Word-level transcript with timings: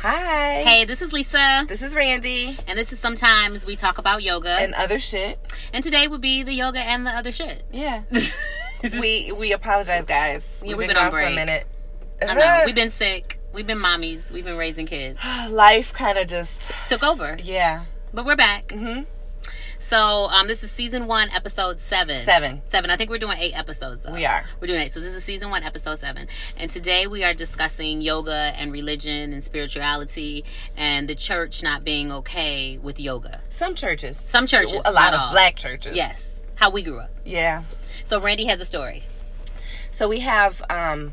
Hi. 0.00 0.62
Hey, 0.62 0.84
this 0.84 1.02
is 1.02 1.12
Lisa. 1.12 1.64
This 1.66 1.82
is 1.82 1.92
Randy. 1.96 2.56
And 2.68 2.78
this 2.78 2.92
is 2.92 3.00
sometimes 3.00 3.66
we 3.66 3.74
talk 3.74 3.98
about 3.98 4.22
yoga. 4.22 4.50
And 4.50 4.72
other 4.74 5.00
shit. 5.00 5.40
And 5.72 5.82
today 5.82 6.06
would 6.06 6.20
be 6.20 6.44
the 6.44 6.54
yoga 6.54 6.78
and 6.78 7.04
the 7.04 7.10
other 7.10 7.32
shit. 7.32 7.64
Yeah. 7.72 8.02
we 9.00 9.32
we 9.32 9.52
apologize, 9.52 10.04
guys. 10.04 10.60
Yeah, 10.62 10.68
we've, 10.68 10.78
we've 10.78 10.86
been, 10.86 10.94
been, 10.94 11.04
on 11.04 11.10
break. 11.10 11.26
for 11.26 11.32
a 11.32 11.34
minute. 11.34 11.66
I 12.22 12.34
know. 12.34 12.62
We've 12.66 12.74
been 12.74 12.90
sick. 12.90 13.40
We've 13.52 13.66
been 13.66 13.78
mommies. 13.78 14.30
We've 14.30 14.44
been 14.44 14.56
raising 14.56 14.86
kids. 14.86 15.20
Life 15.50 15.92
kind 15.92 16.18
of 16.18 16.28
just 16.28 16.70
took 16.86 17.02
over. 17.02 17.36
Yeah. 17.42 17.84
But 18.12 18.24
we're 18.24 18.36
back. 18.36 18.68
Mm-hmm. 18.68 19.02
So 19.78 20.28
um, 20.28 20.48
this 20.48 20.64
is 20.64 20.70
season 20.70 21.06
one, 21.06 21.30
episode 21.30 21.78
seven. 21.78 22.24
Seven. 22.24 22.62
Seven. 22.64 22.90
I 22.90 22.96
think 22.96 23.10
we're 23.10 23.18
doing 23.18 23.38
eight 23.38 23.56
episodes. 23.56 24.02
Though. 24.02 24.12
We 24.12 24.26
are. 24.26 24.44
We're 24.60 24.66
doing 24.66 24.80
eight. 24.80 24.90
So 24.90 25.00
this 25.00 25.14
is 25.14 25.22
season 25.22 25.50
one, 25.50 25.62
episode 25.62 25.96
seven. 25.96 26.26
And 26.56 26.68
today 26.68 27.06
we 27.06 27.22
are 27.24 27.32
discussing 27.32 28.00
yoga 28.00 28.52
and 28.56 28.72
religion 28.72 29.32
and 29.32 29.42
spirituality 29.42 30.44
and 30.76 31.08
the 31.08 31.14
church 31.14 31.62
not 31.62 31.84
being 31.84 32.10
okay 32.10 32.78
with 32.78 32.98
yoga. 32.98 33.40
Some 33.50 33.74
churches. 33.74 34.18
Some 34.18 34.46
churches. 34.46 34.84
A 34.84 34.92
lot 34.92 35.14
of 35.14 35.20
all. 35.20 35.30
black 35.30 35.56
churches. 35.56 35.94
Yes. 35.96 36.42
How 36.56 36.70
we 36.70 36.82
grew 36.82 36.98
up. 36.98 37.10
Yeah. 37.24 37.62
So 38.02 38.20
Randy 38.20 38.46
has 38.46 38.60
a 38.60 38.64
story. 38.64 39.04
So 39.92 40.08
we 40.08 40.20
have 40.20 40.60
um, 40.70 41.12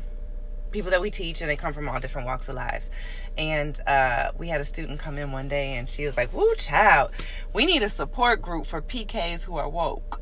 people 0.72 0.90
that 0.90 1.00
we 1.00 1.10
teach, 1.10 1.40
and 1.40 1.48
they 1.48 1.56
come 1.56 1.72
from 1.72 1.88
all 1.88 2.00
different 2.00 2.26
walks 2.26 2.48
of 2.48 2.56
lives 2.56 2.90
and 3.38 3.78
uh, 3.86 4.32
we 4.38 4.48
had 4.48 4.60
a 4.60 4.64
student 4.64 5.00
come 5.00 5.18
in 5.18 5.32
one 5.32 5.48
day 5.48 5.74
and 5.74 5.88
she 5.88 6.06
was 6.06 6.16
like, 6.16 6.32
Woo, 6.32 6.54
child, 6.56 7.10
we 7.52 7.66
need 7.66 7.82
a 7.82 7.88
support 7.88 8.42
group 8.42 8.66
for 8.66 8.80
PKs 8.80 9.44
who 9.44 9.56
are 9.56 9.68
woke. 9.68 10.20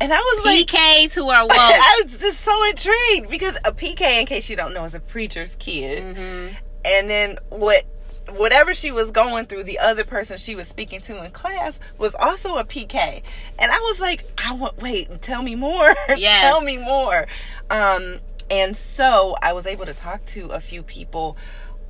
And 0.00 0.12
I 0.12 0.18
was 0.18 0.40
PKs 0.40 0.44
like, 0.44 0.66
PKs 0.66 1.14
who 1.14 1.28
are 1.28 1.42
woke. 1.42 1.52
I 1.52 2.00
was 2.02 2.18
just 2.18 2.40
so 2.40 2.64
intrigued 2.64 3.30
because 3.30 3.56
a 3.64 3.72
PK, 3.72 4.20
in 4.20 4.26
case 4.26 4.48
you 4.48 4.56
don't 4.56 4.72
know, 4.72 4.84
is 4.84 4.94
a 4.94 5.00
preacher's 5.00 5.56
kid. 5.56 6.02
Mm-hmm. 6.02 6.54
And 6.84 7.10
then 7.10 7.38
what 7.50 7.84
whatever 8.30 8.74
she 8.74 8.92
was 8.92 9.10
going 9.10 9.46
through, 9.46 9.64
the 9.64 9.78
other 9.78 10.04
person 10.04 10.36
she 10.36 10.54
was 10.54 10.68
speaking 10.68 11.00
to 11.00 11.22
in 11.24 11.30
class 11.30 11.80
was 11.96 12.14
also 12.14 12.56
a 12.56 12.64
PK. 12.64 13.22
And 13.58 13.72
I 13.72 13.78
was 13.80 14.00
like, 14.00 14.24
I 14.44 14.52
want 14.52 14.80
wait, 14.80 15.22
tell 15.22 15.42
me 15.42 15.54
more. 15.54 15.94
Yes. 16.16 16.42
tell 16.48 16.60
me 16.60 16.78
more. 16.78 17.26
Um, 17.70 18.18
and 18.50 18.76
so 18.76 19.36
I 19.42 19.52
was 19.52 19.66
able 19.66 19.86
to 19.86 19.94
talk 19.94 20.24
to 20.26 20.48
a 20.48 20.60
few 20.60 20.82
people 20.82 21.36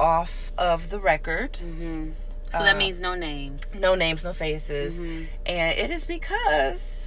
off 0.01 0.53
of 0.59 0.91
the 0.91 1.01
record. 1.01 1.53
Mm-hmm. 1.55 2.11
So 2.51 2.59
that 2.61 2.77
uh, 2.77 2.79
means 2.79 3.01
no 3.01 3.15
names. 3.15 3.79
No 3.79 3.95
names, 3.95 4.25
no 4.25 4.33
faces. 4.33 4.95
Mm-hmm. 4.95 5.25
And 5.47 5.79
it 5.79 5.91
is 5.91 6.07
because 6.07 6.99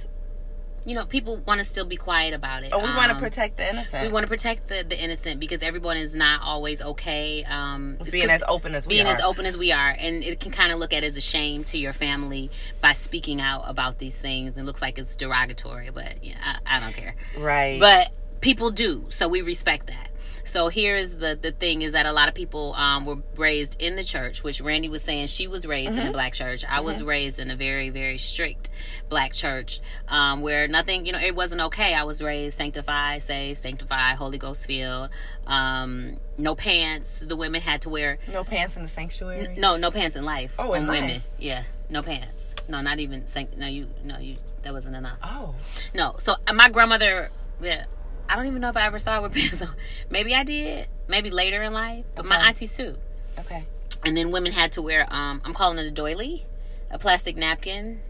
you 0.84 0.94
know, 0.94 1.04
people 1.04 1.36
want 1.38 1.58
to 1.58 1.64
still 1.64 1.84
be 1.84 1.96
quiet 1.96 2.34
about 2.34 2.64
it. 2.64 2.72
Oh, 2.72 2.78
we 2.78 2.88
um, 2.88 2.96
want 2.96 3.12
to 3.12 3.18
protect 3.18 3.56
the 3.56 3.68
innocent. 3.68 4.02
We 4.02 4.12
want 4.12 4.24
to 4.24 4.28
protect 4.28 4.68
the, 4.68 4.82
the 4.82 4.98
innocent 5.00 5.38
because 5.38 5.62
everyone 5.62 5.96
is 5.96 6.14
not 6.14 6.42
always 6.42 6.82
okay. 6.82 7.44
Um, 7.44 7.98
being 8.10 8.30
as 8.30 8.42
open 8.48 8.74
as 8.74 8.86
we 8.86 8.94
being 8.94 9.06
are. 9.06 9.14
as 9.14 9.20
open 9.20 9.46
as 9.46 9.56
we 9.56 9.70
are, 9.72 9.94
and 9.96 10.24
it 10.24 10.40
can 10.40 10.50
kind 10.50 10.72
of 10.72 10.78
look 10.78 10.92
at 10.92 11.04
as 11.04 11.16
a 11.16 11.20
shame 11.20 11.64
to 11.64 11.78
your 11.78 11.92
family 11.92 12.50
by 12.80 12.94
speaking 12.94 13.40
out 13.40 13.62
about 13.66 13.98
these 13.98 14.20
things. 14.20 14.56
It 14.56 14.64
looks 14.64 14.82
like 14.82 14.98
it's 14.98 15.16
derogatory, 15.16 15.90
but 15.90 16.24
yeah, 16.24 16.36
I, 16.42 16.76
I 16.76 16.80
don't 16.80 16.94
care. 16.94 17.14
Right. 17.38 17.78
But 17.78 18.10
people 18.40 18.70
do, 18.70 19.06
so 19.10 19.28
we 19.28 19.42
respect 19.42 19.86
that. 19.86 20.08
So 20.44 20.68
here's 20.68 21.18
the 21.18 21.38
the 21.40 21.52
thing 21.52 21.82
is 21.82 21.92
that 21.92 22.06
a 22.06 22.12
lot 22.12 22.28
of 22.28 22.34
people 22.34 22.74
um, 22.74 23.06
were 23.06 23.18
raised 23.36 23.80
in 23.80 23.96
the 23.96 24.04
church, 24.04 24.42
which 24.42 24.60
Randy 24.60 24.88
was 24.88 25.02
saying 25.02 25.28
she 25.28 25.46
was 25.46 25.66
raised 25.66 25.90
mm-hmm. 25.90 25.98
in 25.98 26.02
a 26.02 26.04
mm-hmm. 26.06 26.12
black 26.12 26.32
church. 26.34 26.64
I 26.64 26.76
mm-hmm. 26.76 26.84
was 26.86 27.02
raised 27.02 27.38
in 27.38 27.50
a 27.50 27.56
very 27.56 27.90
very 27.90 28.18
strict 28.18 28.70
black 29.08 29.32
church 29.32 29.80
um, 30.08 30.40
where 30.40 30.66
nothing 30.68 31.06
you 31.06 31.12
know 31.12 31.18
it 31.18 31.34
wasn't 31.34 31.60
okay. 31.62 31.94
I 31.94 32.04
was 32.04 32.22
raised 32.22 32.56
sanctified, 32.56 33.22
saved, 33.22 33.58
sanctified, 33.58 34.16
Holy 34.16 34.38
Ghost 34.38 34.66
filled. 34.66 35.10
Um, 35.46 36.18
no 36.38 36.54
pants. 36.54 37.20
The 37.20 37.36
women 37.36 37.60
had 37.60 37.82
to 37.82 37.88
wear 37.88 38.18
no 38.32 38.44
pants 38.44 38.76
in 38.76 38.82
the 38.82 38.88
sanctuary. 38.88 39.48
N- 39.48 39.60
no, 39.60 39.76
no 39.76 39.90
pants 39.90 40.16
in 40.16 40.24
life. 40.24 40.54
Oh, 40.58 40.72
in 40.74 40.86
women. 40.86 41.10
Life. 41.10 41.28
Yeah, 41.38 41.62
no 41.88 42.02
pants. 42.02 42.54
No, 42.68 42.80
not 42.80 43.00
even 43.00 43.26
sanct. 43.26 43.56
No, 43.56 43.66
you. 43.66 43.88
No, 44.04 44.18
you. 44.18 44.36
That 44.62 44.72
wasn't 44.72 44.96
enough. 44.96 45.18
Oh. 45.22 45.54
No. 45.94 46.14
So 46.18 46.34
uh, 46.46 46.52
my 46.52 46.68
grandmother. 46.68 47.30
Yeah 47.60 47.84
I 48.32 48.36
don't 48.36 48.46
even 48.46 48.62
know 48.62 48.70
if 48.70 48.78
I 48.78 48.86
ever 48.86 48.98
saw 48.98 49.18
it 49.18 49.22
with 49.22 49.34
pants 49.36 49.60
on. 49.60 49.68
Maybe 50.08 50.34
I 50.34 50.42
did. 50.42 50.88
Maybe 51.06 51.28
later 51.28 51.62
in 51.62 51.74
life. 51.74 52.06
But 52.14 52.24
okay. 52.24 52.30
my 52.30 52.48
auntie 52.48 52.66
too. 52.66 52.96
Okay. 53.38 53.66
And 54.06 54.16
then 54.16 54.30
women 54.30 54.52
had 54.52 54.72
to 54.72 54.80
wear 54.82 55.06
um 55.10 55.42
I'm 55.44 55.52
calling 55.52 55.78
it 55.78 55.84
a 55.84 55.90
doily, 55.90 56.46
a 56.90 56.98
plastic 56.98 57.36
napkin. 57.36 58.00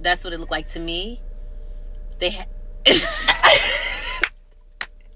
That's 0.00 0.24
what 0.24 0.32
it 0.32 0.40
looked 0.40 0.50
like 0.50 0.66
to 0.68 0.80
me. 0.80 1.22
They 2.18 2.30
had 2.30 2.48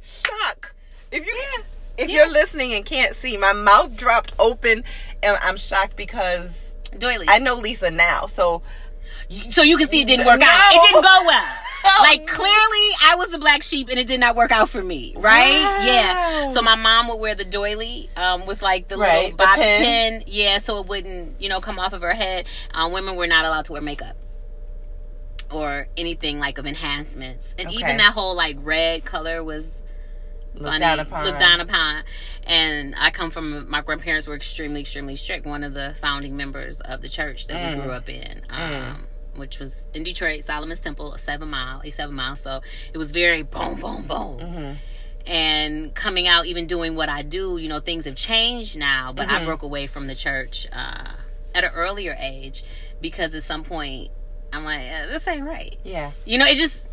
shock. 0.01 0.75
If 1.11 1.27
you 1.27 1.35
yeah. 1.35 1.65
if 1.99 2.09
yeah. 2.09 2.17
you're 2.17 2.31
listening 2.31 2.73
and 2.75 2.85
can't 2.85 3.17
see, 3.17 3.37
my 3.37 3.53
mouth 3.53 3.97
dropped 3.97 4.33
open 4.39 4.85
and 5.25 5.39
I'm 5.43 5.57
shocked 5.57 5.97
because 5.97 6.77
doily. 6.97 7.27
I 7.29 7.41
know 7.41 7.57
Lisa 7.57 7.91
now, 7.91 8.27
so 8.27 8.63
so 9.51 9.63
you 9.63 9.77
can 9.77 9.89
see 9.89 10.03
it 10.03 10.07
didn't 10.07 10.27
work 10.27 10.39
no. 10.39 10.47
out. 10.47 10.73
It 10.73 10.83
didn't 10.89 11.03
go 11.03 11.25
well. 11.27 11.57
Like 12.03 12.27
clearly 12.27 12.89
I 13.03 13.15
was 13.17 13.31
the 13.31 13.39
black 13.39 13.63
sheep 13.63 13.89
and 13.89 13.99
it 13.99 14.07
did 14.07 14.21
not 14.21 14.37
work 14.37 14.51
out 14.51 14.69
for 14.69 14.83
me, 14.83 15.15
right? 15.17 15.63
Wow. 15.63 15.85
Yeah. 15.87 16.49
So 16.49 16.63
my 16.63 16.75
mom 16.75 17.09
would 17.09 17.17
wear 17.17 17.35
the 17.35 17.45
doily 17.45 18.11
um, 18.17 18.45
with 18.47 18.61
like 18.61 18.89
the 18.89 18.97
right, 18.97 19.33
little 19.33 19.37
bobby 19.37 19.63
pin. 19.63 19.83
pin. 19.83 20.25
Yeah, 20.27 20.59
so 20.59 20.79
it 20.79 20.87
wouldn't, 20.87 21.41
you 21.41 21.49
know, 21.49 21.61
come 21.61 21.79
off 21.79 21.93
of 21.93 22.03
her 22.03 22.13
head. 22.13 22.47
Um, 22.73 22.93
women 22.93 23.17
were 23.17 23.27
not 23.27 23.45
allowed 23.45 23.67
to 23.67 23.73
wear 23.73 23.81
makeup 23.81 24.17
or 25.51 25.87
anything 25.97 26.39
like 26.39 26.59
of 26.59 26.67
enhancements. 26.67 27.55
And 27.59 27.69
okay. 27.69 27.77
even 27.77 27.97
that 27.99 28.13
whole 28.13 28.35
like 28.35 28.57
red 28.61 29.05
color 29.05 29.43
was 29.45 29.83
looked 30.55 30.67
funny, 30.67 30.81
down 30.81 31.01
upon. 31.01 31.25
looked 31.25 31.39
down 31.39 31.61
upon. 31.61 32.03
And 32.45 32.95
I 32.99 33.11
come 33.11 33.31
from 33.31 33.69
my 33.71 33.81
grandparents 33.81 34.27
were 34.27 34.35
extremely, 34.35 34.81
extremely 34.81 35.17
strict. 35.17 35.47
One 35.47 35.65
of 35.65 35.75
the 35.75 35.95
founding 36.01 36.37
members 36.37 36.81
of 36.81 37.01
the 37.03 37.09
church 37.09 37.47
that 37.47 37.57
mm. 37.57 37.77
we 37.77 37.83
grew 37.83 37.93
up 37.93 38.09
in. 38.09 38.43
Mm. 38.49 38.59
Um, 38.59 38.97
mm 38.97 38.99
which 39.37 39.59
was 39.59 39.85
in 39.95 40.03
Detroit, 40.03 40.45
Solomon's 40.45 40.81
Temple, 40.81 41.15
a 41.15 41.19
seven 41.19 41.49
mile, 41.49 41.81
a 41.85 41.91
seven 41.91 42.15
mile. 42.15 42.37
So 42.37 42.63
it 42.93 42.99
was 42.99 43.13
very 43.13 43.43
boom, 43.43 43.81
boom, 43.81 44.03
boom. 44.03 44.39
Mm-hmm. 44.39 44.73
And 45.27 45.95
coming 45.95 46.27
out, 46.27 46.47
even 46.47 46.67
doing 46.67 46.97
what 46.97 47.09
I 47.09 47.23
do, 47.23 47.57
you 47.57 47.69
know, 47.69 47.81
things 47.81 48.07
have 48.07 48.17
changed 48.17 48.79
now. 48.79 49.13
But 49.13 49.29
mm-hmm. 49.29 49.43
I 49.43 49.45
broke 49.45 49.63
away 49.63 49.87
from 49.87 50.07
the 50.07 50.15
church 50.15 50.67
uh, 50.73 51.09
at 51.55 51.65
an 51.65 51.71
earlier 51.75 52.17
age 52.19 52.65
because 53.01 53.35
at 53.35 53.43
some 53.43 53.63
point 53.63 54.11
I'm 54.53 54.65
like, 54.65 54.83
this 55.09 55.27
ain't 55.29 55.45
right. 55.45 55.77
Yeah. 55.85 56.13
You 56.25 56.39
know, 56.39 56.47
it 56.47 56.57
just 56.57 56.89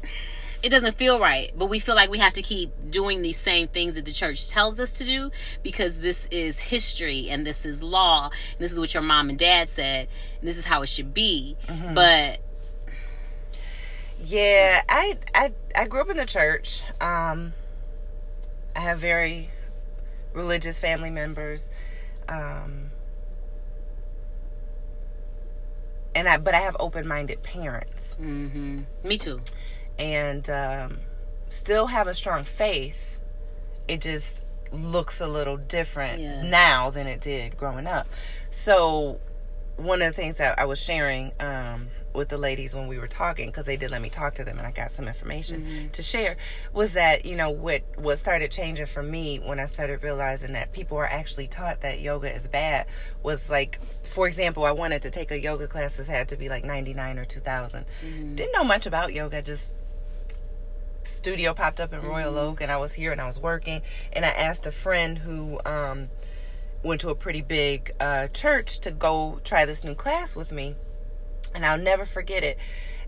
it 0.62 0.70
doesn't 0.70 0.96
feel 0.96 1.20
right, 1.20 1.52
but 1.56 1.68
we 1.68 1.80
feel 1.80 1.96
like 1.96 2.10
we 2.10 2.18
have 2.18 2.34
to 2.34 2.42
keep 2.42 2.72
doing 2.92 3.22
these 3.22 3.38
same 3.38 3.68
things 3.68 3.96
that 3.96 4.04
the 4.04 4.12
church 4.12 4.50
tells 4.50 4.80
us 4.80 4.98
to 4.98 5.06
do 5.06 5.32
because 5.64 6.00
this 6.00 6.26
is 6.32 6.60
history 6.60 7.30
and 7.30 7.46
this 7.46 7.66
is 7.66 7.82
law 7.82 8.26
and 8.26 8.60
this 8.60 8.72
is 8.72 8.80
what 8.80 8.94
your 8.94 9.04
mom 9.04 9.30
and 9.30 9.40
dad 9.40 9.70
said 9.70 10.08
and 10.40 10.50
this 10.50 10.58
is 10.58 10.66
how 10.66 10.82
it 10.82 10.88
should 10.88 11.14
be. 11.14 11.56
Mm-hmm. 11.68 11.94
But 11.94 12.40
yeah, 14.20 14.82
I 14.90 15.18
I 15.34 15.54
I 15.76 15.88
grew 15.88 16.02
up 16.02 16.10
in 16.10 16.18
the 16.18 16.26
church. 16.26 16.84
Um 17.00 17.54
I 18.76 18.82
have 18.82 19.00
very 19.00 19.50
religious 20.34 20.78
family 20.78 21.10
members. 21.10 21.70
Um 22.28 22.92
and 26.14 26.28
I 26.28 26.36
but 26.36 26.54
I 26.54 26.60
have 26.60 26.76
open-minded 26.82 27.44
parents. 27.44 28.18
Mm-hmm. 28.20 28.82
Me 29.04 29.18
too 29.18 29.40
and 30.00 30.50
um, 30.50 31.00
still 31.50 31.88
have 31.88 32.08
a 32.08 32.16
strong 32.16 32.44
faith. 32.44 33.20
It 33.88 34.02
just 34.02 34.44
looks 34.72 35.20
a 35.20 35.28
little 35.28 35.58
different 35.58 36.22
yeah. 36.22 36.42
now 36.44 36.90
than 36.90 37.08
it 37.08 37.22
did 37.22 37.58
growing 37.58 37.86
up. 37.86 38.08
So, 38.50 39.20
one 39.76 40.02
of 40.02 40.08
the 40.08 40.22
things 40.22 40.38
that 40.38 40.60
I 40.60 40.66
was 40.66 40.82
sharing 40.82 41.32
um, 41.40 41.88
with 42.14 42.30
the 42.30 42.38
ladies 42.38 42.76
when 42.76 42.88
we 42.88 43.00
were 43.00 43.08
talking, 43.08 43.48
because 43.48 43.66
they 43.66 43.78
did 43.78 43.92
let 43.92 44.02
me 44.02 44.10
talk 44.10 44.36
to 44.36 44.44
them 44.44 44.58
and 44.58 44.68
I 44.68 44.72
got 44.72 44.92
some 44.92 45.08
information 45.08 45.62
mm-hmm. 45.62 45.88
to 45.90 46.02
share, 46.02 46.36
was 46.74 46.94
that, 46.94 47.26
you 47.26 47.36
know, 47.36 47.50
what, 47.50 47.84
what 47.96 48.18
started 48.18 48.52
changing 48.52 48.88
for 48.88 49.02
me 49.02 49.40
when 49.40 49.60
I 49.60 49.68
started 49.68 50.04
realizing 50.04 50.54
that 50.54 50.74
people 50.74 50.98
are 50.98 51.08
actually 51.08 51.48
taught 51.48 51.82
that 51.82 52.02
yoga 52.02 52.36
is 52.36 52.48
bad 52.48 52.88
was 53.24 53.50
like, 53.50 53.80
for 54.04 54.28
example, 54.28 54.66
I 54.66 54.72
wanted 54.72 55.02
to 55.04 55.12
take 55.12 55.32
a 55.32 55.40
yoga 55.40 55.68
class 55.68 55.96
that 55.96 56.08
had 56.08 56.28
to 56.30 56.36
be 56.36 56.50
like 56.50 56.66
99 56.66 57.18
or 57.18 57.26
2000. 57.26 57.86
Mm-hmm. 57.86 58.36
Didn't 58.36 58.52
know 58.52 58.66
much 58.66 58.86
about 58.86 59.14
yoga, 59.14 59.42
just 59.42 59.76
studio 61.10 61.54
popped 61.54 61.80
up 61.80 61.94
in 61.94 62.02
Royal 62.02 62.34
mm-hmm. 62.34 62.50
Oak 62.52 62.62
and 62.62 62.72
I 62.72 62.78
was 62.78 62.94
here 62.94 63.12
and 63.12 63.20
I 63.20 63.28
was 63.28 63.40
working 63.40 63.82
and 64.14 64.26
I 64.26 64.30
asked 64.30 64.66
a 64.66 64.72
friend 64.72 65.18
who 65.18 65.60
um, 65.66 66.10
went 66.84 67.02
to 67.02 67.10
a 67.10 67.16
pretty 67.16 67.42
big 67.42 67.92
uh, 68.00 68.28
church 68.28 68.80
to 68.80 68.92
go 68.92 69.40
try 69.44 69.66
this 69.66 69.84
new 69.84 69.96
class 69.96 70.36
with 70.36 70.52
me 70.52 70.76
and 71.56 71.66
I'll 71.66 71.78
never 71.78 72.06
forget 72.06 72.44
it 72.44 72.58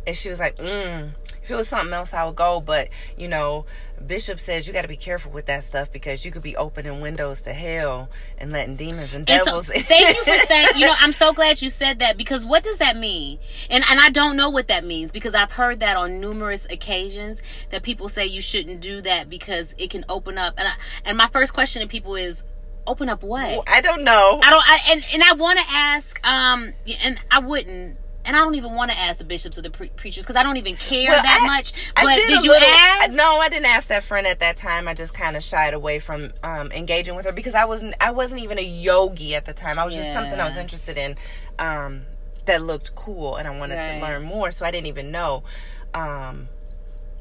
and 0.08 0.16
she 0.16 0.30
was 0.30 0.40
like 0.40 0.58
mm, 0.58 1.12
if 1.44 1.50
it 1.52 1.56
was 1.56 1.68
something 1.68 1.94
else 1.94 2.14
I 2.14 2.26
would 2.26 2.36
go 2.36 2.60
but 2.62 2.90
you 3.18 3.28
know 3.28 3.66
Bishop 4.06 4.40
says 4.40 4.68
you 4.68 4.74
got 4.74 4.82
to 4.82 4.88
be 4.88 4.98
careful 4.98 5.32
with 5.32 5.46
that 5.46 5.64
stuff 5.64 5.92
because 5.92 6.26
you 6.26 6.32
could 6.32 6.42
be 6.42 6.58
opening 6.58 7.02
windows 7.02 7.42
to 7.42 7.54
hell 7.54 8.10
and 8.38 8.52
letting 8.52 8.76
demons 8.76 9.14
and, 9.14 9.30
and 9.30 9.46
devils. 9.46 9.68
So, 9.68 9.74
thank 9.74 10.16
you 10.16 10.24
for 10.24 10.46
saying. 10.48 10.70
You 10.76 10.88
know, 10.88 10.96
I'm 11.00 11.14
so 11.14 11.34
glad 11.34 11.62
you 11.62 11.70
said 11.70 12.00
that 12.00 12.18
because 12.18 12.46
what 12.46 12.64
does 12.64 12.80
that 12.80 12.98
mean? 12.98 13.40
And 13.70 13.84
and 13.90 14.00
I 14.00 14.10
don't 14.10 14.36
know 14.36 14.50
what 14.50 14.68
that 14.70 14.86
means 14.86 15.12
because 15.12 15.36
I've 15.36 15.52
heard 15.52 15.80
that 15.82 15.98
on 15.98 16.20
numerous 16.20 16.66
occasions 16.70 17.42
that 17.70 17.84
people 17.84 18.10
say 18.10 18.26
you 18.26 18.42
shouldn't 18.42 18.82
do 18.82 19.02
that 19.02 19.30
because 19.30 19.76
it 19.78 19.90
can 19.90 20.04
open 20.10 20.38
up. 20.38 20.56
And 20.58 20.68
I, 20.68 20.74
and 21.06 21.18
my 21.18 21.28
first 21.28 21.54
question 21.54 21.82
to 21.82 21.88
people 21.88 22.16
is, 22.16 22.44
Open 22.88 23.10
up 23.10 23.22
what? 23.22 23.64
I 23.68 23.82
don't 23.82 24.04
know. 24.04 24.40
I 24.44 24.50
don't. 24.50 24.64
I, 24.66 24.80
and 24.90 25.06
and 25.14 25.24
I 25.24 25.34
want 25.34 25.60
to 25.60 25.66
ask. 25.70 26.28
Um, 26.28 26.74
and 27.04 27.20
I 27.30 27.40
wouldn't. 27.40 27.98
And 28.24 28.36
I 28.36 28.40
don't 28.40 28.56
even 28.56 28.74
want 28.74 28.92
to 28.92 28.98
ask 28.98 29.18
the 29.18 29.26
bishops 29.26 29.58
or 29.58 29.64
the 29.64 29.72
pre- 29.72 29.90
preachers 29.90 30.24
because 30.24 30.36
I 30.36 30.44
don't 30.44 30.58
even 30.58 30.76
care 30.76 31.10
well, 31.10 31.22
that 31.22 31.42
I, 31.42 31.48
much. 31.48 31.74
But 31.96 32.16
did, 32.16 32.28
did 32.28 32.44
you 32.44 32.52
little, 32.52 32.68
ask? 32.70 33.12
No, 33.12 33.40
I 33.40 33.50
didn't 33.50 33.66
ask 33.66 33.88
that 33.88 34.04
friend 34.04 34.28
at 34.28 34.40
that 34.40 34.58
time. 34.58 34.88
I 34.88 34.94
just 34.94 35.14
kind 35.14 35.36
of 35.36 35.44
shied 35.44 35.74
away 35.74 36.00
from 36.00 36.32
um, 36.44 36.72
engaging 36.72 37.16
with 37.16 37.26
her 37.26 37.32
because 37.32 37.56
I 37.56 37.66
wasn't. 37.66 37.96
I 38.00 38.12
wasn't 38.12 38.42
even 38.42 38.60
a 38.60 38.64
yogi 38.64 39.36
at 39.36 39.46
the 39.46 39.54
time. 39.54 39.80
I 39.80 39.86
was 39.86 39.96
yeah. 39.96 40.04
just 40.04 40.14
something 40.14 40.40
I 40.40 40.46
was 40.46 40.58
interested 40.58 40.98
in 40.98 41.16
um, 41.58 42.04
that 42.46 42.62
looked 42.62 42.94
cool, 42.96 43.38
and 43.38 43.48
I 43.48 43.58
wanted 43.58 43.76
right. 43.76 44.00
to 44.00 44.02
learn 44.02 44.24
more. 44.24 44.52
So 44.52 44.66
I 44.66 44.72
didn't 44.72 44.88
even 44.88 45.10
know. 45.10 45.44
Um, 45.94 46.48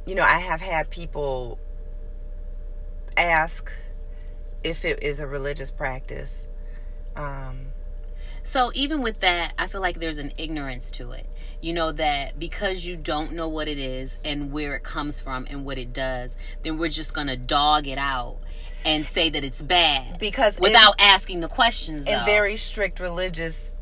you 0.07 0.15
know, 0.15 0.25
I 0.25 0.39
have 0.39 0.61
had 0.61 0.91
people 0.91 1.59
ask 3.17 3.73
if 4.63 4.85
it 4.85 5.03
is 5.03 5.21
a 5.21 5.27
religious 5.27 5.71
practice. 5.71 6.47
Um, 7.17 7.73
so 8.43 8.71
even 8.75 9.03
with 9.03 9.21
that, 9.21 9.53
I 9.59 9.67
feel 9.67 9.81
like 9.81 10.01
there's 10.01 10.19
an 10.19 10.33
ignorance 10.39 10.91
to 10.93 11.13
it. 11.13 11.27
You 11.61 11.73
know 11.73 11.93
that 11.93 12.39
because 12.39 12.87
you 12.87 12.97
don't 12.97 13.33
know 13.33 13.49
what 13.49 13.69
it 13.69 13.79
is 13.79 14.19
and 14.25 14.51
where 14.51 14.75
it 14.77 14.83
comes 14.83 15.21
from 15.21 15.47
and 15.51 15.65
what 15.65 15.79
it 15.79 15.93
does, 15.93 16.37
then 16.63 16.79
we're 16.79 16.89
just 16.89 17.13
gonna 17.13 17.37
dog 17.37 17.87
it 17.87 17.99
out 17.99 18.39
and 18.85 19.05
say 19.05 19.29
that 19.29 19.45
it's 19.45 19.61
bad 19.61 20.19
because 20.19 20.59
without 20.59 20.99
in, 20.99 21.07
asking 21.07 21.41
the 21.41 21.49
questions. 21.49 22.07
In 22.07 22.25
very 22.25 22.57
strict 22.57 22.99
religious 22.99 23.75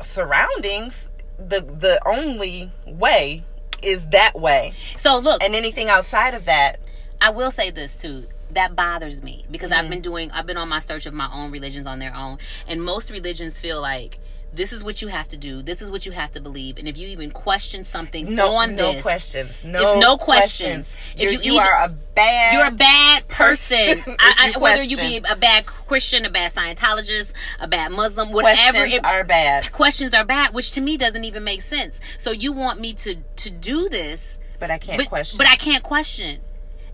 surroundings, 0.00 1.10
the 1.38 1.60
the 1.60 2.00
only 2.06 2.70
way 2.86 3.44
is 3.82 4.06
that 4.06 4.38
way. 4.38 4.74
So 4.96 5.18
look, 5.18 5.42
and 5.42 5.54
anything 5.54 5.88
outside 5.88 6.34
of 6.34 6.44
that, 6.44 6.78
I 7.20 7.30
will 7.30 7.50
say 7.50 7.70
this 7.70 8.00
too 8.00 8.26
that 8.52 8.76
bothers 8.76 9.22
me 9.22 9.44
because 9.50 9.70
mm-hmm. 9.70 9.84
I've 9.84 9.90
been 9.90 10.00
doing 10.00 10.30
I've 10.30 10.46
been 10.46 10.56
on 10.56 10.68
my 10.68 10.78
search 10.78 11.06
of 11.06 11.14
my 11.14 11.30
own 11.32 11.50
religions 11.50 11.86
on 11.86 11.98
their 11.98 12.14
own 12.14 12.38
and 12.66 12.82
most 12.82 13.10
religions 13.10 13.60
feel 13.60 13.80
like 13.80 14.18
this 14.54 14.72
is 14.72 14.84
what 14.84 15.00
you 15.00 15.08
have 15.08 15.28
to 15.28 15.36
do. 15.36 15.62
This 15.62 15.80
is 15.80 15.90
what 15.90 16.04
you 16.04 16.12
have 16.12 16.32
to 16.32 16.40
believe. 16.40 16.76
And 16.76 16.86
if 16.86 16.96
you 16.96 17.08
even 17.08 17.30
question 17.30 17.84
something 17.84 18.34
no, 18.34 18.54
on 18.54 18.76
no 18.76 18.92
this, 18.92 19.02
questions. 19.02 19.64
No, 19.64 19.80
it's 19.80 20.00
no 20.00 20.16
questions. 20.16 20.94
questions. 20.94 20.96
If 21.16 21.32
you, 21.32 21.38
you 21.38 21.52
even, 21.54 21.66
are 21.66 21.84
a 21.84 21.88
bad, 21.88 22.52
you're 22.52 22.66
a 22.66 22.70
bad 22.70 23.28
person. 23.28 24.02
I, 24.18 24.52
I, 24.54 24.58
whether 24.58 24.82
you 24.82 24.96
be 24.96 25.22
a 25.28 25.36
bad 25.36 25.64
Christian, 25.64 26.26
a 26.26 26.30
bad 26.30 26.52
Scientologist, 26.52 27.32
a 27.60 27.66
bad 27.66 27.92
Muslim, 27.92 28.30
whatever. 28.30 28.78
Questions 28.78 28.94
it, 28.94 29.04
are 29.04 29.24
bad. 29.24 29.72
Questions 29.72 30.12
are 30.14 30.24
bad, 30.24 30.52
which 30.52 30.72
to 30.72 30.80
me 30.80 30.96
doesn't 30.98 31.24
even 31.24 31.44
make 31.44 31.62
sense. 31.62 32.00
So 32.18 32.30
you 32.30 32.52
want 32.52 32.78
me 32.78 32.92
to 32.94 33.16
to 33.36 33.50
do 33.50 33.88
this, 33.88 34.38
but 34.58 34.70
I 34.70 34.78
can't 34.78 34.98
but, 34.98 35.08
question. 35.08 35.38
But 35.38 35.46
I 35.46 35.56
can't 35.56 35.82
question. 35.82 36.40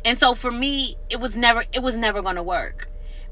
And 0.04 0.16
so 0.16 0.34
for 0.34 0.50
me, 0.50 0.96
it 1.10 1.20
was 1.20 1.36
never 1.36 1.64
it 1.72 1.82
was 1.82 1.96
never 1.96 2.22
going 2.22 2.36
to 2.36 2.42
work. 2.42 2.88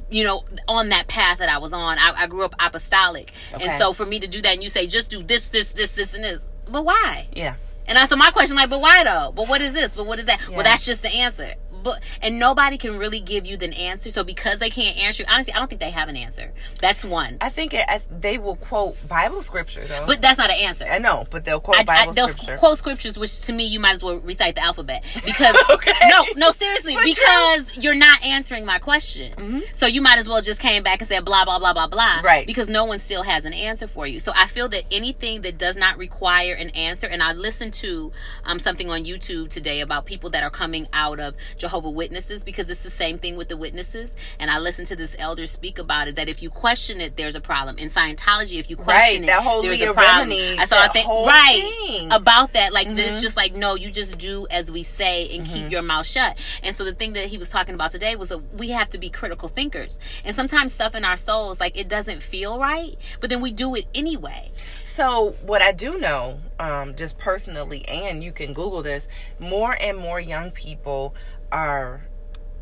You 0.09 0.23
know, 0.23 0.45
on 0.69 0.91
that 0.91 1.09
path 1.09 1.39
that 1.39 1.49
I 1.49 1.59
was 1.59 1.73
on, 1.73 1.99
I, 1.99 2.13
I 2.17 2.27
grew 2.29 2.45
up 2.45 2.55
apostolic, 2.61 3.33
okay. 3.53 3.67
and 3.67 3.77
so 3.77 3.93
for 3.93 4.07
me 4.07 4.21
to 4.21 4.29
do 4.29 4.41
that, 4.43 4.53
and 4.53 4.63
you 4.63 4.69
say 4.69 4.87
just 4.87 5.11
do 5.11 5.21
this, 5.21 5.49
this, 5.49 5.73
this, 5.73 5.97
this, 5.97 6.15
and 6.15 6.23
this, 6.23 6.47
but 6.71 6.85
why? 6.85 7.27
Yeah. 7.33 7.57
And 7.89 7.99
I, 7.99 8.05
so 8.05 8.15
my 8.15 8.31
question, 8.31 8.55
like, 8.55 8.71
but 8.71 8.81
why 8.81 9.03
though? 9.03 9.33
But 9.35 9.49
what 9.49 9.61
is 9.61 9.75
this? 9.75 9.97
But 9.97 10.07
what 10.07 10.21
is 10.21 10.27
that? 10.27 10.41
Yeah. 10.49 10.57
Well, 10.57 10.65
that's 10.65 10.85
just 10.85 11.03
the 11.03 11.09
answer 11.09 11.55
but 11.87 12.03
and 12.21 12.39
nobody 12.39 12.77
can 12.77 12.99
really 12.99 13.21
give 13.21 13.47
you 13.47 13.57
the 13.57 13.73
answer. 13.77 14.11
So 14.11 14.25
because 14.25 14.59
they 14.59 14.71
can't 14.71 14.99
answer, 14.99 15.23
honestly, 15.31 15.55
I 15.55 15.59
don't 15.59 15.69
think 15.69 15.81
they 15.81 15.91
have 15.91 16.09
an 16.09 16.17
answer. 16.17 16.53
That's 16.81 17.05
one. 17.05 17.39
I 17.41 17.49
think 17.49 17.75
it, 17.75 17.85
I, 17.89 18.01
they 18.11 18.39
will 18.39 18.57
quote 18.57 18.97
Bible 19.09 19.41
scripture 19.43 19.85
though, 19.85 20.05
but 20.07 20.21
that's 20.21 20.37
not 20.37 20.51
an 20.51 20.57
answer. 20.57 20.85
I 20.85 20.99
know, 20.99 21.27
but 21.31 21.45
they'll 21.45 21.61
quote 21.61 21.77
I, 21.77 21.85
Bible 21.85 22.11
I, 22.11 22.15
they'll 22.15 22.29
scripture. 22.29 22.57
quote 22.59 22.79
scriptures, 22.79 23.17
which 23.17 23.43
to 23.43 23.53
me 23.53 23.67
you 23.67 23.79
might 23.79 23.93
as 23.93 24.03
well 24.03 24.17
recite 24.19 24.57
the 24.57 24.63
alphabet 24.63 25.05
because 25.25 25.57
okay. 25.71 25.93
no, 26.09 26.25
no, 26.35 26.51
seriously, 26.51 26.95
but 26.97 27.05
because 27.05 27.77
you. 27.77 27.91
are 27.93 27.95
not 27.95 28.25
answering 28.25 28.67
my 28.67 28.81
question. 28.81 29.33
Mm-hmm. 29.37 29.61
So 29.73 29.87
you 29.87 30.01
might 30.01 30.19
as 30.19 30.29
well 30.29 30.41
just 30.41 30.61
came 30.61 30.83
back 30.83 31.01
and 31.01 31.09
said 31.09 31.25
blah 31.25 31.45
blah 31.45 31.61
blah 31.61 31.73
blah 31.73 31.87
blah, 31.87 32.21
right? 32.25 32.47
Because 32.47 32.69
no 32.69 32.85
one 32.85 32.99
still 32.99 33.23
has 33.23 33.45
an 33.45 33.53
answer 33.53 33.87
for 33.87 34.09
you. 34.09 34.19
So 34.19 34.33
I 34.35 34.49
feel 34.49 34.69
that 34.71 34.83
anything 34.91 35.43
that 35.43 35.57
does 35.57 35.77
not 35.77 35.99
require 35.99 36.55
an 36.55 36.71
answer, 36.71 37.07
and 37.07 37.23
I 37.23 37.33
listened 37.33 37.75
to 37.75 38.11
um, 38.45 38.59
something 38.59 38.91
on 38.91 39.05
YouTube 39.05 39.51
today 39.51 39.81
about 39.81 40.05
people 40.05 40.31
that 40.31 40.43
are 40.43 40.51
coming 40.51 40.89
out 40.93 41.21
of 41.21 41.37
Jehovah 41.57 41.76
Witnesses 41.85 42.45
because 42.45 42.71
it's 42.71 42.81
the 42.81 42.91
same 42.91 43.19
thing 43.19 43.37
with 43.37 43.49
the 43.49 43.57
witnesses. 43.57 44.17
And 44.39 44.51
I 44.51 44.59
listened 44.59 44.89
to 44.89 44.97
this 44.97 45.17
elder 45.19 45.47
speak 45.47 45.79
about 45.79 46.09
it 46.09 46.17
that 46.17 46.29
if 46.29 46.43
you 46.43 46.51
question 46.51 47.01
it, 47.01 47.17
there's 47.17 47.37
a 47.37 47.41
problem. 47.41 47.79
In 47.79 47.89
Scientology, 47.89 48.59
if 48.59 48.71
you 48.71 48.77
question 48.77 49.27
right, 49.27 49.47
it, 49.47 49.63
there's 49.63 49.81
a 49.81 49.93
problem. 49.93 50.31
I 50.33 50.65
saw 50.65 50.85
a 50.85 50.89
thing 50.89 51.07
right 51.09 51.75
thing. 51.87 52.13
about 52.13 52.53
that. 52.55 52.73
Like 52.73 52.87
mm-hmm. 52.87 52.97
this, 52.97 53.21
just 53.21 53.37
like 53.37 53.55
no, 53.55 53.75
you 53.75 53.91
just 53.91 54.19
do 54.19 54.47
as 54.51 54.71
we 54.71 54.83
say 54.83 55.29
and 55.37 55.47
mm-hmm. 55.47 55.55
keep 55.55 55.71
your 55.71 55.83
mouth 55.83 56.07
shut. 56.07 56.39
And 56.63 56.75
so 56.75 56.85
the 56.85 56.95
thing 56.95 57.15
that 57.15 57.27
he 57.27 57.39
was 57.39 57.51
talking 57.51 57.75
about 57.75 57.91
today 57.91 58.17
was 58.17 58.33
a, 58.33 58.39
we 58.39 58.71
have 58.71 58.91
to 58.91 58.99
be 58.99 59.11
critical 59.11 59.49
thinkers. 59.49 60.01
And 60.25 60.35
sometimes 60.35 60.73
stuff 60.73 60.95
in 60.95 61.05
our 61.05 61.17
souls, 61.17 61.61
like 61.61 61.77
it 61.77 61.89
doesn't 61.89 62.23
feel 62.23 62.59
right, 62.59 62.97
but 63.21 63.31
then 63.31 63.41
we 63.41 63.51
do 63.51 63.75
it 63.75 63.87
anyway. 63.95 64.51
So 64.85 65.37
what 65.43 65.63
I 65.63 65.73
do 65.73 65.99
know, 65.99 66.41
um, 66.59 66.95
just 66.95 67.19
personally, 67.19 67.87
and 67.87 68.23
you 68.23 68.33
can 68.33 68.53
Google 68.53 68.83
this, 68.83 69.09
more 69.39 69.77
and 69.81 69.99
more 69.99 70.21
young 70.21 70.51
people 70.51 71.15
are 71.53 72.07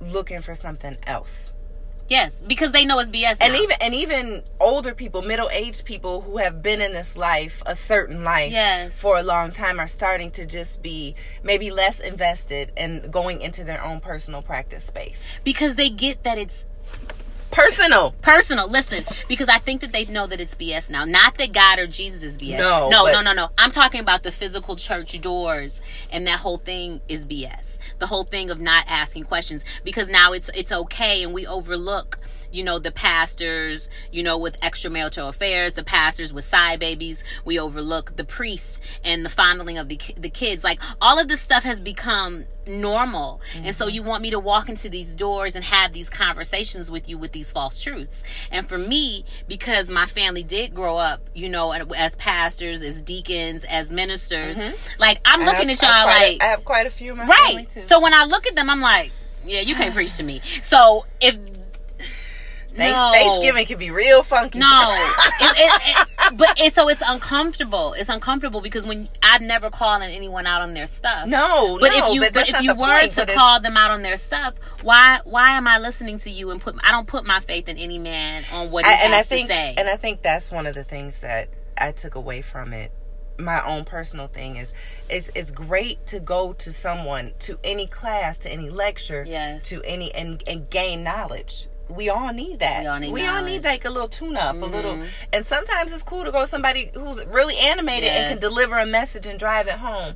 looking 0.00 0.40
for 0.40 0.54
something 0.54 0.96
else. 1.06 1.52
Yes, 2.08 2.42
because 2.46 2.72
they 2.72 2.84
know 2.84 2.98
it's 2.98 3.10
BS. 3.10 3.40
Now. 3.40 3.46
And 3.46 3.56
even 3.56 3.76
and 3.80 3.94
even 3.94 4.42
older 4.60 4.94
people, 4.94 5.22
middle 5.22 5.48
aged 5.50 5.84
people 5.84 6.20
who 6.20 6.36
have 6.36 6.62
been 6.62 6.80
in 6.80 6.92
this 6.92 7.16
life, 7.16 7.62
a 7.66 7.74
certain 7.74 8.22
life, 8.22 8.52
yes. 8.52 9.00
for 9.00 9.16
a 9.16 9.22
long 9.22 9.52
time, 9.52 9.80
are 9.80 9.86
starting 9.86 10.30
to 10.32 10.44
just 10.44 10.82
be 10.82 11.14
maybe 11.42 11.70
less 11.70 12.00
invested 12.00 12.72
in 12.76 13.10
going 13.10 13.40
into 13.40 13.64
their 13.64 13.82
own 13.82 14.00
personal 14.00 14.42
practice 14.42 14.84
space 14.84 15.22
because 15.44 15.76
they 15.76 15.88
get 15.88 16.24
that 16.24 16.36
it's 16.36 16.66
personal. 17.50 18.10
Personal. 18.20 18.68
Listen, 18.68 19.04
because 19.26 19.48
I 19.48 19.58
think 19.58 19.80
that 19.80 19.92
they 19.92 20.04
know 20.04 20.26
that 20.26 20.40
it's 20.40 20.54
BS 20.54 20.90
now. 20.90 21.06
Not 21.06 21.38
that 21.38 21.52
God 21.52 21.78
or 21.78 21.86
Jesus 21.86 22.22
is 22.22 22.36
BS. 22.36 22.58
No, 22.58 22.90
no, 22.90 23.06
no, 23.06 23.22
no, 23.22 23.32
no. 23.32 23.48
I'm 23.56 23.70
talking 23.70 24.00
about 24.00 24.24
the 24.24 24.32
physical 24.32 24.76
church 24.76 25.18
doors, 25.22 25.80
and 26.10 26.26
that 26.26 26.40
whole 26.40 26.58
thing 26.58 27.00
is 27.08 27.26
BS 27.26 27.73
the 27.98 28.06
whole 28.06 28.24
thing 28.24 28.50
of 28.50 28.60
not 28.60 28.84
asking 28.88 29.24
questions 29.24 29.64
because 29.84 30.08
now 30.08 30.32
it's 30.32 30.50
it's 30.54 30.72
okay 30.72 31.22
and 31.22 31.32
we 31.32 31.46
overlook 31.46 32.18
you 32.54 32.62
know, 32.62 32.78
the 32.78 32.92
pastors, 32.92 33.90
you 34.12 34.22
know, 34.22 34.38
with 34.38 34.58
extramarital 34.60 35.28
affairs, 35.28 35.74
the 35.74 35.82
pastors 35.82 36.32
with 36.32 36.44
side 36.44 36.78
babies. 36.78 37.24
We 37.44 37.58
overlook 37.58 38.16
the 38.16 38.24
priests 38.24 38.80
and 39.02 39.24
the 39.24 39.28
fondling 39.28 39.76
of 39.76 39.88
the, 39.88 40.00
the 40.16 40.30
kids. 40.30 40.62
Like 40.62 40.80
all 41.00 41.18
of 41.18 41.28
this 41.28 41.40
stuff 41.40 41.64
has 41.64 41.80
become 41.80 42.44
normal. 42.66 43.40
Mm-hmm. 43.54 43.66
And 43.66 43.74
so 43.74 43.86
mm-hmm. 43.86 43.94
you 43.94 44.02
want 44.04 44.22
me 44.22 44.30
to 44.30 44.38
walk 44.38 44.68
into 44.68 44.88
these 44.88 45.14
doors 45.14 45.56
and 45.56 45.64
have 45.64 45.92
these 45.92 46.08
conversations 46.08 46.90
with 46.90 47.08
you 47.08 47.18
with 47.18 47.32
these 47.32 47.52
false 47.52 47.82
truths. 47.82 48.22
And 48.52 48.68
for 48.68 48.78
me, 48.78 49.24
because 49.48 49.90
my 49.90 50.06
family 50.06 50.44
did 50.44 50.74
grow 50.74 50.96
up, 50.96 51.28
you 51.34 51.48
know, 51.48 51.72
as 51.72 52.14
pastors, 52.16 52.82
as 52.82 53.02
deacons, 53.02 53.64
as 53.64 53.90
ministers, 53.90 54.60
mm-hmm. 54.60 55.00
like 55.00 55.20
I'm 55.24 55.40
looking 55.40 55.68
have, 55.68 55.82
at 55.82 55.82
y'all 55.82 56.06
like 56.06 56.40
a, 56.40 56.44
I 56.44 56.46
have 56.50 56.64
quite 56.64 56.86
a 56.86 56.90
few 56.90 57.14
right. 57.14 57.66
So 57.82 58.00
when 58.00 58.14
I 58.14 58.24
look 58.24 58.46
at 58.46 58.54
them, 58.54 58.70
I'm 58.70 58.80
like, 58.80 59.10
yeah, 59.44 59.60
you 59.60 59.74
can't 59.74 59.94
preach 59.94 60.16
to 60.16 60.22
me. 60.22 60.40
So 60.62 61.06
if 61.20 61.38
no. 62.78 63.10
Thanksgiving 63.12 63.66
can 63.66 63.78
be 63.78 63.90
real 63.90 64.22
funky. 64.22 64.58
No, 64.58 64.68
it, 65.40 65.56
it, 65.58 66.08
it, 66.08 66.36
but 66.36 66.58
so 66.72 66.88
it's 66.88 67.02
uncomfortable. 67.06 67.94
It's 67.94 68.08
uncomfortable 68.08 68.60
because 68.60 68.86
when 68.86 69.08
I've 69.22 69.40
never 69.40 69.70
calling 69.70 70.10
anyone 70.10 70.46
out 70.46 70.62
on 70.62 70.74
their 70.74 70.86
stuff. 70.86 71.26
No, 71.26 71.78
but 71.80 71.92
no, 71.92 71.98
if 71.98 72.14
you 72.14 72.20
but, 72.20 72.34
but 72.34 72.48
if 72.48 72.60
you 72.60 72.74
were 72.74 73.00
point, 73.00 73.12
to 73.12 73.26
call 73.26 73.60
them 73.60 73.76
out 73.76 73.90
on 73.90 74.02
their 74.02 74.16
stuff, 74.16 74.54
why 74.82 75.20
why 75.24 75.52
am 75.52 75.68
I 75.68 75.78
listening 75.78 76.18
to 76.18 76.30
you 76.30 76.50
and 76.50 76.60
put 76.60 76.76
I 76.82 76.90
don't 76.90 77.06
put 77.06 77.24
my 77.24 77.40
faith 77.40 77.68
in 77.68 77.76
any 77.76 77.98
man 77.98 78.44
on 78.52 78.70
what 78.70 78.84
he 78.84 78.90
I, 78.90 78.94
has 78.94 79.04
and 79.04 79.14
I 79.14 79.22
think, 79.22 79.48
to 79.48 79.54
say. 79.54 79.74
And 79.76 79.88
I 79.88 79.96
think 79.96 80.22
that's 80.22 80.50
one 80.50 80.66
of 80.66 80.74
the 80.74 80.84
things 80.84 81.20
that 81.20 81.48
I 81.78 81.92
took 81.92 82.14
away 82.14 82.42
from 82.42 82.72
it 82.72 82.92
my 83.38 83.64
own 83.64 83.84
personal 83.84 84.28
thing 84.28 84.56
is 84.56 84.72
it's 85.08 85.30
it's 85.34 85.50
great 85.50 86.06
to 86.06 86.20
go 86.20 86.52
to 86.52 86.72
someone 86.72 87.32
to 87.40 87.58
any 87.64 87.86
class 87.86 88.38
to 88.38 88.50
any 88.50 88.70
lecture 88.70 89.24
yes. 89.26 89.68
to 89.68 89.82
any 89.84 90.14
and 90.14 90.42
and 90.46 90.70
gain 90.70 91.02
knowledge 91.02 91.68
we 91.88 92.08
all 92.08 92.32
need 92.32 92.60
that. 92.60 92.82
We 92.82 92.86
all 92.86 92.98
need, 92.98 93.12
we 93.12 93.26
all 93.26 93.42
need 93.42 93.64
like 93.64 93.84
a 93.84 93.90
little 93.90 94.08
tune 94.08 94.36
up, 94.36 94.54
mm-hmm. 94.54 94.64
a 94.64 94.66
little. 94.66 94.94
Mm-hmm. 94.94 95.06
And 95.32 95.46
sometimes 95.46 95.92
it's 95.92 96.02
cool 96.02 96.24
to 96.24 96.32
go 96.32 96.44
somebody 96.44 96.90
who's 96.94 97.24
really 97.26 97.56
animated 97.58 98.04
yes. 98.04 98.32
and 98.32 98.40
can 98.40 98.50
deliver 98.50 98.76
a 98.76 98.86
message 98.86 99.26
and 99.26 99.38
drive 99.38 99.66
it 99.66 99.74
home. 99.74 100.14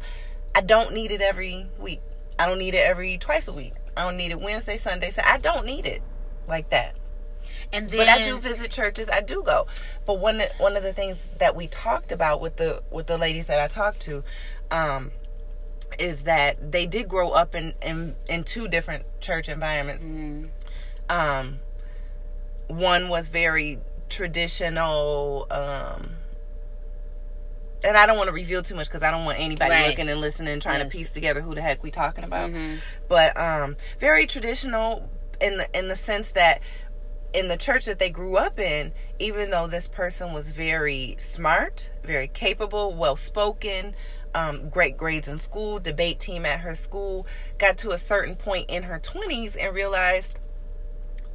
I 0.54 0.60
don't 0.60 0.92
need 0.92 1.10
it 1.10 1.20
every 1.20 1.66
week. 1.78 2.00
I 2.38 2.46
don't 2.46 2.58
need 2.58 2.75
it 2.75 2.87
every 2.87 3.18
twice 3.18 3.48
a 3.48 3.52
week. 3.52 3.75
I 3.96 4.02
don't 4.04 4.16
need 4.16 4.30
it 4.30 4.40
Wednesday, 4.40 4.76
Sunday. 4.76 5.10
So 5.10 5.22
I 5.25 5.38
don't 5.38 5.66
need 5.66 5.87
it 5.87 6.02
like 6.46 6.70
that. 6.70 6.94
And 7.72 7.88
then, 7.88 7.98
but 7.98 8.08
I 8.08 8.22
do 8.22 8.38
visit 8.38 8.70
churches. 8.70 9.08
I 9.08 9.20
do 9.20 9.42
go. 9.44 9.66
But 10.06 10.20
one 10.20 10.42
one 10.58 10.76
of 10.76 10.82
the 10.82 10.92
things 10.92 11.28
that 11.38 11.54
we 11.54 11.66
talked 11.66 12.12
about 12.12 12.40
with 12.40 12.56
the 12.56 12.82
with 12.90 13.06
the 13.06 13.18
ladies 13.18 13.46
that 13.48 13.60
I 13.60 13.66
talked 13.66 14.00
to, 14.00 14.25
um, 14.70 15.10
is 15.98 16.22
that 16.22 16.72
they 16.72 16.87
did 16.87 17.08
grow 17.08 17.30
up 17.30 17.54
in 17.54 17.75
in, 17.82 18.16
in 18.28 18.44
two 18.44 18.68
different 18.68 19.04
church 19.20 19.48
environments. 19.48 20.04
Mm. 20.04 20.48
Um, 21.08 21.60
one 22.68 23.08
was 23.08 23.28
very 23.28 23.78
traditional. 24.08 25.46
Um, 25.50 26.10
and 27.84 27.96
I 27.96 28.06
don't 28.06 28.16
want 28.16 28.28
to 28.28 28.34
reveal 28.34 28.62
too 28.62 28.74
much 28.74 28.88
because 28.88 29.02
I 29.02 29.10
don't 29.10 29.24
want 29.24 29.38
anybody 29.38 29.70
right. 29.70 29.88
looking 29.88 30.08
and 30.08 30.20
listening 30.20 30.52
and 30.52 30.62
trying 30.62 30.80
yes. 30.80 30.90
to 30.90 30.98
piece 30.98 31.12
together 31.12 31.40
who 31.40 31.54
the 31.54 31.62
heck 31.62 31.82
we 31.82 31.90
talking 31.90 32.24
about. 32.24 32.50
Mm-hmm. 32.50 32.76
But 33.08 33.38
um, 33.38 33.76
very 33.98 34.26
traditional 34.26 35.08
in 35.40 35.58
the 35.58 35.78
in 35.78 35.88
the 35.88 35.94
sense 35.94 36.32
that 36.32 36.60
in 37.32 37.48
the 37.48 37.56
church 37.56 37.84
that 37.84 37.98
they 37.98 38.10
grew 38.10 38.36
up 38.36 38.58
in, 38.58 38.92
even 39.18 39.50
though 39.50 39.66
this 39.66 39.86
person 39.86 40.32
was 40.32 40.50
very 40.50 41.14
smart, 41.18 41.90
very 42.02 42.26
capable, 42.26 42.94
well 42.94 43.16
spoken, 43.16 43.94
um, 44.34 44.68
great 44.70 44.96
grades 44.96 45.28
in 45.28 45.38
school, 45.38 45.78
debate 45.78 46.18
team 46.18 46.46
at 46.46 46.60
her 46.60 46.74
school, 46.74 47.26
got 47.58 47.78
to 47.78 47.90
a 47.90 47.98
certain 47.98 48.34
point 48.34 48.70
in 48.70 48.84
her 48.84 48.98
20s 48.98 49.56
and 49.60 49.74
realized 49.74 50.40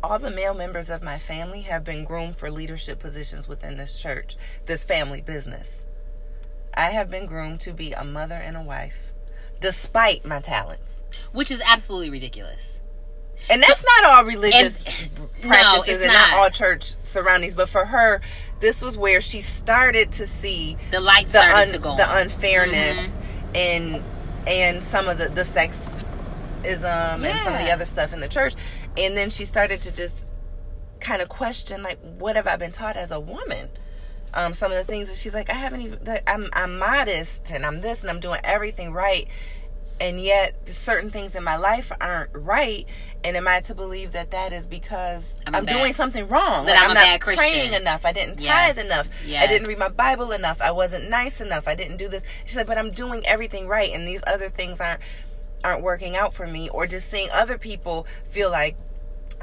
all 0.04 0.20
the 0.20 0.30
male 0.30 0.54
members 0.54 0.90
of 0.90 1.02
my 1.02 1.18
family 1.18 1.62
have 1.62 1.86
been 1.86 2.04
groomed 2.04 2.36
for 2.36 2.52
leadership 2.52 3.00
positions 3.00 3.48
within 3.48 3.78
this 3.78 4.00
church, 4.00 4.36
this 4.66 4.84
family 4.84 5.22
business. 5.22 5.86
I 6.74 6.90
have 6.90 7.10
been 7.10 7.26
groomed 7.26 7.62
to 7.62 7.72
be 7.72 7.94
a 7.94 8.04
mother 8.04 8.36
and 8.36 8.58
a 8.58 8.62
wife, 8.62 9.14
despite 9.62 10.26
my 10.26 10.42
talents. 10.42 11.02
Which 11.32 11.50
is 11.50 11.62
absolutely 11.66 12.10
ridiculous. 12.10 12.82
And 13.50 13.62
that's 13.62 13.80
so, 13.80 13.88
not 14.02 14.12
all 14.12 14.26
religious 14.26 14.84
and, 14.84 15.42
practices 15.42 16.00
no, 16.00 16.06
and 16.06 16.14
not. 16.14 16.32
not 16.32 16.40
all 16.40 16.50
church 16.50 16.96
surroundings, 17.04 17.56
but 17.56 17.70
for 17.70 17.86
her, 17.86 18.22
this 18.60 18.82
was 18.82 18.98
where 18.98 19.22
she 19.22 19.40
started 19.40 20.12
to 20.14 20.26
see 20.26 20.78
the 20.92 21.00
light 21.00 21.28
the, 21.28 21.40
un, 21.40 21.72
the 21.72 22.08
unfairness 22.10 23.00
mm-hmm. 23.00 23.56
and 23.56 24.04
and 24.48 24.84
some 24.84 25.10
of 25.10 25.18
the 25.18 25.28
the 25.30 25.42
sexism 25.42 26.04
yeah. 26.64 27.16
and 27.16 27.42
some 27.42 27.54
of 27.54 27.60
the 27.60 27.72
other 27.72 27.86
stuff 27.86 28.14
in 28.14 28.20
the 28.20 28.28
church, 28.28 28.56
and 28.98 29.18
then 29.18 29.30
she 29.30 29.46
started 29.46 29.82
to 29.84 29.94
just 29.94 30.32
kind 31.00 31.22
of 31.22 31.30
question 31.30 31.84
like, 31.84 32.00
what 32.18 32.36
have 32.36 32.48
I 32.48 32.56
been 32.56 32.72
taught 32.72 32.98
as 32.98 33.12
a 33.12 33.20
woman? 33.20 33.70
Um, 34.34 34.54
some 34.54 34.72
of 34.72 34.78
the 34.78 34.84
things 34.84 35.10
that 35.10 35.18
she's 35.18 35.34
like, 35.34 35.50
I 35.52 35.54
haven't 35.54 35.82
even. 35.82 36.20
I'm 36.26 36.50
I'm 36.54 36.80
modest 36.80 37.52
and 37.52 37.66
I'm 37.66 37.82
this 37.82 38.02
and 38.02 38.10
I'm 38.10 38.20
doing 38.20 38.40
everything 38.44 38.92
right, 38.92 39.28
and 40.02 40.20
yet 40.20 40.68
certain 40.68 41.12
things 41.12 41.36
in 41.36 41.44
my 41.44 41.56
life 41.56 41.92
aren't 42.02 42.32
right. 42.34 42.86
And 43.24 43.38
am 43.38 43.48
i 43.48 43.62
to 43.62 43.76
believe 43.76 44.12
that 44.14 44.32
that 44.32 44.52
is 44.52 44.68
because 44.68 45.38
i'm, 45.48 45.56
I'm 45.56 45.66
bad, 45.66 45.78
doing 45.78 45.94
something 45.94 46.28
wrong? 46.28 46.66
that 46.66 46.74
like, 46.74 46.84
i'm, 46.84 46.98
I'm 46.98 47.12
not 47.12 47.20
praying 47.22 47.74
enough. 47.74 48.06
I 48.06 48.12
didn't 48.12 48.42
yes, 48.42 48.76
tithe 48.76 48.86
enough. 48.86 49.08
Yes. 49.26 49.44
i 49.44 49.48
didn't 49.48 49.68
read 49.68 49.78
my 49.78 49.90
bible 49.90 50.32
enough. 50.32 50.62
I 50.62 50.72
wasn't 50.72 51.10
nice 51.10 51.40
enough. 51.40 51.68
I 51.68 51.76
didn't 51.76 51.98
do 51.98 52.08
this. 52.08 52.24
She's 52.46 52.58
like 52.58 52.68
but 52.68 52.78
i'm 52.78 52.90
doing 52.90 53.26
everything 53.26 53.68
right. 53.68 53.92
And 53.94 54.08
these 54.08 54.24
other 54.26 54.50
things 54.50 54.82
aren't 54.82 55.02
aren't 55.64 55.82
working 55.82 56.16
out 56.16 56.34
for 56.34 56.48
me 56.48 56.70
or 56.70 56.88
just 56.88 57.10
seeing 57.10 57.30
other 57.32 57.58
people 57.58 58.06
feel 58.30 58.50
like 58.50 58.76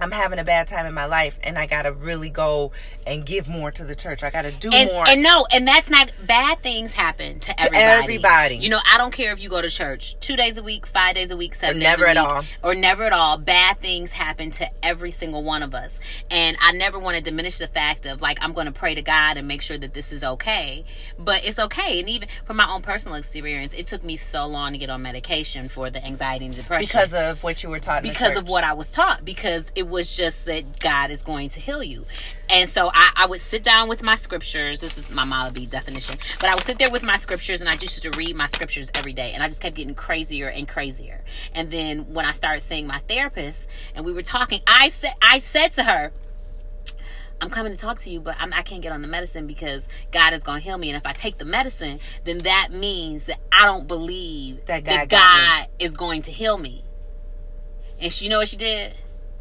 I'm 0.00 0.10
having 0.10 0.38
a 0.38 0.44
bad 0.44 0.66
time 0.66 0.86
in 0.86 0.94
my 0.94 1.04
life 1.04 1.38
and 1.42 1.58
I 1.58 1.66
gotta 1.66 1.92
really 1.92 2.30
go 2.30 2.72
and 3.06 3.24
give 3.24 3.48
more 3.48 3.70
to 3.70 3.84
the 3.84 3.94
church. 3.94 4.22
I 4.22 4.30
gotta 4.30 4.50
do 4.50 4.70
and, 4.72 4.90
more. 4.90 5.06
And 5.06 5.22
no, 5.22 5.46
and 5.52 5.68
that's 5.68 5.90
not 5.90 6.12
bad 6.26 6.62
things 6.62 6.92
happen 6.92 7.40
to, 7.40 7.52
to 7.52 7.60
everybody. 7.60 8.14
everybody. 8.14 8.56
You 8.56 8.70
know, 8.70 8.80
I 8.90 8.98
don't 8.98 9.12
care 9.12 9.32
if 9.32 9.40
you 9.40 9.48
go 9.48 9.60
to 9.60 9.68
church 9.68 10.18
two 10.20 10.36
days 10.36 10.56
a 10.56 10.62
week, 10.62 10.86
five 10.86 11.14
days 11.14 11.30
a 11.30 11.36
week, 11.36 11.54
seven 11.54 11.76
or 11.76 11.80
never 11.80 12.06
at 12.06 12.16
all. 12.16 12.44
Or 12.62 12.74
never 12.74 13.04
at 13.04 13.12
all. 13.12 13.36
Bad 13.36 13.80
things 13.80 14.12
happen 14.12 14.50
to 14.52 14.70
every 14.82 15.10
single 15.10 15.42
one 15.42 15.62
of 15.62 15.74
us. 15.74 16.00
And 16.30 16.56
I 16.60 16.72
never 16.72 16.98
want 16.98 17.16
to 17.16 17.22
diminish 17.22 17.58
the 17.58 17.68
fact 17.68 18.06
of 18.06 18.22
like 18.22 18.38
I'm 18.42 18.54
gonna 18.54 18.72
pray 18.72 18.94
to 18.94 19.02
God 19.02 19.36
and 19.36 19.46
make 19.46 19.60
sure 19.60 19.76
that 19.76 19.92
this 19.92 20.12
is 20.12 20.24
okay. 20.24 20.84
But 21.18 21.44
it's 21.44 21.58
okay. 21.58 22.00
And 22.00 22.08
even 22.08 22.28
from 22.44 22.56
my 22.56 22.70
own 22.70 22.82
personal 22.82 23.18
experience, 23.18 23.74
it 23.74 23.86
took 23.86 24.02
me 24.02 24.16
so 24.16 24.46
long 24.46 24.72
to 24.72 24.78
get 24.78 24.88
on 24.88 25.02
medication 25.02 25.68
for 25.68 25.90
the 25.90 26.04
anxiety 26.04 26.46
and 26.46 26.54
depression. 26.54 26.88
Because 26.88 27.12
of 27.12 27.42
what 27.42 27.62
you 27.62 27.68
were 27.68 27.80
taught 27.80 28.02
Because 28.02 28.36
of 28.36 28.48
what 28.48 28.64
I 28.64 28.72
was 28.72 28.90
taught. 28.90 29.24
Because 29.24 29.70
it 29.74 29.89
was 29.90 30.16
just 30.16 30.44
that 30.46 30.78
God 30.78 31.10
is 31.10 31.22
going 31.22 31.48
to 31.50 31.60
heal 31.60 31.82
you. 31.82 32.06
And 32.48 32.68
so 32.68 32.90
I, 32.92 33.10
I 33.16 33.26
would 33.26 33.40
sit 33.40 33.62
down 33.62 33.88
with 33.88 34.02
my 34.02 34.14
scriptures. 34.14 34.80
This 34.80 34.98
is 34.98 35.12
my 35.12 35.24
Malabi 35.24 35.68
definition. 35.68 36.16
But 36.40 36.50
I 36.50 36.54
would 36.54 36.64
sit 36.64 36.78
there 36.78 36.90
with 36.90 37.02
my 37.02 37.16
scriptures 37.16 37.60
and 37.60 37.68
I 37.68 37.72
just 37.72 38.02
used 38.02 38.12
to 38.12 38.18
read 38.18 38.34
my 38.34 38.46
scriptures 38.46 38.90
every 38.94 39.12
day. 39.12 39.32
And 39.32 39.42
I 39.42 39.48
just 39.48 39.62
kept 39.62 39.76
getting 39.76 39.94
crazier 39.94 40.48
and 40.48 40.66
crazier. 40.66 41.22
And 41.54 41.70
then 41.70 42.12
when 42.12 42.24
I 42.24 42.32
started 42.32 42.62
seeing 42.62 42.86
my 42.86 42.98
therapist 42.98 43.68
and 43.94 44.04
we 44.04 44.12
were 44.12 44.22
talking, 44.22 44.60
I 44.66 44.88
said 44.88 45.12
I 45.22 45.38
said 45.38 45.72
to 45.72 45.84
her, 45.84 46.12
I'm 47.40 47.48
coming 47.48 47.72
to 47.72 47.78
talk 47.78 47.98
to 48.00 48.10
you, 48.10 48.20
but 48.20 48.36
I'm, 48.38 48.52
I 48.52 48.62
can 48.62 48.78
not 48.78 48.82
get 48.82 48.92
on 48.92 49.02
the 49.02 49.08
medicine 49.08 49.46
because 49.46 49.88
God 50.12 50.32
is 50.34 50.44
going 50.44 50.60
to 50.60 50.64
heal 50.64 50.76
me. 50.76 50.90
And 50.90 50.96
if 50.96 51.06
I 51.06 51.12
take 51.12 51.38
the 51.38 51.44
medicine, 51.44 51.98
then 52.24 52.38
that 52.38 52.68
means 52.70 53.24
that 53.24 53.38
I 53.52 53.64
don't 53.64 53.88
believe 53.88 54.66
that 54.66 54.84
God, 54.84 55.08
that 55.08 55.08
God 55.08 55.66
is 55.78 55.96
going 55.96 56.22
to 56.22 56.32
heal 56.32 56.58
me. 56.58 56.84
And 57.98 58.12
she, 58.12 58.24
you 58.24 58.30
know 58.30 58.38
what 58.38 58.48
she 58.48 58.56
did? 58.56 58.94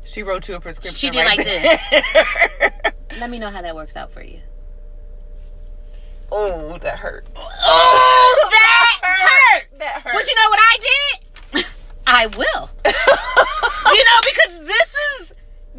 She 0.05 0.23
wrote 0.23 0.47
you 0.47 0.55
a 0.55 0.59
prescription. 0.59 0.97
She 0.97 1.09
did 1.09 1.25
right 1.25 1.37
like 1.37 1.45
this. 1.45 1.81
Let 3.19 3.29
me 3.29 3.37
know 3.37 3.49
how 3.49 3.61
that 3.61 3.75
works 3.75 3.95
out 3.95 4.11
for 4.11 4.23
you. 4.23 4.39
Oh, 6.31 6.77
that 6.79 6.99
hurt. 6.99 7.27
Oh, 7.35 8.49
that, 8.51 8.99
that 9.01 9.09
hurt. 9.09 9.79
That 9.79 10.01
hurt. 10.03 10.13
But 10.13 10.27
you 10.27 10.35
know 10.35 10.49
what 10.49 10.59
I 10.61 10.77
did? 10.81 11.65
I 12.07 12.27
will. 12.27 12.69
you 12.85 14.03
know, 14.05 14.19
because 14.23 14.67
this 14.67 14.87
is 14.87 14.88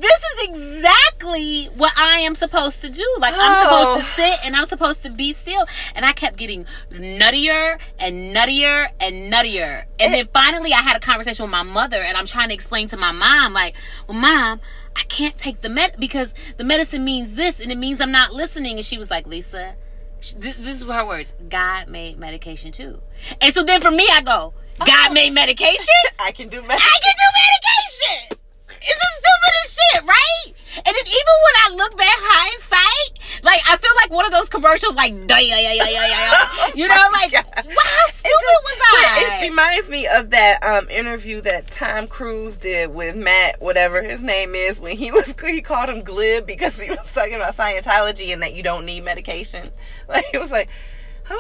this 0.00 0.23
is 0.23 0.49
exactly 0.49 1.66
what 1.76 1.92
I 1.97 2.21
am 2.21 2.35
supposed 2.35 2.80
to 2.83 2.90
do. 2.90 3.07
Like 3.19 3.35
oh. 3.37 3.40
I'm 3.40 3.62
supposed 3.62 4.16
to 4.16 4.23
oh. 4.23 4.28
sit 4.28 4.47
and 4.47 4.57
I'm 4.57 4.66
supposed 4.66 5.02
to 5.02 5.11
be 5.11 5.33
still. 5.33 5.66
And 5.95 6.04
I 6.04 6.12
kept 6.12 6.37
getting 6.37 6.64
nuttier 6.90 7.78
and 7.99 8.35
nuttier 8.35 8.88
and 9.00 9.33
nuttier. 9.33 9.85
And 9.99 10.14
then 10.14 10.28
finally 10.33 10.73
I 10.73 10.80
had 10.80 10.97
a 10.97 11.00
conversation 11.00 11.45
with 11.45 11.50
my 11.50 11.62
mother 11.62 11.99
and 11.99 12.16
I'm 12.16 12.26
trying 12.26 12.49
to 12.49 12.54
explain 12.54 12.88
to 12.88 12.97
my 12.97 13.12
mom, 13.12 13.52
like, 13.52 13.76
well, 14.07 14.19
mom, 14.19 14.61
I 14.97 15.02
can't 15.02 15.37
take 15.37 15.61
the 15.61 15.69
med 15.69 15.97
because 15.99 16.35
the 16.57 16.64
medicine 16.64 17.04
means 17.04 17.37
this 17.37 17.61
and 17.61 17.71
it 17.71 17.78
means 17.78 18.00
I'm 18.00 18.12
not 18.12 18.33
listening. 18.33 18.76
And 18.76 18.85
she 18.85 18.99
was 18.99 19.11
like, 19.11 19.26
Lisa, 19.26 19.76
this, 20.19 20.35
this 20.35 20.80
is 20.80 20.83
her 20.83 21.07
words. 21.07 21.35
God 21.49 21.88
made 21.88 22.19
medication 22.19 22.73
too. 22.73 23.00
And 23.40 23.54
so 23.54 23.62
then 23.62 23.80
for 23.80 23.90
me, 23.90 24.09
I 24.11 24.23
go, 24.23 24.54
God 24.78 25.11
oh. 25.11 25.12
made 25.12 25.33
medication? 25.33 25.87
I 26.21 26.33
can 26.33 26.49
do 26.49 26.62
medication. 26.62 26.80
I 26.80 26.99
can 27.02 27.14
do 27.16 28.19
medication. 28.19 28.50
It's 28.83 28.99
the 28.99 29.11
stupidest 29.21 29.81
shit, 29.81 30.03
right? 30.05 30.61
And 30.77 30.87
then 30.87 31.07
even 31.07 31.37
when 31.45 31.57
I 31.65 31.75
look 31.77 31.97
back 31.99 32.17
hindsight, 32.17 33.43
like 33.43 33.61
I 33.69 33.77
feel 33.77 33.91
like 33.97 34.11
one 34.11 34.25
of 34.25 34.33
those 34.33 34.49
commercials, 34.49 34.95
like 34.95 35.13
yeah 35.29 35.39
yeah 35.39 35.59
yeah 35.59 35.73
yeah 35.73 36.07
yeah, 36.07 36.67
you 36.75 36.89
know, 36.89 37.07
like 37.13 37.33
wow, 37.33 37.43
how 37.55 38.07
stupid 38.09 38.31
just, 38.31 38.65
was 38.65 38.81
I? 38.93 39.41
It 39.43 39.51
reminds 39.51 39.89
me 39.89 40.07
of 40.07 40.31
that 40.31 40.63
um, 40.63 40.89
interview 40.89 41.41
that 41.43 41.71
Tom 41.71 42.07
Cruise 42.07 42.57
did 42.57 42.95
with 42.95 43.17
Matt, 43.17 43.61
whatever 43.61 44.03
his 44.03 44.23
name 44.23 44.55
is, 44.55 44.81
when 44.81 44.97
he 44.97 45.11
was 45.11 45.35
he 45.47 45.61
called 45.61 45.89
him 45.89 46.03
glib 46.03 46.47
because 46.47 46.81
he 46.81 46.91
was 46.91 47.13
talking 47.13 47.35
about 47.35 47.57
Scientology 47.57 48.33
and 48.33 48.43
that 48.43 48.55
you 48.55 48.63
don't 48.63 48.85
need 48.85 49.05
medication. 49.05 49.71
Like 50.09 50.25
it 50.33 50.39
was 50.39 50.51
like 50.51 50.69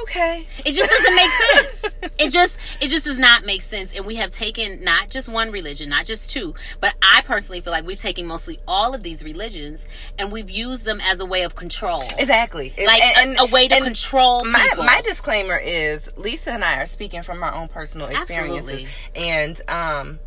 okay. 0.02 0.46
It 0.64 0.72
just 0.72 0.90
doesn't 0.90 1.14
make 1.14 1.30
sense. 1.30 1.96
It 2.18 2.30
just 2.30 2.60
it 2.80 2.88
just 2.88 3.04
does 3.04 3.18
not 3.18 3.44
make 3.44 3.62
sense. 3.62 3.96
And 3.96 4.04
we 4.04 4.16
have 4.16 4.30
taken 4.30 4.84
not 4.84 5.08
just 5.08 5.28
one 5.28 5.50
religion 5.50 5.88
not 5.88 6.04
just 6.04 6.30
two 6.30 6.54
but 6.80 6.94
i 7.02 7.22
personally 7.22 7.60
feel 7.60 7.72
like 7.72 7.84
we've 7.84 7.98
taken 7.98 8.26
mostly 8.26 8.58
all 8.66 8.94
of 8.94 9.02
these 9.02 9.22
religions 9.22 9.86
and 10.18 10.30
we've 10.32 10.50
used 10.50 10.84
them 10.84 11.00
as 11.02 11.20
a 11.20 11.26
way 11.26 11.42
of 11.42 11.54
control. 11.54 12.02
Exactly. 12.18 12.72
Like 12.78 13.02
and, 13.02 13.36
a, 13.36 13.42
a, 13.42 13.46
way 13.46 13.68
to 13.68 13.80
control 13.80 14.44
my, 14.44 14.68
people. 14.68 14.84
my 14.84 15.00
disclaimer 15.04 15.56
is 15.56 16.10
lisa 16.16 16.52
and 16.52 16.64
i 16.64 16.80
are 16.80 16.86
speaking 16.86 17.22
from 17.22 17.42
our 17.42 17.54
own 17.54 17.68
personal 17.68 18.08
experiences. 18.08 18.86
Absolutely. 19.14 19.30
and 19.30 19.60
um 19.68 20.18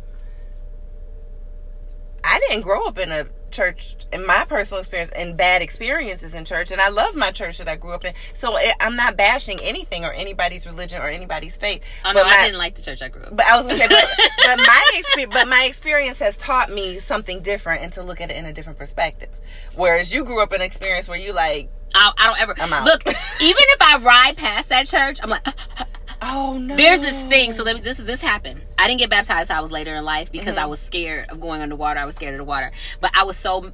i 2.34 2.40
didn't 2.40 2.62
grow 2.62 2.86
up 2.86 2.98
in 2.98 3.12
a 3.12 3.26
church 3.54 3.94
in 4.12 4.26
my 4.26 4.44
personal 4.48 4.80
experience 4.80 5.10
and 5.10 5.36
bad 5.36 5.62
experiences 5.62 6.34
in 6.34 6.44
church 6.44 6.72
and 6.72 6.80
i 6.80 6.88
love 6.88 7.14
my 7.14 7.30
church 7.30 7.58
that 7.58 7.68
i 7.68 7.76
grew 7.76 7.92
up 7.92 8.04
in. 8.04 8.12
So 8.32 8.58
i'm 8.80 8.96
not 8.96 9.16
bashing 9.16 9.60
anything 9.62 10.04
or 10.04 10.12
anybody's 10.12 10.66
religion 10.66 11.00
or 11.00 11.08
anybody's 11.08 11.56
faith. 11.56 11.84
Oh 12.04 12.12
no 12.12 12.24
my, 12.24 12.30
i 12.30 12.44
didn't 12.46 12.58
like 12.58 12.74
the 12.74 12.82
church 12.82 13.00
i 13.00 13.08
grew 13.08 13.22
up 13.22 13.36
but 13.36 13.46
i 13.46 13.56
was 13.56 13.66
gonna 13.66 13.76
say 13.76 13.86
but, 13.88 14.08
but 14.46 14.56
my 14.56 14.90
experience 14.94 15.34
but 15.34 15.48
my 15.48 15.64
experience 15.68 16.18
has 16.18 16.36
taught 16.36 16.70
me 16.70 16.98
something 16.98 17.42
different 17.42 17.82
and 17.82 17.92
to 17.92 18.02
look 18.02 18.20
at 18.20 18.30
it 18.30 18.36
in 18.36 18.44
a 18.44 18.52
different 18.52 18.78
perspective. 18.78 19.30
Whereas 19.74 20.12
you 20.12 20.24
grew 20.24 20.42
up 20.42 20.52
in 20.52 20.60
an 20.60 20.66
experience 20.66 21.08
where 21.08 21.18
you 21.18 21.32
like 21.32 21.70
I, 21.94 22.12
I 22.18 22.26
don't 22.26 22.40
ever 22.40 22.54
look 22.84 23.06
even 23.06 23.14
if 23.40 23.82
i 23.82 23.98
ride 23.98 24.36
past 24.36 24.68
that 24.70 24.86
church 24.86 25.20
i'm 25.22 25.30
like 25.30 25.46
Oh 26.26 26.56
no! 26.58 26.76
There's 26.76 27.02
this 27.02 27.22
thing. 27.22 27.52
So 27.52 27.64
let 27.64 27.76
me, 27.76 27.82
this 27.82 27.98
this 27.98 28.20
happened. 28.20 28.62
I 28.78 28.88
didn't 28.88 29.00
get 29.00 29.10
baptized. 29.10 29.50
I 29.50 29.60
was 29.60 29.70
later 29.70 29.94
in 29.94 30.04
life 30.04 30.32
because 30.32 30.56
mm-hmm. 30.56 30.64
I 30.64 30.66
was 30.66 30.80
scared 30.80 31.28
of 31.30 31.40
going 31.40 31.60
underwater. 31.60 32.00
I 32.00 32.06
was 32.06 32.14
scared 32.14 32.34
of 32.34 32.38
the 32.38 32.44
water. 32.44 32.72
But 33.00 33.10
I 33.14 33.24
was 33.24 33.36
so 33.36 33.72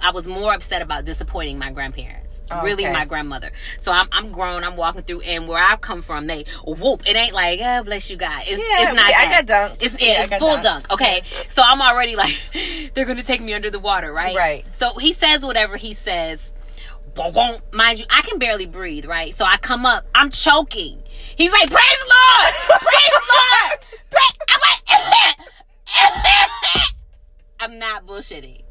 I 0.00 0.10
was 0.12 0.26
more 0.26 0.54
upset 0.54 0.82
about 0.82 1.04
disappointing 1.04 1.58
my 1.58 1.72
grandparents, 1.72 2.42
oh, 2.50 2.62
really 2.62 2.84
my 2.84 3.04
grandmother. 3.04 3.50
So 3.78 3.92
I'm, 3.92 4.08
I'm 4.12 4.30
grown. 4.30 4.62
I'm 4.62 4.76
walking 4.76 5.02
through, 5.02 5.22
and 5.22 5.48
where 5.48 5.62
I 5.62 5.76
come 5.76 6.02
from, 6.02 6.26
they 6.26 6.44
whoop. 6.64 7.08
It 7.08 7.16
ain't 7.16 7.32
like, 7.32 7.60
oh 7.62 7.82
bless 7.82 8.10
you, 8.10 8.16
God. 8.16 8.42
It's, 8.44 8.60
yeah, 8.60 8.84
it's 8.84 8.94
not. 8.94 9.10
Yeah, 9.10 9.16
I 9.18 9.42
got 9.42 9.46
dunked. 9.46 9.82
It's, 9.82 10.00
yeah, 10.00 10.24
it's 10.24 10.34
full 10.34 10.56
dunked. 10.56 10.62
dunk. 10.62 10.92
Okay, 10.92 11.22
so 11.48 11.62
I'm 11.64 11.80
already 11.80 12.16
like, 12.16 12.36
they're 12.94 13.06
gonna 13.06 13.22
take 13.22 13.40
me 13.40 13.54
under 13.54 13.70
the 13.70 13.80
water, 13.80 14.12
right? 14.12 14.36
Right. 14.36 14.74
So 14.74 14.98
he 14.98 15.12
says 15.12 15.44
whatever 15.44 15.76
he 15.76 15.92
says. 15.92 16.52
Mind 17.72 18.00
you, 18.00 18.06
I 18.10 18.22
can 18.22 18.40
barely 18.40 18.66
breathe, 18.66 19.04
right? 19.04 19.32
So 19.32 19.44
I 19.44 19.56
come 19.56 19.86
up, 19.86 20.04
I'm 20.16 20.30
choking. 20.30 21.00
He's 21.36 21.52
like, 21.52 21.70
praise 21.70 21.98
the 21.98 22.14
Lord! 22.14 22.54
Praise 22.80 23.10
the 23.10 23.20
Lord! 23.34 23.86
I'm 24.48 24.60
like, 24.70 24.82
I'm 27.60 27.78
not 27.78 28.06
bullshitting. 28.06 28.62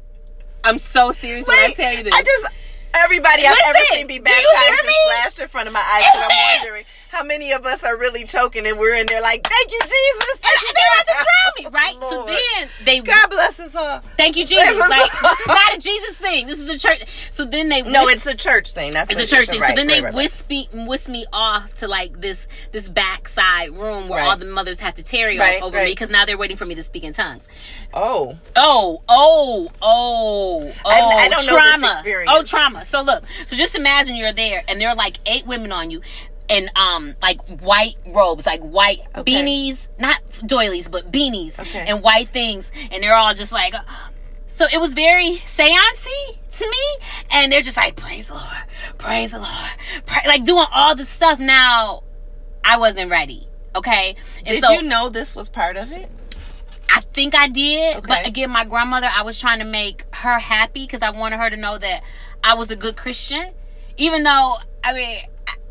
I'm 0.64 0.78
so 0.78 1.12
serious 1.12 1.46
Wait, 1.46 1.56
when 1.56 1.70
I 1.70 1.74
tell 1.74 1.94
you 1.94 2.02
this. 2.04 2.14
I 2.14 2.22
just 2.22 2.50
everybody 2.96 3.46
I've 3.46 3.56
ever 3.66 3.78
seen 3.92 4.06
be 4.06 4.18
baptized 4.18 4.46
and 4.46 4.94
splashed 5.04 5.38
in 5.40 5.48
front 5.48 5.68
of 5.68 5.74
my 5.74 5.80
eyes. 5.80 6.02
Because 6.12 6.28
I'm 6.30 6.60
wondering 6.60 6.84
how 7.14 7.22
many 7.22 7.52
of 7.52 7.64
us 7.64 7.84
are 7.84 7.96
really 7.96 8.24
choking 8.24 8.66
and 8.66 8.76
we're 8.76 8.94
in 8.94 9.06
there 9.06 9.22
like, 9.22 9.46
thank 9.46 9.70
you, 9.70 9.78
Jesus. 9.80 10.38
Thank 10.42 10.62
you, 10.62 10.72
they 10.74 10.80
about 10.92 11.06
to 11.06 11.24
drown 11.24 11.72
me, 11.72 11.78
right? 11.78 12.00
Lord. 12.00 12.10
So 12.10 12.26
then 12.26 12.68
they 12.84 13.00
God 13.00 13.30
bless 13.30 13.60
us 13.60 13.74
all. 13.74 14.02
Thank 14.16 14.36
you, 14.36 14.44
Jesus. 14.44 14.88
Like 14.88 15.10
this 15.22 15.40
is 15.40 15.46
not 15.46 15.74
a 15.74 15.78
Jesus 15.78 16.18
thing. 16.18 16.46
This 16.46 16.58
is 16.58 16.68
a 16.68 16.78
church. 16.78 17.04
So 17.30 17.44
then 17.44 17.68
they 17.68 17.82
no, 17.82 18.08
it's 18.08 18.26
a 18.26 18.34
church 18.34 18.72
thing. 18.72 18.90
That's 18.90 19.12
it's 19.12 19.32
a 19.32 19.36
church 19.36 19.48
thing. 19.48 19.60
Right, 19.60 19.70
so 19.70 19.76
then 19.76 19.86
right, 19.86 19.96
they 19.96 20.02
right, 20.02 20.14
whisk 20.14 20.48
me 20.50 20.68
whisk 20.72 21.08
me 21.08 21.24
off 21.32 21.74
to 21.76 21.88
like 21.88 22.20
this 22.20 22.48
this 22.72 22.88
backside 22.88 23.70
room 23.70 24.08
where 24.08 24.24
all 24.24 24.36
the 24.36 24.46
mothers 24.46 24.80
have 24.80 24.94
to 24.94 25.02
tarry 25.02 25.40
over 25.62 25.78
me 25.78 25.90
because 25.90 26.10
now 26.10 26.24
they're 26.24 26.38
waiting 26.38 26.56
for 26.56 26.66
me 26.66 26.74
to 26.74 26.82
speak 26.82 27.04
in 27.04 27.12
tongues. 27.12 27.46
Oh, 27.92 28.36
oh, 28.56 29.02
oh, 29.08 29.70
oh, 29.80 30.72
oh! 30.84 30.90
I, 30.90 31.26
I 31.26 31.28
don't 31.28 31.40
oh, 31.40 31.78
trauma. 31.78 32.02
Oh, 32.28 32.42
trauma. 32.42 32.84
So 32.84 33.02
look. 33.02 33.24
So 33.46 33.54
just 33.54 33.76
imagine 33.76 34.16
you're 34.16 34.32
there 34.32 34.64
and 34.66 34.80
there 34.80 34.88
are 34.88 34.96
like 34.96 35.18
eight 35.26 35.46
women 35.46 35.70
on 35.70 35.90
you 35.90 36.02
and 36.48 36.70
um 36.76 37.14
like 37.22 37.40
white 37.60 37.96
robes, 38.06 38.46
like 38.46 38.60
white 38.60 39.00
okay. 39.16 39.32
beanies, 39.32 39.88
not 39.98 40.20
doilies, 40.46 40.88
but 40.88 41.10
beanies 41.10 41.58
okay. 41.58 41.84
and 41.88 42.02
white 42.02 42.28
things, 42.28 42.70
and 42.90 43.02
they're 43.02 43.14
all 43.14 43.34
just 43.34 43.52
like. 43.52 43.74
So 44.46 44.66
it 44.72 44.78
was 44.78 44.94
very 44.94 45.34
seancey 45.44 46.38
to 46.50 46.70
me, 46.70 47.06
and 47.32 47.50
they're 47.50 47.62
just 47.62 47.76
like, 47.76 47.96
"Praise 47.96 48.28
the 48.28 48.34
Lord, 48.34 48.64
praise 48.98 49.32
the 49.32 49.38
Lord," 49.38 49.70
pray, 50.06 50.22
like 50.26 50.44
doing 50.44 50.66
all 50.72 50.94
the 50.94 51.06
stuff. 51.06 51.40
Now, 51.40 52.04
I 52.64 52.76
wasn't 52.76 53.10
ready. 53.10 53.48
Okay, 53.74 54.14
and 54.38 54.48
did 54.48 54.62
so, 54.62 54.70
you 54.72 54.82
know 54.82 55.08
this 55.08 55.34
was 55.34 55.48
part 55.48 55.76
of 55.76 55.90
it? 55.90 56.08
I 56.88 57.00
think 57.12 57.34
I 57.34 57.48
did, 57.48 57.96
okay. 57.96 58.06
but 58.06 58.26
again, 58.28 58.50
my 58.50 58.64
grandmother, 58.64 59.08
I 59.10 59.22
was 59.22 59.40
trying 59.40 59.58
to 59.58 59.64
make 59.64 60.04
her 60.12 60.38
happy 60.38 60.84
because 60.86 61.02
I 61.02 61.10
wanted 61.10 61.38
her 61.38 61.50
to 61.50 61.56
know 61.56 61.76
that 61.76 62.04
I 62.44 62.54
was 62.54 62.70
a 62.70 62.76
good 62.76 62.96
Christian, 62.96 63.50
even 63.96 64.22
though 64.22 64.56
I 64.84 64.94
mean 64.94 65.18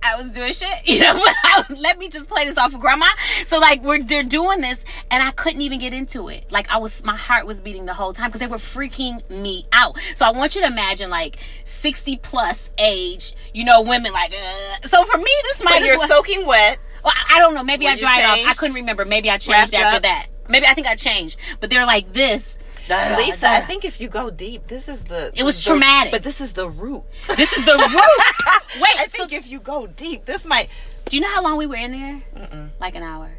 I 0.04 0.16
was 0.18 0.30
doing 0.32 0.54
shit, 0.54 0.70
you 0.86 1.00
know, 1.00 1.26
let 1.78 1.98
me 1.98 2.10
just 2.10 2.30
play 2.30 2.46
this 2.46 2.58
off 2.58 2.74
of 2.74 2.80
grandma. 2.80 3.06
So 3.46 3.60
like 3.60 3.84
we're 3.84 4.02
they're 4.02 4.24
doing 4.24 4.62
this 4.62 4.84
and 5.10 5.24
I 5.24 5.32
couldn't 5.32 5.62
even 5.62 5.80
get 5.80 5.94
into 5.94 6.30
it. 6.30 6.52
Like 6.52 6.72
I 6.72 6.78
was 6.78 7.04
my 7.04 7.16
heart 7.16 7.46
was 7.46 7.62
beating 7.62 7.86
the 7.86 7.94
whole 7.94 8.14
time 8.14 8.30
because 8.30 8.40
they 8.40 8.48
were 8.48 8.58
freaking 8.58 9.28
me 9.30 9.66
out. 9.72 9.98
So 10.16 10.26
I 10.26 10.32
want 10.32 10.56
you 10.56 10.62
to 10.62 10.68
imagine 10.68 11.10
like 11.10 11.38
60 11.64 12.18
plus 12.18 12.70
age, 12.78 13.36
you 13.54 13.64
know, 13.64 13.82
women 13.82 14.12
like 14.14 14.34
uh. 14.34 14.88
so 14.88 15.04
for 15.06 15.18
me 15.18 15.32
this 15.44 15.64
might 15.64 15.80
but 15.80 15.86
you're 15.86 16.08
soaking 16.08 16.46
wet. 16.46 16.80
Well, 17.04 17.14
I 17.30 17.40
don't 17.40 17.54
know. 17.54 17.64
Maybe 17.64 17.86
I 17.86 17.98
dried 17.98 18.24
off. 18.24 18.40
I 18.48 18.54
couldn't 18.54 18.76
remember. 18.76 19.04
Maybe 19.04 19.30
I 19.30 19.38
changed 19.38 19.74
after 19.74 19.98
up. 19.98 20.04
that. 20.04 20.28
Maybe 20.48 20.66
I 20.66 20.74
think 20.74 20.88
I 20.88 20.96
changed. 20.96 21.38
But 21.60 21.70
they're 21.70 21.86
like 21.86 22.14
this 22.14 22.58
Lisa, 22.90 23.48
I 23.48 23.62
think 23.62 23.86
if 23.86 24.02
you 24.02 24.10
go 24.10 24.30
deep, 24.30 24.68
this 24.68 24.88
is 24.88 25.04
the. 25.06 25.32
It 25.36 25.44
was 25.44 25.64
the, 25.64 25.70
traumatic, 25.70 26.12
but 26.12 26.24
this 26.24 26.42
is 26.42 26.54
the 26.54 26.70
root. 26.70 27.04
This 27.36 27.54
is 27.54 27.66
the 27.66 27.72
root. 27.72 28.82
Wait, 28.82 29.00
I 29.00 29.06
think 29.08 29.32
if 29.32 29.48
you 29.48 29.60
go 29.60 29.88
deep, 29.88 30.26
this 30.26 30.46
might. 30.46 30.70
Do 31.10 31.18
you 31.18 31.22
know 31.22 31.30
how 31.30 31.44
long 31.44 31.58
we 31.58 31.66
were 31.66 31.76
in 31.76 31.92
there? 31.92 32.22
Mm-mm. 32.36 32.70
Like 32.80 32.96
an 32.96 33.04
hour. 33.04 33.32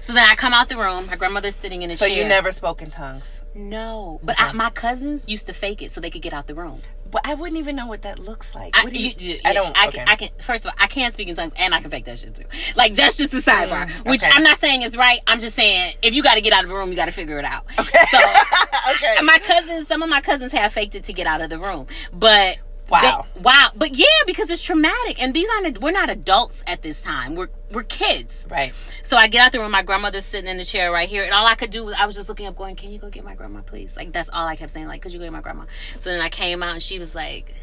So 0.00 0.12
then 0.12 0.28
I 0.28 0.34
come 0.34 0.52
out 0.52 0.68
the 0.68 0.76
room. 0.76 1.06
My 1.06 1.16
grandmother's 1.16 1.54
sitting 1.54 1.82
in 1.82 1.90
a 1.90 1.96
so 1.96 2.06
chair. 2.06 2.16
So 2.16 2.22
you 2.22 2.28
never 2.28 2.50
spoke 2.50 2.82
in 2.82 2.90
tongues? 2.90 3.42
No, 3.54 4.20
but 4.22 4.38
okay. 4.38 4.48
I, 4.48 4.52
my 4.52 4.70
cousins 4.70 5.28
used 5.28 5.46
to 5.46 5.52
fake 5.52 5.80
it 5.80 5.92
so 5.92 6.00
they 6.00 6.10
could 6.10 6.22
get 6.22 6.32
out 6.32 6.48
the 6.48 6.54
room. 6.54 6.82
But 7.12 7.26
I 7.26 7.34
wouldn't 7.34 7.58
even 7.58 7.76
know 7.76 7.86
what 7.86 8.02
that 8.02 8.18
looks 8.18 8.54
like. 8.54 8.76
I, 8.76 8.88
you, 8.88 9.12
you, 9.18 9.38
I 9.44 9.52
don't. 9.52 9.76
I, 9.76 9.88
okay. 9.88 9.98
can, 9.98 10.08
I 10.08 10.16
can. 10.16 10.30
First 10.40 10.64
of 10.64 10.70
all, 10.70 10.76
I 10.82 10.86
can't 10.86 11.12
speak 11.12 11.28
in 11.28 11.36
tongues, 11.36 11.52
and 11.58 11.74
I 11.74 11.80
can 11.80 11.90
fake 11.90 12.06
that 12.06 12.18
shit 12.18 12.34
too. 12.34 12.44
Like 12.74 12.94
that's 12.94 13.18
just 13.18 13.34
a 13.34 13.36
sidebar. 13.36 13.86
Mm, 13.86 14.10
which 14.10 14.22
I'm 14.24 14.42
not 14.42 14.58
saying 14.58 14.82
is 14.82 14.96
right. 14.96 15.20
I'm 15.26 15.38
just 15.38 15.54
saying 15.54 15.94
if 16.02 16.14
you 16.14 16.22
got 16.22 16.34
to 16.34 16.40
get 16.40 16.54
out 16.54 16.64
of 16.64 16.70
the 16.70 16.74
room, 16.74 16.88
you 16.88 16.96
got 16.96 17.04
to 17.04 17.12
figure 17.12 17.38
it 17.38 17.44
out. 17.44 17.64
Okay. 17.78 17.98
So, 18.10 18.18
okay. 18.92 19.16
My 19.22 19.38
cousins, 19.38 19.86
some 19.86 20.02
of 20.02 20.08
my 20.08 20.22
cousins 20.22 20.52
have 20.52 20.72
faked 20.72 20.94
it 20.94 21.04
to 21.04 21.12
get 21.12 21.26
out 21.26 21.42
of 21.42 21.50
the 21.50 21.58
room, 21.58 21.86
but 22.14 22.58
Wow. 22.88 23.26
They, 23.34 23.40
wow. 23.40 23.70
But 23.74 23.96
yeah, 23.96 24.04
because 24.26 24.50
it's 24.50 24.60
traumatic. 24.60 25.22
And 25.22 25.32
these 25.32 25.48
aren't, 25.56 25.80
we're 25.80 25.92
not 25.92 26.10
adults 26.10 26.62
at 26.66 26.82
this 26.82 27.02
time. 27.02 27.34
We're, 27.36 27.48
we're 27.70 27.84
kids. 27.84 28.46
Right. 28.50 28.74
So 29.02 29.16
I 29.16 29.28
get 29.28 29.46
out 29.46 29.52
there 29.52 29.60
room. 29.62 29.70
My 29.70 29.82
grandmother's 29.82 30.26
sitting 30.26 30.50
in 30.50 30.58
the 30.58 30.64
chair 30.64 30.92
right 30.92 31.08
here. 31.08 31.24
And 31.24 31.32
all 31.32 31.46
I 31.46 31.54
could 31.54 31.70
do 31.70 31.84
was, 31.84 31.96
I 31.98 32.04
was 32.04 32.16
just 32.16 32.28
looking 32.28 32.46
up 32.46 32.56
going, 32.56 32.76
can 32.76 32.92
you 32.92 32.98
go 32.98 33.08
get 33.08 33.24
my 33.24 33.34
grandma, 33.34 33.62
please? 33.62 33.96
Like, 33.96 34.12
that's 34.12 34.28
all 34.28 34.46
I 34.46 34.56
kept 34.56 34.72
saying. 34.72 34.86
Like, 34.86 35.00
could 35.00 35.12
you 35.12 35.18
go 35.18 35.24
get 35.24 35.32
my 35.32 35.40
grandma? 35.40 35.64
So 35.96 36.10
then 36.10 36.20
I 36.20 36.28
came 36.28 36.62
out 36.62 36.72
and 36.72 36.82
she 36.82 36.98
was 36.98 37.14
like, 37.14 37.54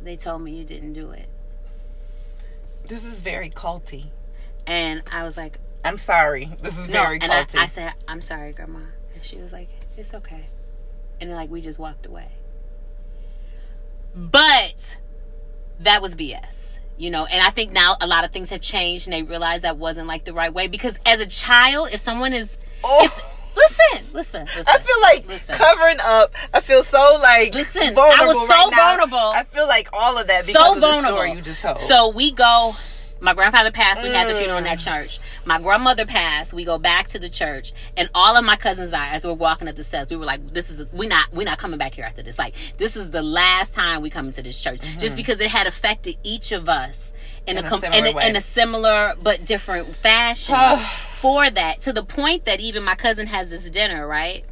they 0.00 0.16
told 0.16 0.42
me 0.42 0.52
you 0.52 0.64
didn't 0.64 0.92
do 0.92 1.10
it. 1.10 1.28
This 2.86 3.04
is 3.04 3.20
very 3.20 3.50
culty. 3.50 4.06
And 4.66 5.02
I 5.10 5.24
was 5.24 5.36
like, 5.36 5.58
I'm 5.84 5.98
sorry. 5.98 6.50
This 6.60 6.78
is 6.78 6.88
no, 6.88 7.02
very 7.02 7.18
and 7.20 7.32
culty. 7.32 7.58
I, 7.58 7.62
I 7.64 7.66
said, 7.66 7.94
I'm 8.06 8.20
sorry, 8.20 8.52
grandma. 8.52 8.80
And 9.14 9.24
she 9.24 9.38
was 9.38 9.52
like, 9.52 9.70
it's 9.96 10.14
okay. 10.14 10.46
And 11.20 11.28
then, 11.28 11.36
like, 11.36 11.50
we 11.50 11.60
just 11.60 11.78
walked 11.78 12.06
away. 12.06 12.28
But 14.18 14.96
that 15.80 16.02
was 16.02 16.16
BS, 16.16 16.80
you 16.96 17.10
know. 17.10 17.24
And 17.26 17.40
I 17.40 17.50
think 17.50 17.72
now 17.72 17.94
a 18.00 18.06
lot 18.06 18.24
of 18.24 18.32
things 18.32 18.50
have 18.50 18.60
changed 18.60 19.06
and 19.06 19.14
they 19.14 19.22
realize 19.22 19.62
that 19.62 19.76
wasn't 19.76 20.08
like 20.08 20.24
the 20.24 20.32
right 20.32 20.52
way. 20.52 20.66
Because 20.66 20.98
as 21.06 21.20
a 21.20 21.26
child, 21.26 21.90
if 21.92 22.00
someone 22.00 22.32
is. 22.32 22.58
Oh. 22.82 23.08
Listen, 23.56 24.06
listen, 24.12 24.44
listen. 24.44 24.64
I 24.68 24.78
feel 24.78 25.00
like 25.02 25.26
listen. 25.26 25.56
covering 25.56 25.96
up. 26.00 26.32
I 26.54 26.60
feel 26.60 26.84
so 26.84 27.18
like 27.20 27.52
listen. 27.54 27.98
I 27.98 28.24
was 28.24 28.36
so 28.36 28.46
right 28.46 28.72
vulnerable. 28.72 29.18
I 29.18 29.42
feel 29.42 29.66
like 29.66 29.88
all 29.92 30.16
of 30.16 30.28
that 30.28 30.46
because 30.46 30.52
so 30.52 30.74
of 30.74 30.80
vulnerable. 30.80 31.18
the 31.18 31.24
story 31.24 31.32
you 31.32 31.42
just 31.42 31.60
told. 31.62 31.80
So 31.80 32.08
we 32.08 32.30
go 32.30 32.76
my 33.20 33.34
grandfather 33.34 33.70
passed. 33.70 34.02
We 34.02 34.10
had 34.10 34.28
the 34.28 34.34
funeral 34.34 34.58
in 34.58 34.64
that 34.64 34.78
church. 34.78 35.18
My 35.44 35.60
grandmother 35.60 36.06
passed. 36.06 36.52
We 36.52 36.64
go 36.64 36.78
back 36.78 37.08
to 37.08 37.18
the 37.18 37.28
church, 37.28 37.72
and 37.96 38.08
all 38.14 38.36
of 38.36 38.44
my 38.44 38.56
cousins 38.56 38.92
I, 38.92 39.08
as 39.10 39.26
we're 39.26 39.32
walking 39.32 39.68
up 39.68 39.76
the 39.76 39.82
steps, 39.82 40.10
we 40.10 40.16
were 40.16 40.24
like, 40.24 40.52
"This 40.52 40.70
is 40.70 40.84
we 40.92 41.06
not 41.06 41.32
we 41.32 41.44
not 41.44 41.58
coming 41.58 41.78
back 41.78 41.94
here 41.94 42.04
after 42.04 42.22
this. 42.22 42.38
Like 42.38 42.54
this 42.76 42.96
is 42.96 43.10
the 43.10 43.22
last 43.22 43.74
time 43.74 44.02
we 44.02 44.10
come 44.10 44.26
into 44.26 44.42
this 44.42 44.60
church, 44.60 44.80
mm-hmm. 44.80 44.98
just 44.98 45.16
because 45.16 45.40
it 45.40 45.50
had 45.50 45.66
affected 45.66 46.16
each 46.22 46.52
of 46.52 46.68
us 46.68 47.12
in, 47.46 47.58
in 47.58 47.64
a, 47.64 47.68
a 47.68 47.96
in, 47.96 48.16
a, 48.16 48.26
in 48.28 48.36
a 48.36 48.40
similar 48.40 49.14
but 49.20 49.44
different 49.44 49.96
fashion 49.96 50.54
for 51.12 51.50
that. 51.50 51.82
To 51.82 51.92
the 51.92 52.04
point 52.04 52.44
that 52.44 52.60
even 52.60 52.84
my 52.84 52.94
cousin 52.94 53.26
has 53.26 53.50
this 53.50 53.68
dinner 53.70 54.06
right." 54.06 54.44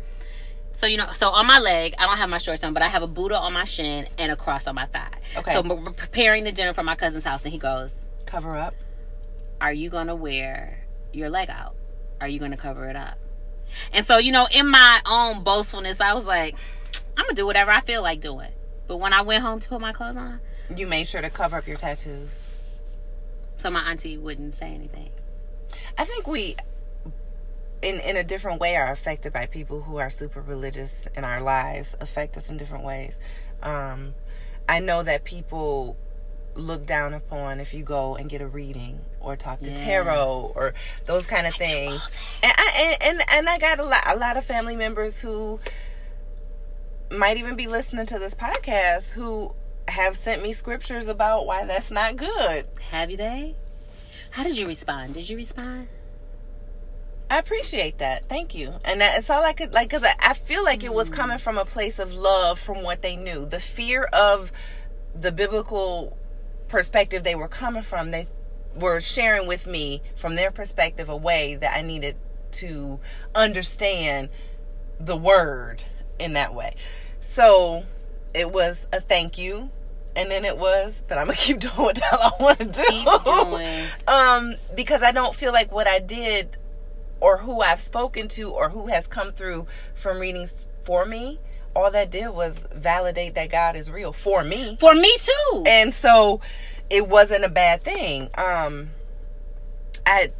So 0.72 0.86
you 0.86 0.98
know, 0.98 1.10
so 1.12 1.30
on 1.30 1.46
my 1.46 1.58
leg, 1.58 1.94
I 1.98 2.04
don't 2.04 2.18
have 2.18 2.28
my 2.28 2.36
shorts 2.36 2.62
on, 2.62 2.74
but 2.74 2.82
I 2.82 2.88
have 2.88 3.02
a 3.02 3.06
Buddha 3.06 3.38
on 3.38 3.54
my 3.54 3.64
shin 3.64 4.08
and 4.18 4.30
a 4.30 4.36
cross 4.36 4.66
on 4.66 4.74
my 4.74 4.84
thigh. 4.84 5.08
Okay. 5.34 5.52
So 5.54 5.62
we're 5.62 5.92
preparing 5.92 6.44
the 6.44 6.52
dinner 6.52 6.74
for 6.74 6.82
my 6.82 6.94
cousin's 6.94 7.24
house, 7.24 7.46
and 7.46 7.52
he 7.52 7.58
goes, 7.58 8.10
Cover 8.26 8.56
up. 8.56 8.74
Are 9.60 9.72
you 9.72 9.88
going 9.88 10.08
to 10.08 10.14
wear 10.14 10.84
your 11.12 11.30
leg 11.30 11.48
out? 11.48 11.74
Are 12.20 12.28
you 12.28 12.38
going 12.38 12.50
to 12.50 12.56
cover 12.56 12.88
it 12.88 12.96
up? 12.96 13.18
And 13.92 14.04
so, 14.04 14.18
you 14.18 14.32
know, 14.32 14.46
in 14.54 14.68
my 14.68 15.00
own 15.06 15.42
boastfulness, 15.42 16.00
I 16.00 16.12
was 16.12 16.26
like, 16.26 16.56
I'm 17.16 17.24
going 17.24 17.34
to 17.34 17.42
do 17.42 17.46
whatever 17.46 17.70
I 17.70 17.80
feel 17.80 18.02
like 18.02 18.20
doing. 18.20 18.50
But 18.86 18.98
when 18.98 19.12
I 19.12 19.22
went 19.22 19.42
home 19.42 19.60
to 19.60 19.68
put 19.68 19.80
my 19.80 19.92
clothes 19.92 20.16
on, 20.16 20.40
you 20.74 20.86
made 20.86 21.08
sure 21.08 21.22
to 21.22 21.30
cover 21.30 21.56
up 21.56 21.66
your 21.66 21.76
tattoos. 21.76 22.48
So 23.56 23.70
my 23.70 23.80
auntie 23.80 24.18
wouldn't 24.18 24.54
say 24.54 24.74
anything. 24.74 25.10
I 25.98 26.04
think 26.04 26.26
we 26.26 26.56
in 27.82 28.00
in 28.00 28.16
a 28.16 28.24
different 28.24 28.60
way 28.60 28.76
are 28.76 28.90
affected 28.90 29.32
by 29.32 29.46
people 29.46 29.82
who 29.82 29.98
are 29.98 30.10
super 30.10 30.40
religious 30.40 31.08
in 31.16 31.24
our 31.24 31.42
lives 31.42 31.94
affect 32.00 32.36
us 32.36 32.50
in 32.50 32.56
different 32.56 32.84
ways. 32.84 33.18
Um, 33.62 34.14
I 34.68 34.80
know 34.80 35.02
that 35.02 35.24
people 35.24 35.96
look 36.56 36.86
down 36.86 37.14
upon 37.14 37.60
if 37.60 37.74
you 37.74 37.82
go 37.82 38.16
and 38.16 38.28
get 38.28 38.40
a 38.40 38.46
reading 38.46 39.00
or 39.20 39.36
talk 39.36 39.58
to 39.60 39.70
yeah. 39.70 39.76
tarot 39.76 40.52
or 40.54 40.74
those 41.04 41.26
kind 41.26 41.46
of 41.46 41.54
I 41.54 41.64
things. 41.64 42.10
And 42.42 42.52
I 42.56 42.98
and, 43.00 43.02
and 43.02 43.30
and 43.30 43.48
I 43.48 43.58
got 43.58 43.78
a 43.78 43.84
lot 43.84 44.02
a 44.06 44.16
lot 44.16 44.36
of 44.36 44.44
family 44.44 44.76
members 44.76 45.20
who 45.20 45.60
might 47.10 47.36
even 47.36 47.56
be 47.56 47.66
listening 47.66 48.06
to 48.06 48.18
this 48.18 48.34
podcast 48.34 49.12
who 49.12 49.54
have 49.88 50.16
sent 50.16 50.42
me 50.42 50.52
scriptures 50.52 51.06
about 51.06 51.46
why 51.46 51.64
that's 51.64 51.90
not 51.90 52.16
good. 52.16 52.66
Have 52.90 53.10
you 53.10 53.16
they? 53.16 53.54
How 54.30 54.42
did 54.42 54.58
you 54.58 54.66
respond? 54.66 55.14
Did 55.14 55.28
you 55.28 55.36
respond? 55.36 55.88
I 57.30 57.38
appreciate 57.38 57.98
that. 57.98 58.28
Thank 58.28 58.54
you. 58.54 58.74
And 58.84 59.00
that's 59.00 59.30
all 59.30 59.42
I 59.42 59.52
could 59.52 59.72
like 59.72 59.88
because 59.88 60.04
I, 60.04 60.14
I, 60.20 60.34
feel 60.34 60.62
like 60.62 60.84
it 60.84 60.94
was 60.94 61.10
mm. 61.10 61.14
coming 61.14 61.38
from 61.38 61.58
a 61.58 61.64
place 61.64 61.98
of 61.98 62.14
love 62.14 62.58
from 62.58 62.82
what 62.82 63.02
they 63.02 63.16
knew. 63.16 63.46
The 63.46 63.58
fear 63.58 64.04
of 64.04 64.52
the 65.14 65.32
biblical 65.32 66.16
perspective 66.68 67.22
they 67.22 67.34
were 67.34 67.48
coming 67.48 67.82
from, 67.82 68.10
they 68.10 68.26
were 68.74 69.00
sharing 69.00 69.46
with 69.46 69.66
me 69.66 70.02
from 70.16 70.34
their 70.36 70.50
perspective 70.50 71.08
a 71.08 71.16
way 71.16 71.54
that 71.56 71.76
I 71.76 71.82
needed 71.82 72.16
to 72.52 73.00
understand 73.34 74.28
the 74.98 75.16
word 75.16 75.84
in 76.18 76.34
that 76.34 76.54
way. 76.54 76.76
So 77.20 77.84
it 78.34 78.50
was 78.52 78.86
a 78.92 79.00
thank 79.00 79.38
you. 79.38 79.70
And 80.14 80.30
then 80.30 80.46
it 80.46 80.56
was, 80.56 81.02
but 81.08 81.18
I'm 81.18 81.26
gonna 81.26 81.36
keep 81.36 81.58
doing 81.58 81.74
what 81.74 81.96
the 81.96 82.02
hell 82.02 82.34
I 82.38 82.42
want 82.42 82.58
to 82.58 82.66
do. 82.66 82.82
Um, 84.08 84.54
because 84.74 85.02
I 85.02 85.12
don't 85.12 85.34
feel 85.34 85.52
like 85.52 85.70
what 85.72 85.86
I 85.86 85.98
did, 85.98 86.56
or 87.20 87.38
who 87.38 87.60
I've 87.60 87.80
spoken 87.80 88.28
to, 88.28 88.50
or 88.50 88.70
who 88.70 88.86
has 88.86 89.06
come 89.06 89.32
through 89.32 89.66
from 89.94 90.18
readings 90.18 90.66
for 90.84 91.04
me, 91.04 91.38
all 91.76 91.90
that 91.90 92.10
did 92.10 92.30
was 92.30 92.66
validate 92.74 93.34
that 93.34 93.50
God 93.50 93.76
is 93.76 93.90
real 93.90 94.12
for 94.12 94.42
me. 94.42 94.76
For 94.80 94.94
me 94.94 95.14
too. 95.18 95.64
And 95.66 95.94
so 95.94 96.40
it 96.90 97.06
wasn't 97.08 97.44
a 97.44 97.48
bad 97.48 97.84
thing. 97.84 98.30
Um 98.34 98.90
I 100.06 100.32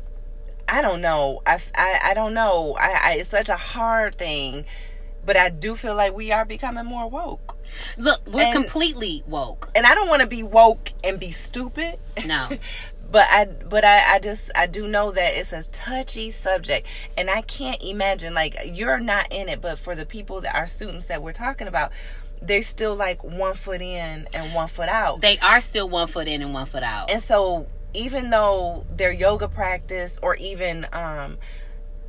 I 0.68 0.83
don't 0.83 1.01
know. 1.01 1.42
I 1.46 1.61
I, 1.75 2.01
I 2.05 2.14
don't 2.14 2.35
know. 2.35 2.77
I, 2.79 3.01
I 3.03 3.12
it's 3.18 3.29
such 3.29 3.49
a 3.49 3.57
hard 3.57 4.14
thing, 4.14 4.64
but 5.25 5.37
I 5.37 5.51
do 5.51 5.77
feel 5.77 5.94
like 5.94 6.14
we 6.14 6.33
are 6.33 6.44
becoming 6.44 6.87
more 6.87 7.09
woke. 7.09 7.57
Look, 7.99 8.27
we're 8.27 8.42
and, 8.42 8.55
completely 8.55 9.22
woke. 9.27 9.70
And 9.75 9.87
I 9.87 9.94
don't 9.94 10.09
want 10.09 10.22
to 10.22 10.27
be 10.27 10.42
woke 10.42 10.92
and 11.05 11.20
be 11.20 11.33
stupid. 11.33 11.99
No. 12.27 12.49
but 13.11 13.27
I 13.31 13.45
but 13.47 13.85
I, 13.85 14.14
I 14.14 14.19
just 14.19 14.51
I 14.55 14.66
do 14.66 14.87
know 14.87 15.12
that 15.12 15.35
it's 15.37 15.53
a 15.53 15.62
touchy 15.64 16.31
subject 16.31 16.87
and 17.16 17.31
I 17.31 17.42
can't 17.42 17.83
imagine 17.83 18.35
like 18.35 18.57
you're 18.73 18.99
not 18.99 19.33
in 19.33 19.49
it 19.49 19.61
but 19.61 19.79
for 19.79 19.95
the 19.95 20.07
people 20.07 20.40
that 20.42 20.55
are 20.55 20.66
students 20.66 21.07
that 21.07 21.23
we're 21.23 21.33
talking 21.33 21.69
about 21.69 21.92
they're 22.42 22.62
still 22.62 22.95
like 22.95 23.25
one 23.25 23.55
foot 23.55 23.81
in 23.81 24.29
and 24.35 24.55
one 24.55 24.69
foot 24.69 24.88
out. 24.88 25.21
They 25.21 25.38
are 25.38 25.61
still 25.61 25.88
one 25.88 26.07
foot 26.07 26.29
in 26.29 26.42
and 26.42 26.53
one 26.53 26.66
foot 26.66 26.83
out. 26.83 27.11
And 27.11 27.23
so 27.23 27.66
even 27.95 28.31
though 28.31 28.85
their 28.95 29.11
yoga 29.12 29.49
practice 29.49 30.19
or 30.23 30.37
even 30.37 30.87
um 30.92 31.38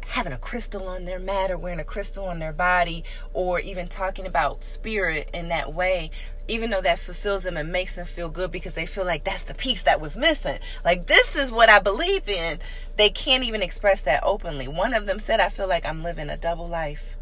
having 0.08 0.32
a 0.32 0.38
crystal 0.38 0.88
on 0.88 1.04
their 1.06 1.20
mat 1.20 1.52
or 1.52 1.58
wearing 1.58 1.82
a 1.82 1.84
crystal 1.84 2.26
on 2.26 2.40
their 2.40 2.54
body 2.54 3.04
or 3.34 3.60
even 3.60 3.88
talking 3.88 4.26
about 4.26 4.64
spirit 4.64 5.30
in 5.34 5.50
that 5.50 5.74
way 5.74 6.10
even 6.48 6.70
though 6.70 6.82
that 6.82 7.00
fulfills 7.00 7.44
them 7.44 7.58
and 7.58 7.72
makes 7.72 7.96
them 7.96 8.06
feel 8.06 8.30
good 8.30 8.52
because 8.52 8.74
they 8.74 8.86
feel 8.86 9.06
like 9.06 9.24
that's 9.24 9.44
the 9.44 9.54
piece 9.54 9.84
that 9.84 10.00
was 10.02 10.18
missing. 10.18 10.60
Like, 10.86 11.08
this 11.08 11.36
is 11.36 11.52
what 11.52 11.70
I 11.70 11.80
believe 11.80 12.30
in. 12.30 12.60
They 12.98 13.10
can't 13.10 13.44
even 13.44 13.62
express 13.62 14.02
that 14.02 14.24
openly. 14.24 14.68
One 14.68 14.94
of 14.94 15.06
them 15.06 15.20
said, 15.20 15.40
I 15.40 15.50
feel 15.50 15.68
like 15.68 15.86
I'm 15.86 16.04
living 16.04 16.30
a 16.30 16.38
double 16.38 16.68
life. 16.68 17.18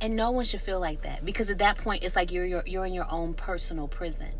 And 0.00 0.14
no 0.16 0.30
one 0.30 0.44
should 0.44 0.60
feel 0.60 0.80
like 0.80 1.02
that 1.02 1.24
because 1.24 1.48
at 1.50 1.58
that 1.58 1.78
point, 1.78 2.04
it's 2.04 2.16
like 2.16 2.30
you're 2.32 2.44
you're, 2.44 2.64
you're 2.66 2.84
in 2.84 2.92
your 2.92 3.10
own 3.10 3.32
personal 3.32 3.88
prison. 3.88 4.32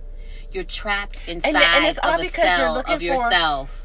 You're 0.50 0.64
trapped 0.64 1.26
inside 1.28 1.54
and, 1.54 1.64
and 1.64 1.86
it's 1.86 1.98
all 1.98 2.14
of 2.14 2.20
a 2.20 2.24
because 2.24 2.44
cell 2.44 2.58
you're 2.58 2.74
looking 2.74 2.94
of 2.94 3.02
yourself. 3.02 3.70
For, 3.70 3.83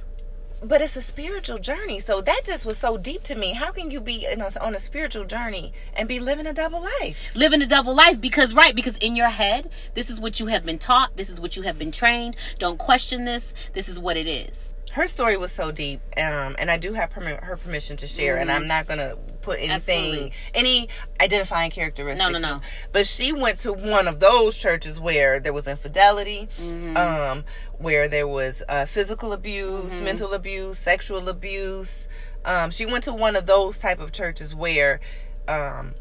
but 0.63 0.81
it's 0.81 0.95
a 0.95 1.01
spiritual 1.01 1.57
journey. 1.57 1.99
So 1.99 2.21
that 2.21 2.41
just 2.45 2.65
was 2.65 2.77
so 2.77 2.97
deep 2.97 3.23
to 3.23 3.35
me. 3.35 3.53
How 3.53 3.71
can 3.71 3.91
you 3.91 4.01
be 4.01 4.25
a, 4.25 4.61
on 4.61 4.75
a 4.75 4.79
spiritual 4.79 5.25
journey 5.25 5.73
and 5.95 6.07
be 6.07 6.19
living 6.19 6.45
a 6.45 6.53
double 6.53 6.81
life? 6.81 7.31
Living 7.35 7.61
a 7.61 7.67
double 7.67 7.95
life 7.95 8.19
because, 8.19 8.53
right, 8.53 8.75
because 8.75 8.97
in 8.97 9.15
your 9.15 9.29
head, 9.29 9.69
this 9.93 10.09
is 10.09 10.19
what 10.19 10.39
you 10.39 10.47
have 10.47 10.65
been 10.65 10.79
taught, 10.79 11.15
this 11.17 11.29
is 11.29 11.39
what 11.39 11.55
you 11.55 11.63
have 11.63 11.77
been 11.77 11.91
trained. 11.91 12.35
Don't 12.57 12.77
question 12.77 13.25
this, 13.25 13.53
this 13.73 13.89
is 13.89 13.99
what 13.99 14.17
it 14.17 14.27
is 14.27 14.73
her 14.91 15.07
story 15.07 15.37
was 15.37 15.51
so 15.51 15.71
deep, 15.71 16.01
um, 16.17 16.55
and 16.57 16.71
I 16.71 16.77
do 16.77 16.93
have 16.93 17.11
permi- 17.11 17.41
her 17.43 17.57
permission 17.57 17.95
to 17.97 18.07
share, 18.07 18.33
mm-hmm. 18.33 18.41
and 18.41 18.51
I'm 18.51 18.67
not 18.67 18.87
gonna 18.87 19.15
put 19.41 19.59
anything, 19.59 19.71
Absolutely. 19.71 20.33
any 20.53 20.89
identifying 21.21 21.71
characteristics. 21.71 22.19
No, 22.19 22.29
no, 22.29 22.39
no. 22.39 22.59
But 22.91 23.07
she 23.07 23.33
went 23.33 23.59
to 23.59 23.73
one 23.73 24.07
of 24.07 24.19
those 24.19 24.57
churches 24.57 24.99
where 24.99 25.39
there 25.39 25.53
was 25.53 25.67
infidelity, 25.67 26.47
mm-hmm. 26.59 26.97
um, 26.97 27.43
where 27.77 28.07
there 28.07 28.27
was 28.27 28.63
uh, 28.69 28.85
physical 28.85 29.33
abuse, 29.33 29.93
mm-hmm. 29.93 30.03
mental 30.03 30.33
abuse, 30.33 30.77
sexual 30.77 31.29
abuse. 31.29 32.07
Um, 32.45 32.71
she 32.71 32.85
went 32.85 33.03
to 33.05 33.13
one 33.13 33.35
of 33.35 33.45
those 33.45 33.79
type 33.79 33.99
of 33.99 34.11
churches 34.11 34.55
where 34.55 34.99
um, 35.47 35.95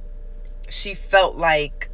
she 0.68 0.94
felt 0.94 1.36
like 1.36 1.90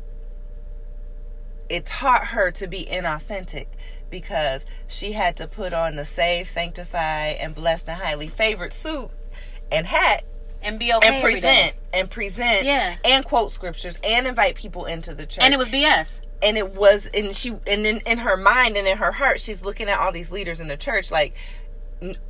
it 1.69 1.87
taught 1.87 2.27
her 2.29 2.51
to 2.51 2.67
be 2.67 2.87
inauthentic 2.91 3.67
because 4.11 4.65
she 4.87 5.13
had 5.13 5.37
to 5.37 5.49
put 5.49 5.73
on 5.73 5.97
the 5.97 6.05
saved, 6.05 6.49
sanctified, 6.49 7.37
and 7.41 7.55
blessed 7.55 7.89
and 7.89 8.01
highly 8.01 8.29
favored 8.29 8.73
suit 8.73 9.11
and 9.73 9.87
hat 9.87 10.25
and 10.65 10.79
be 10.79 10.93
okay 10.93 11.09
and 11.09 11.23
present 11.23 11.73
and 11.93 12.11
present 12.11 12.65
yeah. 12.65 12.97
and 13.05 13.25
quote 13.25 13.53
scriptures 13.53 13.99
and 14.03 14.27
invite 14.27 14.55
people 14.55 14.85
into 14.85 15.15
the 15.15 15.27
church. 15.27 15.45
And 15.45 15.55
it 15.55 15.59
was 15.59 15.69
bs 15.69 16.21
and 16.43 16.57
it 16.57 16.75
was 16.75 17.09
and 17.15 17.35
she 17.35 17.51
and 17.67 17.85
then 17.85 18.01
in 18.07 18.19
her 18.19 18.37
mind 18.37 18.77
and 18.77 18.87
in 18.87 18.97
her 18.97 19.13
heart 19.13 19.41
she's 19.41 19.65
looking 19.65 19.89
at 19.89 19.99
all 19.99 20.13
these 20.13 20.31
leaders 20.31 20.61
in 20.61 20.69
the 20.69 20.77
church 20.77 21.11
like 21.11 21.35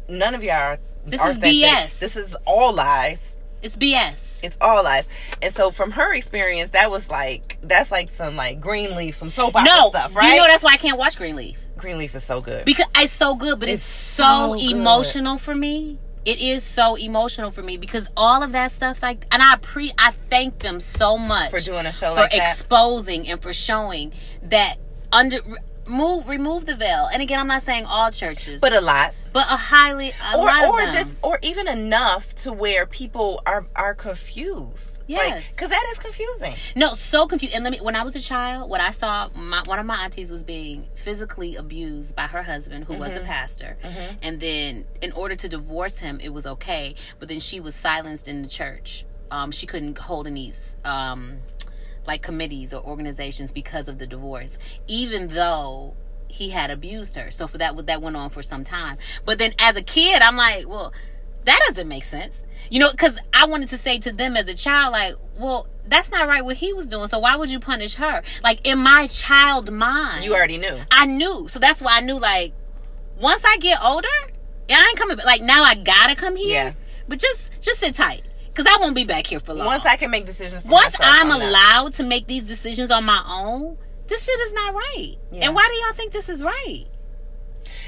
none 0.09 0.35
of 0.35 0.43
y'all 0.43 0.55
are 0.55 0.79
this 1.07 1.25
is 1.25 1.39
bs 1.39 1.99
this 1.99 2.17
is 2.17 2.35
all 2.47 2.73
lies. 2.73 3.37
It's 3.63 3.77
bs 3.77 4.41
it's 4.43 4.59
all 4.61 4.85
lies. 4.85 5.09
And 5.41 5.53
so 5.53 5.71
from 5.71 5.93
her 5.93 6.15
experience 6.15 6.71
that 6.71 6.91
was 6.91 7.09
like 7.11 7.59
that's 7.63 7.91
like 7.91 8.11
some 8.11 8.37
like 8.37 8.61
greenleaf 8.61 9.15
some 9.15 9.31
soap 9.31 9.57
opera 9.57 9.65
no, 9.65 9.89
stuff 9.89 10.15
right? 10.15 10.35
you 10.35 10.39
know 10.39 10.47
that's 10.47 10.63
why 10.63 10.73
i 10.73 10.77
can't 10.77 10.99
watch 10.99 11.17
greenleaf 11.17 11.59
Greenleaf 11.77 12.15
is 12.15 12.25
so 12.25 12.41
good. 12.41 12.65
Because 12.65 12.87
it's 12.97 13.13
so 13.13 13.35
good, 13.35 13.61
but 13.61 13.69
it's, 13.69 13.83
it's 13.83 13.91
so, 13.91 14.57
so 14.57 14.71
emotional 14.71 15.39
for 15.39 15.55
me. 15.55 15.99
It 16.25 16.41
is 16.41 16.65
so 16.65 16.95
emotional 16.95 17.51
for 17.51 17.63
me 17.63 17.77
because 17.77 18.11
all 18.17 18.43
of 18.43 18.53
that 18.53 18.73
stuff 18.73 19.03
like 19.03 19.27
and 19.31 19.43
I 19.43 19.57
pre 19.57 19.93
I 19.99 20.13
thank 20.31 20.61
them 20.61 20.81
so 20.81 21.19
much 21.19 21.51
for 21.51 21.59
doing 21.59 21.87
a 21.87 21.93
show 21.93 22.15
for 22.15 22.23
like 22.23 22.35
exposing 22.35 23.29
and 23.29 23.43
for 23.43 23.53
showing 23.53 24.13
that 24.43 24.77
under 25.13 25.39
move 25.87 26.29
remove 26.29 26.67
the 26.67 26.77
veil. 26.77 27.09
And 27.13 27.23
again, 27.23 27.39
I'm 27.39 27.47
not 27.47 27.63
saying 27.63 27.85
all 27.85 28.11
churches, 28.11 28.61
but 28.61 28.73
a 28.73 28.81
lot, 28.81 29.15
but 29.33 29.47
a 29.51 29.57
highly 29.57 30.13
a 30.33 30.37
or 30.37 30.49
or 30.49 30.93
this 30.93 31.15
or 31.23 31.39
even 31.43 31.69
enough 31.69 32.35
to 32.37 32.53
where 32.53 32.87
people 32.87 33.43
are 33.47 33.67
are 33.75 33.95
confused. 33.95 34.99
Yes, 35.07 35.55
because 35.55 35.71
like, 35.71 35.79
that 35.79 35.89
is 35.93 35.99
confusing. 35.99 36.55
No, 36.75 36.95
so 36.95 37.27
confused. 37.27 37.55
And 37.55 37.65
let 37.65 37.73
me. 37.73 37.79
When 37.79 37.97
I 37.97 38.03
was 38.03 38.17
a 38.17 38.21
child, 38.21 38.71
what 38.71 38.81
I 38.81 38.91
saw, 38.91 39.29
my, 39.35 39.63
one 39.67 39.79
of 39.79 39.87
my 39.87 39.97
aunties 39.97 40.31
was 40.31 40.45
being 40.45 40.87
physically 40.95 41.57
abused 41.57 42.17
by 42.17 42.27
her 42.27 42.43
husband, 42.43 42.85
who 42.85 42.95
mm-hmm. 42.95 43.03
was 43.03 43.13
a 43.13 43.17
mm-hmm. 43.17 43.27
pastor. 43.27 43.77
Mm-hmm. 43.83 44.15
And 44.23 44.41
then, 44.41 44.85
in 45.03 45.13
order 45.13 45.37
to 45.37 45.49
divorce 45.49 45.99
him, 45.99 46.21
it 46.23 46.31
was 46.31 46.47
okay. 46.47 46.95
But 47.19 47.29
then 47.29 47.41
she 47.41 47.61
was 47.61 47.75
silenced 47.75 48.29
in 48.29 48.43
the 48.43 48.49
church. 48.49 49.05
Um, 49.31 49.51
she 49.51 49.67
couldn't 49.67 49.99
hold 49.99 50.27
any 50.27 50.53
um, 50.85 51.39
like 52.07 52.23
committees 52.23 52.75
or 52.75 52.83
organizations 52.85 53.53
because 53.53 53.89
of 53.89 53.99
the 53.99 54.07
divorce, 54.07 54.59
even 54.87 55.29
though 55.29 55.95
he 56.29 56.51
had 56.51 56.71
abused 56.71 57.15
her. 57.17 57.31
So 57.31 57.47
for 57.47 57.59
that, 57.59 57.87
that 57.87 58.03
went 58.03 58.17
on 58.17 58.31
for 58.31 58.43
some 58.43 58.65
time. 58.65 58.99
But 59.25 59.39
then 59.39 59.53
as 59.61 59.77
a 59.77 59.83
kid, 59.83 60.21
I'm 60.21 60.37
like, 60.37 60.69
well, 60.69 60.93
that 61.45 61.61
doesn't 61.69 61.89
make 61.89 62.05
sense. 62.05 62.43
You 62.71 62.81
know, 62.81 62.91
because 62.91 63.19
I 63.33 63.47
wanted 63.47 63.69
to 63.69 63.79
say 63.79 63.99
to 63.99 64.13
them 64.13 64.37
as 64.37 64.49
a 64.49 64.55
child, 64.55 64.93
like, 64.93 65.15
well, 65.39 65.69
that's 65.87 66.11
not 66.11 66.27
right 66.27 66.45
what 66.45 66.57
he 66.57 66.73
was 66.73 66.89
doing. 66.89 67.07
So 67.09 67.19
why 67.19 67.37
would 67.37 67.51
you 67.51 67.61
punish 67.61 67.97
her? 67.97 68.23
Like 68.43 68.67
in 68.67 68.79
my 68.79 69.07
child 69.07 69.71
mind, 69.71 70.25
you 70.25 70.35
already 70.35 70.59
knew. 70.59 70.79
I 70.91 71.07
knew. 71.07 71.47
So 71.49 71.59
that's 71.59 71.83
why 71.83 71.99
I 71.99 72.01
knew. 72.01 72.19
Like 72.19 72.53
once 73.21 73.45
I 73.45 73.59
get 73.59 73.79
older, 73.85 74.09
I 74.71 74.89
ain't 74.89 74.99
coming. 74.99 75.19
Like 75.25 75.43
now 75.43 75.63
I 75.63 75.75
gotta 75.75 76.17
come 76.17 76.37
here. 76.37 76.65
Yeah. 76.65 76.73
But 77.07 77.19
just 77.19 77.51
just 77.61 77.81
sit 77.81 77.95
tight 77.95 78.23
because 78.55 78.73
I 78.73 78.81
won't 78.81 78.95
be 78.95 79.05
back 79.05 79.27
here 79.27 79.41
for 79.41 79.53
long. 79.53 79.67
Once 79.67 79.85
I 79.85 79.97
can 79.97 80.11
make 80.11 80.27
decisions. 80.27 80.65
Once 80.65 80.99
myself, 80.99 81.21
I'm, 81.21 81.33
I'm 81.33 81.43
allowed 81.43 81.95
to 81.95 82.05
make 82.05 82.27
these 82.27 82.47
decisions 82.47 82.91
on 82.91 83.05
my 83.05 83.23
own, 83.27 83.77
this 84.07 84.25
shit 84.25 84.41
is 84.41 84.53
not 84.53 84.75
right. 84.75 85.17
Yeah. 85.33 85.47
And 85.47 85.55
why 85.55 85.69
do 85.69 85.85
y'all 85.85 85.95
think 85.95 86.13
this 86.13 86.29
is 86.29 86.43
right? 86.43 86.85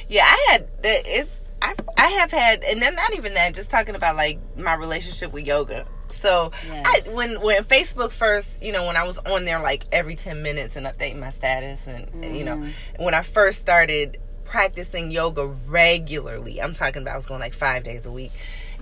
Yeah, 0.09 0.25
I 0.25 0.47
had 0.51 0.69
it's 0.83 1.41
I 1.63 1.75
I 1.97 2.07
have 2.09 2.31
had, 2.31 2.65
and 2.65 2.83
then 2.83 2.95
not 2.95 3.15
even 3.15 3.35
that. 3.35 3.55
Just 3.55 3.71
talking 3.71 3.95
about 3.95 4.17
like 4.17 4.39
my 4.57 4.75
relationship 4.75 5.33
with 5.33 5.47
yoga. 5.47 5.87
So 6.09 6.53
yes. 6.67 7.09
I, 7.09 7.15
when 7.15 7.41
when 7.41 7.65
Facebook 7.65 8.11
first, 8.11 8.63
you 8.63 8.73
know, 8.73 8.87
when 8.87 8.97
I 8.97 9.05
was 9.05 9.19
on 9.19 9.45
there 9.45 9.61
like 9.61 9.85
every 9.93 10.17
ten 10.17 10.43
minutes 10.43 10.77
and 10.77 10.87
updating 10.87 11.19
my 11.19 11.31
status, 11.31 11.87
and, 11.87 12.07
mm. 12.07 12.27
and 12.27 12.37
you 12.37 12.45
know, 12.45 12.57
mm-hmm. 12.57 13.05
when 13.05 13.15
I 13.15 13.23
first 13.23 13.61
started 13.61 14.19
practicing 14.45 15.11
yoga 15.11 15.47
regularly, 15.67 16.61
I'm 16.61 16.75
talking 16.75 17.03
about 17.03 17.15
I 17.15 17.17
was 17.17 17.27
going 17.27 17.41
like 17.41 17.55
five 17.55 17.85
days 17.85 18.07
a 18.07 18.13
week 18.13 18.33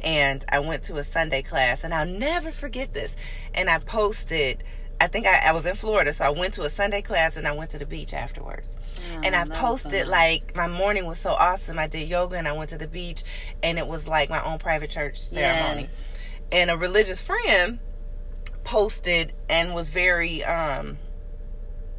and 0.05 0.45
I 0.51 0.61
went 0.61 0.85
to 0.85 0.99
a 0.99 1.03
Sunday 1.03 1.43
class, 1.43 1.83
and 1.83 1.95
I'll 1.95 2.07
never 2.07 2.53
forget 2.53 2.93
this. 2.93 3.17
And 3.55 3.69
I 3.69 3.79
posted. 3.79 4.63
I 5.01 5.09
think 5.09 5.27
I, 5.27 5.39
I, 5.39 5.53
was 5.53 5.67
in 5.67 5.75
Florida, 5.75 6.13
so 6.13 6.25
I 6.25 6.31
went 6.31 6.55
to 6.55 6.63
a 6.63 6.71
Sunday 6.71 7.03
class 7.03 7.37
and 7.37 7.49
I 7.49 7.53
went 7.53 7.71
to 7.71 7.79
the 7.79 7.85
beach 7.85 8.15
afterwards. 8.15 8.77
Oh, 9.13 9.21
and 9.25 9.35
I 9.35 9.45
posted 9.45 10.05
so 10.05 10.11
like 10.11 10.55
my 10.55 10.69
morning 10.69 11.05
was 11.05 11.19
so 11.19 11.33
awesome. 11.33 11.81
I 11.81 11.89
did 11.89 12.09
yoga 12.09 12.37
and 12.37 12.47
I 12.47 12.53
went 12.53 12.71
to 12.71 12.79
the 12.79 12.87
beach, 12.87 13.25
and 13.63 13.77
it 13.79 13.87
was 13.87 14.07
like 14.07 14.31
my 14.31 14.43
own 14.45 14.59
private 14.59 14.91
church 14.91 15.19
ceremony. 15.19 15.83
Yes. 15.83 16.13
And 16.53 16.71
a 16.71 16.77
religious 16.77 17.21
friend 17.21 17.81
posted 18.63 19.33
and 19.49 19.75
was 19.75 19.91
very 19.91 20.45
um 20.45 20.97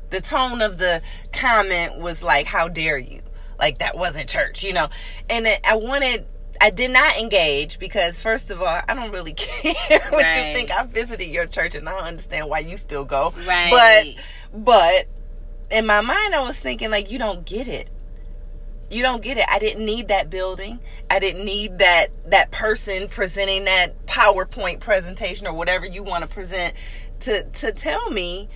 the 0.10 0.22
tone 0.22 0.62
of 0.62 0.78
the 0.78 1.02
comment 1.34 1.98
was 1.98 2.24
like 2.24 2.46
how 2.46 2.68
dare 2.68 2.98
you 2.98 3.22
like 3.60 3.78
that 3.80 3.96
wasn't 3.98 4.28
church 4.28 4.64
you 4.64 4.74
know 4.74 4.88
and 5.30 5.48
i 5.64 5.76
wanted 5.76 6.26
I 6.62 6.70
did 6.70 6.92
not 6.92 7.18
engage 7.18 7.80
because 7.80 8.20
first 8.20 8.52
of 8.52 8.62
all, 8.62 8.82
I 8.88 8.94
don't 8.94 9.12
really 9.12 9.34
care 9.38 9.74
what 10.10 10.24
right. 10.24 10.50
you 10.50 10.54
think. 10.54 10.72
I 10.72 10.84
visited 10.84 11.26
your 11.28 11.46
church 11.46 11.76
and 11.76 11.88
I 11.88 11.94
don't 11.94 12.04
understand 12.04 12.50
why 12.50 12.60
you 12.60 12.78
still 12.78 13.06
go. 13.06 13.34
Right. 13.48 14.16
But 14.52 14.62
but 14.64 15.06
in 15.72 15.86
my 15.86 16.02
mind 16.02 16.36
I 16.36 16.42
was 16.42 16.58
thinking 16.58 16.92
like 16.92 17.12
you 17.12 17.20
don't 17.20 17.46
get 17.46 17.68
it. 17.68 17.90
You 18.90 19.02
don't 19.02 19.24
get 19.24 19.38
it. 19.38 19.46
I 19.50 19.58
didn't 19.60 19.84
need 19.84 20.10
that 20.10 20.30
building. 20.30 20.80
I 21.10 21.20
didn't 21.20 21.44
need 21.44 21.80
that 21.80 22.08
that 22.28 22.52
person 22.52 23.08
presenting 23.08 23.66
that 23.66 24.06
PowerPoint 24.06 24.80
presentation 24.80 25.48
or 25.48 25.54
whatever 25.54 25.86
you 25.86 26.04
want 26.04 26.24
to 26.24 26.30
present 26.30 26.74
to 27.22 27.44
to 27.44 27.72
tell 27.72 28.10
me 28.10 28.48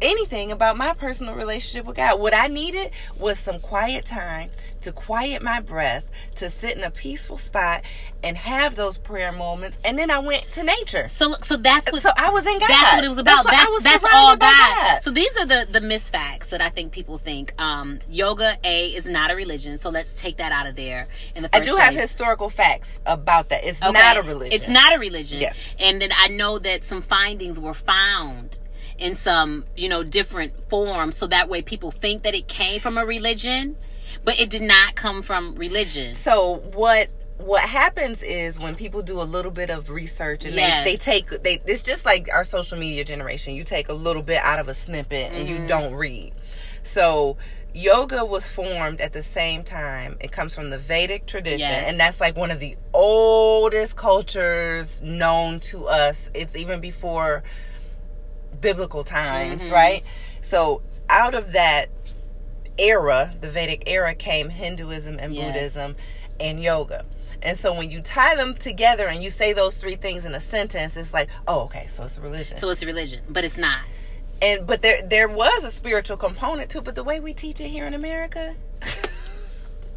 anything 0.00 0.52
about 0.52 0.76
my 0.76 0.94
personal 0.94 1.34
relationship 1.34 1.86
with 1.86 1.96
God. 1.96 2.20
What 2.20 2.34
I 2.34 2.46
needed 2.48 2.90
was 3.18 3.38
some 3.38 3.60
quiet 3.60 4.04
time 4.04 4.50
to 4.82 4.92
quiet 4.92 5.42
my 5.42 5.60
breath, 5.60 6.06
to 6.36 6.48
sit 6.48 6.76
in 6.76 6.84
a 6.84 6.90
peaceful 6.90 7.36
spot 7.36 7.82
and 8.22 8.36
have 8.36 8.76
those 8.76 8.96
prayer 8.98 9.32
moments. 9.32 9.78
And 9.84 9.98
then 9.98 10.10
I 10.10 10.18
went 10.18 10.42
to 10.52 10.62
nature. 10.62 11.08
So 11.08 11.28
look, 11.28 11.44
so 11.44 11.56
that's 11.56 11.92
what 11.92 12.02
So 12.02 12.10
I 12.16 12.30
was 12.30 12.46
in 12.46 12.58
God. 12.58 12.68
That's 12.68 12.94
what 12.94 13.04
it 13.04 13.08
was 13.08 13.18
about. 13.18 13.44
That's 13.44 13.82
that's, 13.82 14.02
that's 14.02 14.14
all 14.14 14.36
God. 14.36 14.74
God. 14.74 15.02
So 15.02 15.10
these 15.10 15.36
are 15.38 15.46
the 15.46 15.66
the 15.70 15.80
misfacts 15.80 16.50
that 16.50 16.60
I 16.60 16.68
think 16.68 16.92
people 16.92 17.18
think. 17.18 17.60
Um 17.60 18.00
yoga 18.08 18.56
A 18.64 18.88
is 18.88 19.08
not 19.08 19.30
a 19.30 19.34
religion. 19.34 19.78
So 19.78 19.90
let's 19.90 20.20
take 20.20 20.36
that 20.38 20.52
out 20.52 20.66
of 20.66 20.76
there 20.76 21.08
in 21.34 21.42
the 21.42 21.56
I 21.56 21.60
do 21.60 21.72
place. 21.72 21.84
have 21.84 21.94
historical 21.94 22.50
facts 22.50 23.00
about 23.06 23.48
that. 23.48 23.64
It's 23.64 23.82
okay. 23.82 23.92
not 23.92 24.16
a 24.18 24.22
religion. 24.22 24.52
It's 24.52 24.68
not 24.68 24.94
a 24.94 24.98
religion. 24.98 25.40
Yes. 25.40 25.58
And 25.80 26.00
then 26.00 26.10
I 26.16 26.28
know 26.28 26.58
that 26.58 26.84
some 26.84 27.02
findings 27.02 27.58
were 27.58 27.74
found 27.74 28.60
in 28.98 29.14
some, 29.14 29.64
you 29.76 29.88
know, 29.88 30.02
different 30.02 30.68
forms 30.68 31.16
so 31.16 31.26
that 31.26 31.48
way 31.48 31.62
people 31.62 31.90
think 31.90 32.22
that 32.22 32.34
it 32.34 32.48
came 32.48 32.80
from 32.80 32.98
a 32.98 33.04
religion 33.04 33.76
but 34.24 34.40
it 34.40 34.50
did 34.50 34.62
not 34.62 34.94
come 34.94 35.22
from 35.22 35.54
religion. 35.54 36.14
So 36.14 36.56
what 36.74 37.08
what 37.38 37.62
happens 37.62 38.22
is 38.22 38.58
when 38.58 38.74
people 38.74 39.02
do 39.02 39.20
a 39.20 39.24
little 39.24 39.50
bit 39.50 39.68
of 39.68 39.90
research 39.90 40.46
and 40.46 40.54
yes. 40.54 40.84
they, 40.84 40.92
they 40.92 40.96
take 40.96 41.42
they 41.42 41.62
it's 41.66 41.82
just 41.82 42.04
like 42.04 42.28
our 42.32 42.44
social 42.44 42.78
media 42.78 43.04
generation. 43.04 43.54
You 43.54 43.64
take 43.64 43.88
a 43.88 43.92
little 43.94 44.22
bit 44.22 44.38
out 44.38 44.58
of 44.58 44.68
a 44.68 44.74
snippet 44.74 45.32
and 45.32 45.48
mm-hmm. 45.48 45.62
you 45.62 45.68
don't 45.68 45.94
read. 45.94 46.32
So 46.82 47.36
yoga 47.74 48.24
was 48.24 48.48
formed 48.48 49.00
at 49.00 49.12
the 49.12 49.22
same 49.22 49.62
time. 49.62 50.16
It 50.20 50.32
comes 50.32 50.54
from 50.54 50.70
the 50.70 50.78
Vedic 50.78 51.26
tradition, 51.26 51.70
yes. 51.70 51.88
and 51.88 52.00
that's 52.00 52.20
like 52.20 52.36
one 52.36 52.50
of 52.50 52.58
the 52.58 52.76
oldest 52.94 53.96
cultures 53.96 55.02
known 55.02 55.60
to 55.60 55.86
us. 55.86 56.30
It's 56.32 56.56
even 56.56 56.80
before 56.80 57.42
biblical 58.66 59.04
times, 59.04 59.62
mm-hmm. 59.62 59.74
right? 59.74 60.04
So 60.42 60.82
out 61.08 61.34
of 61.34 61.52
that 61.52 61.86
era, 62.76 63.32
the 63.40 63.48
Vedic 63.48 63.84
era, 63.86 64.12
came 64.12 64.48
Hinduism 64.48 65.20
and 65.20 65.32
yes. 65.32 65.46
Buddhism 65.46 65.94
and 66.40 66.60
yoga. 66.60 67.04
And 67.42 67.56
so 67.56 67.72
when 67.72 67.92
you 67.92 68.00
tie 68.00 68.34
them 68.34 68.54
together 68.54 69.06
and 69.06 69.22
you 69.22 69.30
say 69.30 69.52
those 69.52 69.78
three 69.78 69.94
things 69.94 70.24
in 70.24 70.34
a 70.34 70.40
sentence, 70.40 70.96
it's 70.96 71.14
like, 71.14 71.28
oh, 71.46 71.60
okay, 71.66 71.86
so 71.88 72.02
it's 72.02 72.18
a 72.18 72.20
religion. 72.20 72.56
So 72.56 72.68
it's 72.68 72.82
a 72.82 72.86
religion, 72.86 73.20
but 73.28 73.44
it's 73.44 73.56
not. 73.56 73.82
And 74.42 74.66
but 74.66 74.82
there 74.82 75.00
there 75.00 75.28
was 75.28 75.62
a 75.62 75.70
spiritual 75.70 76.16
component 76.16 76.68
to 76.70 76.78
it, 76.78 76.84
but 76.84 76.96
the 76.96 77.04
way 77.04 77.20
we 77.20 77.34
teach 77.34 77.60
it 77.60 77.68
here 77.68 77.86
in 77.86 77.94
America. 77.94 78.56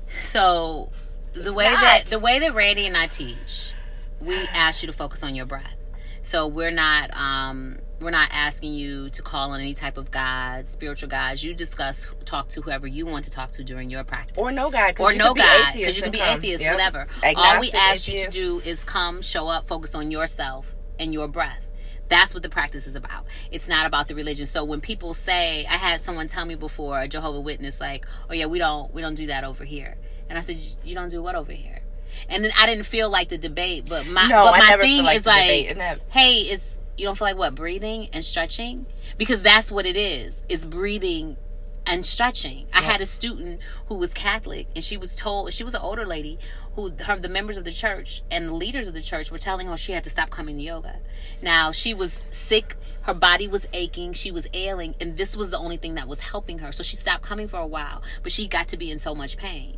so 0.10 0.92
the 1.34 1.54
way 1.54 1.66
not. 1.66 1.82
that 1.82 2.04
the 2.06 2.20
way 2.20 2.38
that 2.38 2.54
Randy 2.54 2.86
and 2.86 2.96
I 2.96 3.08
teach, 3.08 3.74
we 4.22 4.36
ask 4.54 4.84
you 4.84 4.88
to 4.88 4.94
focus 4.94 5.24
on 5.24 5.34
your 5.34 5.48
breath. 5.48 5.76
So 6.22 6.46
we're 6.46 6.72
not 6.72 7.10
um 7.16 7.80
we're 8.00 8.12
not 8.12 8.30
asking 8.32 8.74
you 8.74 9.10
to 9.12 9.22
call 9.22 9.52
on 9.52 9.60
any 9.60 9.74
type 9.74 9.98
of 9.98 10.12
God, 10.12 10.68
spiritual 10.68 11.10
gods. 11.10 11.44
You 11.44 11.54
discuss, 11.54 12.12
talk 12.26 12.50
to 12.50 12.62
whoever 12.62 12.88
you 12.88 13.06
want 13.06 13.26
to 13.26 13.32
talk 13.32 13.52
to 13.52 13.64
during 13.64 13.90
your 13.90 14.04
practice, 14.04 14.38
or 14.38 14.52
no 14.52 14.70
God, 14.70 15.00
or 15.00 15.14
no 15.14 15.34
God, 15.34 15.74
because 15.74 15.98
you 15.98 16.04
can 16.04 16.12
be 16.12 16.22
atheist, 16.22 16.64
yep. 16.64 16.74
whatever. 16.74 17.08
Agnostic, 17.24 17.38
All 17.38 17.60
we 17.60 17.72
ask 17.72 18.08
atheist. 18.08 18.08
you 18.08 18.26
to 18.26 18.32
do 18.32 18.70
is 18.70 18.84
come, 18.84 19.22
show 19.22 19.48
up, 19.50 19.68
focus 19.68 19.96
on 19.96 20.12
yourself 20.12 20.74
and 20.98 21.14
your 21.14 21.28
breath. 21.28 21.62
That's 22.08 22.34
what 22.34 22.42
the 22.42 22.50
practice 22.50 22.88
is 22.88 22.96
about. 22.96 23.26
It's 23.52 23.68
not 23.68 23.86
about 23.86 24.08
the 24.08 24.16
religion. 24.16 24.48
So 24.48 24.64
when 24.64 24.82
people 24.82 25.14
say, 25.14 25.66
I 25.66 25.76
had 25.76 26.02
someone 26.02 26.28
tell 26.28 26.46
me 26.46 26.56
before, 26.56 27.00
a 27.00 27.08
Jehovah 27.08 27.40
Witness, 27.40 27.80
like, 27.80 28.08
"Oh 28.30 28.34
yeah, 28.34 28.48
we 28.48 28.58
don't 28.58 28.92
we 28.94 29.02
don't 29.02 29.14
do 29.14 29.28
that 29.28 29.44
over 29.44 29.64
here," 29.64 29.96
and 30.28 30.38
I 30.38 30.42
said, 30.42 30.58
"You 30.84 30.96
don't 30.96 31.10
do 31.10 31.22
what 31.22 31.36
over 31.36 31.52
here?" 31.52 31.82
And 32.28 32.44
then 32.44 32.52
I 32.60 32.66
didn't 32.66 32.86
feel 32.86 33.10
like 33.10 33.30
the 33.30 33.38
debate, 33.38 33.86
but 33.88 34.08
my 34.08 34.28
no, 34.28 34.46
but 34.46 34.58
my 34.58 34.78
thing 34.78 35.04
like 35.04 35.18
is 35.18 35.26
like, 35.28 35.78
hey, 36.10 36.42
it's 36.42 36.80
you 37.00 37.06
don't 37.06 37.18
feel 37.18 37.28
like 37.28 37.38
what 37.38 37.56
breathing 37.56 38.10
and 38.14 38.24
stretching 38.24 38.86
because 39.18 39.42
that's 39.42 39.72
what 39.72 39.86
it 39.86 39.96
is 39.96 40.44
is 40.50 40.66
breathing 40.66 41.38
and 41.86 42.06
stretching. 42.06 42.68
I 42.74 42.82
had 42.82 43.02
a 43.02 43.06
student 43.06 43.62
who 43.88 43.96
was 43.96 44.14
Catholic 44.14 44.68
and 44.76 44.84
she 44.84 44.98
was 44.98 45.16
told 45.16 45.54
she 45.54 45.64
was 45.64 45.74
an 45.74 45.82
older 45.82 46.06
lady 46.06 46.38
who 46.76 46.92
her 47.06 47.18
the 47.18 47.30
members 47.30 47.58
of 47.58 47.64
the 47.64 47.72
church 47.72 48.22
and 48.30 48.48
the 48.50 48.54
leaders 48.54 48.88
of 48.88 48.94
the 48.94 49.02
church 49.02 49.32
were 49.32 49.38
telling 49.38 49.68
her 49.68 49.78
she 49.78 49.94
had 49.94 50.04
to 50.04 50.10
stop 50.10 50.30
coming 50.30 50.58
to 50.58 50.62
yoga. 50.62 50.98
Now 51.42 51.72
she 51.72 51.94
was 51.94 52.22
sick, 52.30 52.76
her 53.04 53.14
body 53.14 53.48
was 53.48 53.68
aching, 53.74 54.14
she 54.14 54.32
was 54.32 54.48
ailing, 54.54 54.96
and 55.00 55.18
this 55.18 55.36
was 55.36 55.50
the 55.50 55.58
only 55.58 55.78
thing 55.78 55.96
that 55.96 56.08
was 56.08 56.20
helping 56.20 56.60
her. 56.60 56.72
So 56.72 56.84
she 56.84 56.96
stopped 56.96 57.24
coming 57.24 57.48
for 57.48 57.60
a 57.60 57.68
while, 57.68 58.04
but 58.22 58.32
she 58.32 58.48
got 58.48 58.68
to 58.68 58.78
be 58.78 58.92
in 58.92 59.00
so 59.00 59.16
much 59.16 59.38
pain 59.38 59.78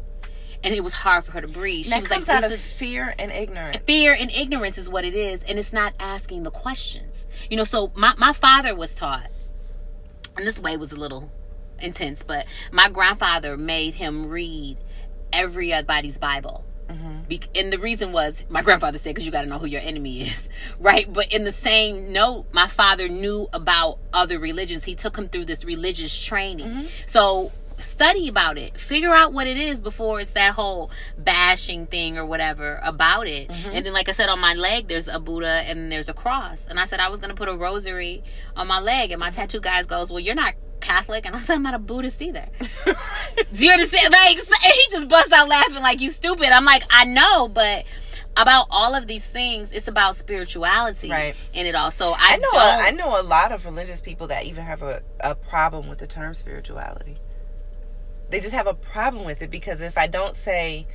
and 0.63 0.73
it 0.73 0.83
was 0.83 0.93
hard 0.93 1.25
for 1.25 1.31
her 1.31 1.41
to 1.41 1.47
breathe. 1.47 1.85
She 1.85 1.99
was 1.99 2.07
comes 2.07 2.27
like, 2.27 2.43
out 2.43 2.51
of 2.51 2.59
fear 2.59 3.13
and 3.17 3.31
ignorance. 3.31 3.77
Fear 3.85 4.13
and 4.19 4.31
ignorance 4.31 4.77
is 4.77 4.89
what 4.89 5.05
it 5.05 5.15
is, 5.15 5.43
and 5.43 5.57
it's 5.57 5.73
not 5.73 5.93
asking 5.99 6.43
the 6.43 6.51
questions. 6.51 7.27
You 7.49 7.57
know, 7.57 7.63
so 7.63 7.91
my 7.95 8.13
my 8.17 8.33
father 8.33 8.75
was 8.75 8.95
taught, 8.95 9.27
and 10.37 10.45
this 10.45 10.59
way 10.59 10.77
was 10.77 10.91
a 10.91 10.97
little 10.97 11.31
intense, 11.79 12.23
but 12.23 12.45
my 12.71 12.89
grandfather 12.89 13.57
made 13.57 13.95
him 13.95 14.27
read 14.27 14.77
everybody's 15.33 16.17
Bible. 16.17 16.65
Mm-hmm. 16.89 17.33
And 17.55 17.71
the 17.71 17.79
reason 17.79 18.11
was 18.11 18.45
my 18.49 18.61
grandfather 18.61 18.97
said, 18.97 19.11
because 19.11 19.25
you 19.25 19.31
got 19.31 19.43
to 19.43 19.47
know 19.47 19.57
who 19.57 19.65
your 19.65 19.81
enemy 19.81 20.21
is, 20.21 20.49
right? 20.79 21.11
But 21.11 21.31
in 21.33 21.45
the 21.45 21.51
same 21.51 22.11
note, 22.11 22.47
my 22.51 22.67
father 22.67 23.07
knew 23.07 23.47
about 23.53 23.99
other 24.13 24.39
religions. 24.39 24.83
He 24.83 24.95
took 24.95 25.17
him 25.17 25.29
through 25.29 25.45
this 25.45 25.63
religious 25.63 26.17
training. 26.17 26.67
Mm-hmm. 26.67 26.87
So 27.05 27.51
study 27.81 28.27
about 28.27 28.57
it 28.57 28.79
figure 28.79 29.13
out 29.13 29.33
what 29.33 29.47
it 29.47 29.57
is 29.57 29.81
before 29.81 30.19
it's 30.19 30.31
that 30.31 30.53
whole 30.53 30.91
bashing 31.17 31.85
thing 31.85 32.17
or 32.17 32.25
whatever 32.25 32.79
about 32.83 33.27
it 33.27 33.47
mm-hmm. 33.49 33.69
and 33.73 33.85
then 33.85 33.93
like 33.93 34.09
i 34.09 34.11
said 34.11 34.29
on 34.29 34.39
my 34.39 34.53
leg 34.53 34.87
there's 34.87 35.07
a 35.07 35.19
buddha 35.19 35.63
and 35.65 35.91
there's 35.91 36.09
a 36.09 36.13
cross 36.13 36.67
and 36.67 36.79
i 36.79 36.85
said 36.85 36.99
i 36.99 37.09
was 37.09 37.19
going 37.19 37.29
to 37.29 37.35
put 37.35 37.49
a 37.49 37.55
rosary 37.55 38.23
on 38.55 38.67
my 38.67 38.79
leg 38.79 39.11
and 39.11 39.19
my 39.19 39.29
tattoo 39.29 39.59
guys 39.59 39.85
goes 39.85 40.11
well 40.11 40.19
you're 40.19 40.35
not 40.35 40.55
Catholic, 40.81 41.25
and 41.25 41.35
I 41.35 41.39
said 41.39 41.53
I'm 41.53 41.61
not 41.63 41.75
a 41.75 41.79
Buddhist 41.79 42.21
either. 42.21 42.47
Do 43.53 43.65
you 43.65 43.71
understand? 43.71 44.11
Like 44.11 44.37
he 44.37 44.85
just 44.89 45.07
busts 45.07 45.31
out 45.31 45.47
laughing 45.47 45.75
like 45.75 46.01
you 46.01 46.09
stupid. 46.09 46.47
I'm 46.47 46.65
like 46.65 46.83
I 46.89 47.05
know, 47.05 47.47
but 47.47 47.85
about 48.37 48.67
all 48.69 48.95
of 48.95 49.07
these 49.07 49.29
things, 49.29 49.71
it's 49.71 49.87
about 49.87 50.15
spirituality, 50.15 51.09
right? 51.09 51.35
In 51.53 51.65
it 51.65 51.75
all. 51.75 51.91
So 51.91 52.13
I, 52.13 52.33
I 52.33 52.37
know 52.37 52.49
a, 52.49 52.87
I 52.87 52.91
know 52.91 53.21
a 53.21 53.23
lot 53.23 53.51
of 53.51 53.65
religious 53.65 54.01
people 54.01 54.27
that 54.27 54.45
even 54.45 54.63
have 54.63 54.81
a, 54.81 55.01
a 55.19 55.35
problem 55.35 55.87
with 55.87 55.99
the 55.99 56.07
term 56.07 56.33
spirituality 56.33 57.17
they 58.31 58.39
just 58.39 58.53
have 58.53 58.67
a 58.67 58.73
problem 58.73 59.25
with 59.25 59.41
it 59.41 59.51
because 59.51 59.81
if 59.81 59.97
I 59.97 60.07
don't 60.07 60.35
say 60.35 60.87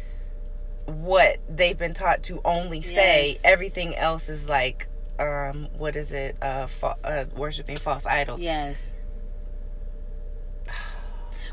what 0.86 1.38
they've 1.48 1.76
been 1.76 1.94
taught 1.94 2.22
to 2.24 2.40
only 2.44 2.80
say, 2.80 3.30
yes. 3.30 3.42
everything 3.44 3.94
else 3.94 4.28
is 4.28 4.48
like, 4.48 4.88
um, 5.18 5.68
what 5.76 5.96
is 5.96 6.12
it? 6.12 6.36
Uh, 6.42 6.66
fa- 6.66 6.96
uh, 7.04 7.24
worshiping 7.36 7.76
false 7.76 8.06
idols. 8.06 8.40
Yes. 8.40 8.94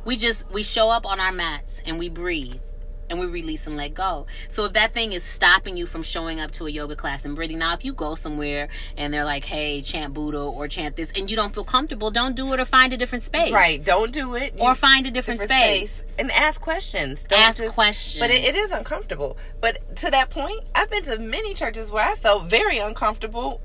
we 0.05 0.15
just 0.15 0.49
we 0.51 0.63
show 0.63 0.89
up 0.89 1.05
on 1.05 1.19
our 1.19 1.31
mats 1.31 1.81
and 1.85 1.99
we 1.99 2.09
breathe 2.09 2.61
and 3.13 3.21
we 3.21 3.27
release 3.27 3.67
and 3.67 3.77
let 3.77 3.93
go. 3.93 4.25
So 4.49 4.65
if 4.65 4.73
that 4.73 4.91
thing 4.93 5.13
is 5.13 5.23
stopping 5.23 5.77
you 5.77 5.85
from 5.85 6.01
showing 6.03 6.39
up 6.39 6.51
to 6.51 6.65
a 6.65 6.69
yoga 6.69 6.95
class 6.95 7.25
and 7.25 7.35
breathing, 7.35 7.59
now 7.59 7.73
if 7.73 7.85
you 7.85 7.93
go 7.93 8.15
somewhere 8.15 8.69
and 8.97 9.13
they're 9.13 9.23
like, 9.23 9.45
"Hey, 9.45 9.81
chant 9.81 10.13
Buddha 10.13 10.39
or 10.39 10.67
chant 10.67 10.95
this," 10.95 11.11
and 11.15 11.29
you 11.29 11.35
don't 11.35 11.53
feel 11.53 11.63
comfortable, 11.63 12.09
don't 12.11 12.35
do 12.35 12.51
it 12.53 12.59
or 12.59 12.65
find 12.65 12.91
a 12.91 12.97
different 12.97 13.23
space. 13.23 13.53
Right, 13.53 13.83
don't 13.83 14.11
do 14.11 14.35
it. 14.35 14.55
or 14.57 14.75
find 14.75 15.05
a 15.05 15.11
different, 15.11 15.41
different 15.41 15.61
space. 15.61 15.91
space. 15.97 16.13
and 16.17 16.31
ask 16.31 16.59
questions. 16.59 17.25
Don't 17.25 17.39
ask 17.39 17.59
just, 17.59 17.75
questions. 17.75 18.19
But 18.19 18.31
it, 18.31 18.43
it 18.43 18.55
is 18.55 18.71
uncomfortable. 18.71 19.37
But 19.61 19.95
to 19.97 20.11
that 20.11 20.31
point, 20.31 20.61
I've 20.73 20.89
been 20.89 21.03
to 21.03 21.19
many 21.19 21.53
churches 21.53 21.91
where 21.91 22.03
I 22.03 22.15
felt 22.15 22.45
very 22.45 22.79
uncomfortable, 22.79 23.61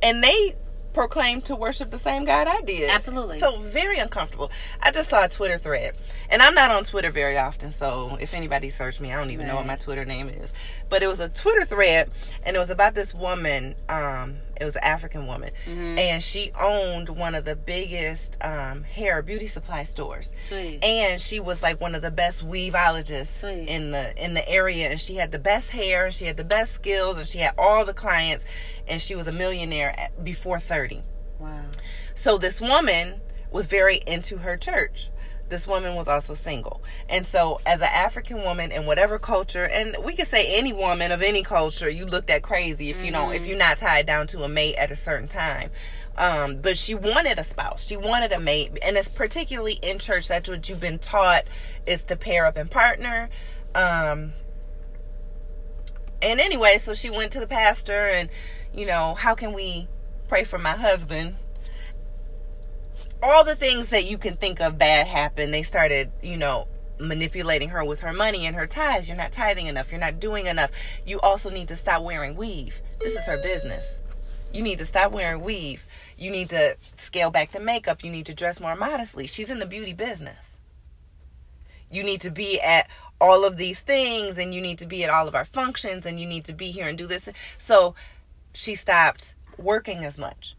and 0.00 0.22
they 0.22 0.54
proclaimed 0.92 1.44
to 1.46 1.56
worship 1.56 1.90
the 1.90 1.98
same 1.98 2.24
God 2.24 2.46
I 2.48 2.60
did. 2.62 2.90
Absolutely. 2.90 3.38
So 3.38 3.58
very 3.58 3.98
uncomfortable. 3.98 4.50
I 4.82 4.90
just 4.90 5.10
saw 5.10 5.24
a 5.24 5.28
Twitter 5.28 5.58
thread, 5.58 5.96
and 6.30 6.42
I'm 6.42 6.54
not 6.54 6.70
on 6.70 6.84
Twitter 6.84 7.10
very 7.10 7.38
often, 7.38 7.72
so 7.72 8.16
if 8.20 8.34
anybody 8.34 8.70
searched 8.70 9.00
me, 9.00 9.12
I 9.12 9.16
don't 9.16 9.30
even 9.30 9.46
right. 9.46 9.52
know 9.52 9.56
what 9.56 9.66
my 9.66 9.76
Twitter 9.76 10.04
name 10.04 10.28
is. 10.28 10.52
But 10.88 11.02
it 11.02 11.06
was 11.06 11.20
a 11.20 11.28
Twitter 11.28 11.64
thread, 11.64 12.10
and 12.42 12.56
it 12.56 12.58
was 12.58 12.70
about 12.70 12.94
this 12.94 13.14
woman. 13.14 13.74
Um, 13.88 14.38
it 14.60 14.64
was 14.64 14.76
an 14.76 14.84
African 14.84 15.26
woman, 15.26 15.50
mm-hmm. 15.66 15.98
and 15.98 16.22
she 16.22 16.50
owned 16.58 17.08
one 17.08 17.34
of 17.34 17.44
the 17.44 17.56
biggest 17.56 18.36
um, 18.42 18.82
hair 18.84 19.22
beauty 19.22 19.46
supply 19.46 19.84
stores. 19.84 20.34
Sweet. 20.40 20.82
And 20.82 21.20
she 21.20 21.40
was 21.40 21.62
like 21.62 21.80
one 21.80 21.94
of 21.94 22.02
the 22.02 22.10
best 22.10 22.46
weaveologists 22.46 23.40
Sweet. 23.40 23.68
in 23.68 23.90
the 23.90 24.22
in 24.22 24.34
the 24.34 24.48
area, 24.48 24.90
and 24.90 25.00
she 25.00 25.16
had 25.16 25.32
the 25.32 25.38
best 25.38 25.70
hair, 25.70 26.06
and 26.06 26.14
she 26.14 26.26
had 26.26 26.36
the 26.36 26.44
best 26.44 26.72
skills, 26.72 27.18
and 27.18 27.26
she 27.26 27.38
had 27.38 27.54
all 27.58 27.84
the 27.84 27.94
clients 27.94 28.44
and 28.88 29.00
she 29.00 29.14
was 29.14 29.26
a 29.26 29.32
millionaire 29.32 30.10
before 30.22 30.58
30. 30.58 31.02
Wow. 31.38 31.64
So 32.14 32.38
this 32.38 32.60
woman 32.60 33.20
was 33.50 33.66
very 33.66 34.00
into 34.06 34.38
her 34.38 34.56
church. 34.56 35.10
This 35.48 35.66
woman 35.66 35.94
was 35.94 36.08
also 36.08 36.34
single. 36.34 36.82
And 37.08 37.26
so, 37.26 37.60
as 37.66 37.80
an 37.80 37.88
African 37.92 38.42
woman 38.42 38.72
in 38.72 38.86
whatever 38.86 39.18
culture, 39.18 39.66
and 39.66 39.96
we 40.04 40.14
could 40.14 40.26
say 40.26 40.58
any 40.58 40.72
woman 40.72 41.12
of 41.12 41.22
any 41.22 41.42
culture, 41.42 41.88
you 41.88 42.06
looked 42.06 42.30
at 42.30 42.42
crazy 42.42 42.90
if 42.90 43.04
you 43.04 43.10
know, 43.10 43.30
if 43.30 43.40
mm-hmm. 43.40 43.50
you're 43.50 43.58
not 43.58 43.78
tied 43.78 44.06
down 44.06 44.26
to 44.28 44.42
a 44.42 44.48
mate 44.48 44.76
at 44.76 44.90
a 44.90 44.96
certain 44.96 45.28
time. 45.28 45.70
Um, 46.16 46.60
but 46.60 46.76
she 46.76 46.94
wanted 46.94 47.38
a 47.38 47.44
spouse. 47.44 47.86
She 47.86 47.96
wanted 47.96 48.32
a 48.32 48.40
mate, 48.40 48.76
and 48.82 48.96
it's 48.96 49.08
particularly 49.08 49.78
in 49.82 49.98
church. 49.98 50.28
That's 50.28 50.48
what 50.48 50.68
you've 50.68 50.80
been 50.80 50.98
taught 50.98 51.44
is 51.86 52.04
to 52.04 52.16
pair 52.16 52.44
up 52.46 52.56
and 52.56 52.70
partner. 52.70 53.30
Um, 53.74 54.32
and 56.20 56.40
anyway, 56.40 56.78
so 56.78 56.94
she 56.94 57.10
went 57.10 57.32
to 57.32 57.40
the 57.40 57.46
pastor 57.46 58.08
and 58.08 58.28
you 58.72 58.86
know, 58.86 59.14
how 59.14 59.34
can 59.34 59.52
we 59.52 59.88
pray 60.28 60.44
for 60.44 60.58
my 60.58 60.76
husband? 60.76 61.36
All 63.22 63.44
the 63.44 63.56
things 63.56 63.88
that 63.88 64.04
you 64.06 64.16
can 64.18 64.36
think 64.36 64.60
of 64.60 64.78
bad 64.78 65.06
happened. 65.06 65.52
They 65.52 65.62
started, 65.62 66.12
you 66.22 66.36
know, 66.36 66.68
manipulating 67.00 67.70
her 67.70 67.84
with 67.84 68.00
her 68.00 68.12
money 68.12 68.46
and 68.46 68.54
her 68.54 68.66
ties. 68.66 69.08
You're 69.08 69.16
not 69.16 69.32
tithing 69.32 69.66
enough. 69.66 69.90
You're 69.90 70.00
not 70.00 70.20
doing 70.20 70.46
enough. 70.46 70.70
You 71.06 71.18
also 71.20 71.50
need 71.50 71.68
to 71.68 71.76
stop 71.76 72.02
wearing 72.02 72.36
weave. 72.36 72.80
This 73.00 73.14
is 73.14 73.26
her 73.26 73.38
business. 73.38 73.98
You 74.52 74.62
need 74.62 74.78
to 74.78 74.86
stop 74.86 75.12
wearing 75.12 75.42
weave. 75.42 75.84
You 76.16 76.30
need 76.30 76.50
to 76.50 76.76
scale 76.96 77.30
back 77.30 77.52
the 77.52 77.60
makeup. 77.60 78.02
You 78.02 78.10
need 78.10 78.26
to 78.26 78.34
dress 78.34 78.60
more 78.60 78.76
modestly. 78.76 79.26
She's 79.26 79.50
in 79.50 79.58
the 79.58 79.66
beauty 79.66 79.92
business. 79.92 80.60
You 81.90 82.02
need 82.02 82.20
to 82.22 82.30
be 82.30 82.60
at 82.60 82.88
all 83.20 83.44
of 83.44 83.56
these 83.56 83.80
things 83.80 84.38
and 84.38 84.54
you 84.54 84.60
need 84.60 84.78
to 84.78 84.86
be 84.86 85.02
at 85.04 85.10
all 85.10 85.26
of 85.26 85.34
our 85.34 85.44
functions 85.44 86.06
and 86.06 86.20
you 86.20 86.26
need 86.26 86.44
to 86.44 86.52
be 86.52 86.70
here 86.70 86.86
and 86.86 86.96
do 86.96 87.06
this. 87.06 87.28
So 87.56 87.94
she 88.52 88.74
stopped 88.74 89.34
working 89.56 90.04
as 90.04 90.18
much. 90.18 90.54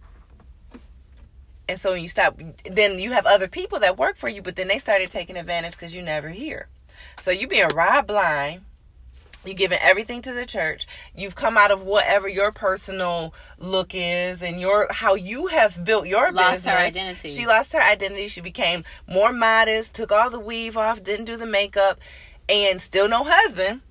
And 1.69 1.79
so 1.79 1.93
you 1.93 2.07
stop, 2.07 2.41
then 2.65 2.97
you 2.97 3.11
have 3.11 3.27
other 3.27 3.47
people 3.47 3.79
that 3.81 3.95
work 3.95 4.17
for 4.17 4.27
you, 4.27 4.41
but 4.41 4.55
then 4.55 4.67
they 4.67 4.79
started 4.79 5.11
taking 5.11 5.37
advantage 5.37 5.73
because 5.73 5.95
you 5.95 6.01
never 6.01 6.29
hear. 6.29 6.67
So 7.19 7.29
you 7.29 7.47
being 7.47 7.67
robbed 7.67 8.07
blind. 8.07 8.61
You're 9.45 9.53
giving 9.53 9.77
everything 9.79 10.21
to 10.23 10.33
the 10.33 10.45
church. 10.47 10.85
You've 11.15 11.35
come 11.35 11.57
out 11.57 11.71
of 11.71 11.83
whatever 11.83 12.27
your 12.27 12.51
personal 12.51 13.33
look 13.57 13.91
is 13.93 14.41
and 14.41 14.59
your 14.59 14.87
how 14.89 15.13
you 15.13 15.47
have 15.47 15.85
built 15.85 16.07
your 16.07 16.31
lost 16.31 16.55
business. 16.55 16.75
her 16.75 16.81
identity. 16.81 17.29
She 17.29 17.45
lost 17.45 17.71
her 17.73 17.81
identity. 17.81 18.27
She 18.27 18.41
became 18.41 18.83
more 19.07 19.31
modest, 19.31 19.93
took 19.93 20.11
all 20.11 20.29
the 20.29 20.39
weave 20.39 20.75
off, 20.75 21.03
didn't 21.03 21.25
do 21.25 21.37
the 21.37 21.45
makeup, 21.45 21.99
and 22.49 22.81
still 22.81 23.07
no 23.07 23.23
husband. 23.23 23.81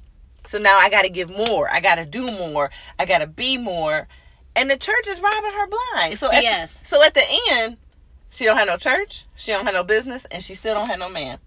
So 0.44 0.58
now 0.58 0.78
I 0.78 0.90
got 0.90 1.02
to 1.02 1.10
give 1.10 1.30
more. 1.30 1.70
I 1.70 1.80
got 1.80 1.94
to 1.94 2.04
do 2.04 2.26
more. 2.26 2.70
I 2.98 3.04
got 3.04 3.18
to 3.18 3.26
be 3.26 3.56
more. 3.56 4.08
And 4.58 4.70
the 4.70 4.76
church 4.76 5.06
is 5.06 5.20
robbing 5.20 5.52
her 5.52 5.66
blind. 5.68 6.18
So. 6.18 6.32
At, 6.32 6.70
so 6.70 7.02
at 7.04 7.14
the 7.14 7.22
end, 7.52 7.76
she 8.30 8.44
don't 8.44 8.56
have 8.58 8.66
no 8.68 8.76
church. 8.76 9.24
She 9.36 9.52
don't 9.52 9.64
have 9.64 9.74
no 9.74 9.84
business, 9.84 10.24
and 10.30 10.42
she 10.42 10.54
still 10.54 10.74
don't 10.74 10.88
have 10.88 10.98
no 10.98 11.08
man. 11.08 11.38